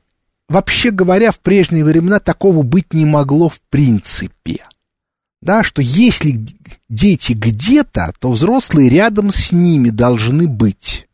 вообще 0.48 0.90
говоря, 0.90 1.30
в 1.32 1.40
прежние 1.40 1.84
времена 1.84 2.18
такого 2.18 2.62
быть 2.62 2.94
не 2.94 3.04
могло 3.04 3.50
в 3.50 3.60
принципе 3.68 4.62
да, 5.40 5.62
что 5.62 5.82
если 5.82 6.44
дети 6.88 7.32
где-то, 7.32 8.12
то 8.18 8.30
взрослые 8.30 8.88
рядом 8.88 9.32
с 9.32 9.52
ними 9.52 9.90
должны 9.90 10.48
быть. 10.48 11.06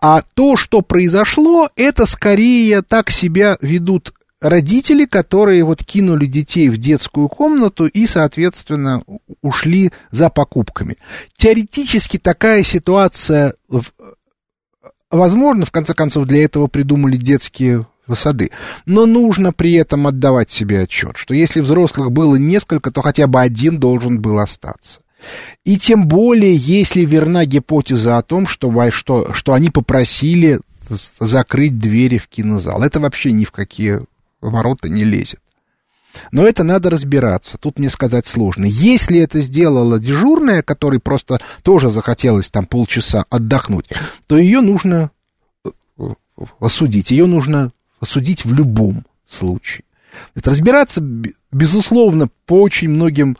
А 0.00 0.22
то, 0.34 0.56
что 0.56 0.82
произошло, 0.82 1.68
это 1.76 2.06
скорее 2.06 2.82
так 2.82 3.10
себя 3.10 3.56
ведут 3.60 4.12
родители, 4.40 5.04
которые 5.04 5.64
вот 5.64 5.84
кинули 5.84 6.26
детей 6.26 6.68
в 6.68 6.78
детскую 6.78 7.28
комнату 7.28 7.86
и, 7.86 8.06
соответственно, 8.06 9.02
ушли 9.42 9.90
за 10.10 10.30
покупками. 10.30 10.96
Теоретически 11.36 12.18
такая 12.18 12.62
ситуация 12.64 13.54
возможно, 15.10 15.64
в 15.64 15.70
конце 15.70 15.94
концов, 15.94 16.26
для 16.26 16.44
этого 16.44 16.66
придумали 16.66 17.16
детские 17.16 17.86
сады. 18.14 18.50
Но 18.86 19.06
нужно 19.06 19.52
при 19.52 19.74
этом 19.74 20.06
отдавать 20.06 20.50
себе 20.50 20.80
отчет, 20.82 21.16
что 21.16 21.34
если 21.34 21.60
взрослых 21.60 22.12
было 22.12 22.36
несколько, 22.36 22.90
то 22.90 23.02
хотя 23.02 23.26
бы 23.26 23.40
один 23.40 23.78
должен 23.78 24.20
был 24.20 24.38
остаться. 24.38 25.00
И 25.64 25.78
тем 25.78 26.08
более, 26.08 26.54
если 26.54 27.04
верна 27.04 27.44
гипотеза 27.44 28.16
о 28.16 28.22
том, 28.22 28.46
что, 28.46 28.90
что, 28.90 29.32
что 29.32 29.52
они 29.52 29.70
попросили 29.70 30.60
закрыть 30.88 31.78
двери 31.78 32.18
в 32.18 32.28
кинозал. 32.28 32.82
Это 32.82 33.00
вообще 33.00 33.32
ни 33.32 33.44
в 33.44 33.52
какие 33.52 34.00
ворота 34.40 34.88
не 34.88 35.04
лезет. 35.04 35.40
Но 36.32 36.44
это 36.44 36.64
надо 36.64 36.90
разбираться. 36.90 37.56
Тут 37.56 37.78
мне 37.78 37.88
сказать 37.88 38.26
сложно. 38.26 38.64
Если 38.64 39.20
это 39.20 39.40
сделала 39.40 39.98
дежурная, 39.98 40.62
которой 40.62 40.98
просто 40.98 41.38
тоже 41.62 41.90
захотелось 41.90 42.50
там 42.50 42.66
полчаса 42.66 43.24
отдохнуть, 43.30 43.86
то 44.26 44.36
ее 44.36 44.60
нужно 44.60 45.10
осудить. 46.58 47.12
Ее 47.12 47.26
нужно 47.26 47.72
осудить 48.00 48.44
в 48.44 48.52
любом 48.54 49.04
случае. 49.26 49.84
Это 50.34 50.50
разбираться, 50.50 51.00
безусловно, 51.52 52.28
по 52.46 52.62
очень 52.62 52.88
многим 52.88 53.36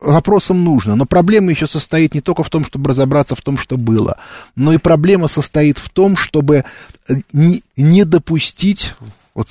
вопросам 0.00 0.64
нужно, 0.64 0.96
но 0.96 1.04
проблема 1.04 1.50
еще 1.50 1.66
состоит 1.66 2.14
не 2.14 2.20
только 2.20 2.42
в 2.42 2.50
том, 2.50 2.64
чтобы 2.64 2.90
разобраться 2.90 3.36
в 3.36 3.42
том, 3.42 3.58
что 3.58 3.76
было, 3.76 4.18
но 4.56 4.72
и 4.72 4.78
проблема 4.78 5.28
состоит 5.28 5.78
в 5.78 5.90
том, 5.90 6.16
чтобы 6.16 6.64
не, 7.32 7.62
не 7.76 8.04
допустить 8.04 8.94
вот 9.34 9.48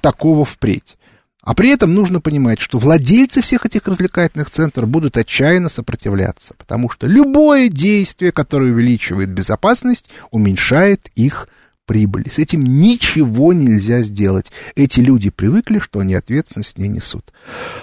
такого 0.00 0.44
впредь. 0.44 0.96
А 1.42 1.54
при 1.54 1.70
этом 1.70 1.92
нужно 1.92 2.20
понимать, 2.20 2.60
что 2.60 2.78
владельцы 2.78 3.40
всех 3.40 3.64
этих 3.64 3.86
развлекательных 3.86 4.50
центров 4.50 4.86
будут 4.88 5.16
отчаянно 5.16 5.70
сопротивляться, 5.70 6.52
потому 6.58 6.90
что 6.90 7.06
любое 7.06 7.68
действие, 7.68 8.32
которое 8.32 8.70
увеличивает 8.70 9.30
безопасность, 9.30 10.10
уменьшает 10.30 11.08
их 11.14 11.48
прибыли. 11.88 12.28
С 12.28 12.38
этим 12.38 12.62
ничего 12.62 13.54
нельзя 13.54 14.02
сделать. 14.02 14.52
Эти 14.76 15.00
люди 15.00 15.30
привыкли, 15.30 15.78
что 15.78 16.00
они 16.00 16.14
ответственность 16.14 16.76
не 16.76 16.86
несут. 16.86 17.32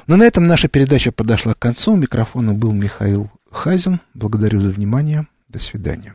Но 0.06 0.16
на 0.16 0.24
этом 0.24 0.46
наша 0.46 0.68
передача 0.68 1.12
подошла 1.12 1.56
к 1.56 1.60
концу. 1.60 1.94
У 1.94 1.98
микрофона 1.98 2.54
был 2.54 2.72
Михаил 2.72 3.32
Хазин. 3.50 4.00
Благодарю 4.14 4.62
за 4.62 4.70
внимание. 4.70 5.26
До 5.50 5.58
свидания. 5.58 6.14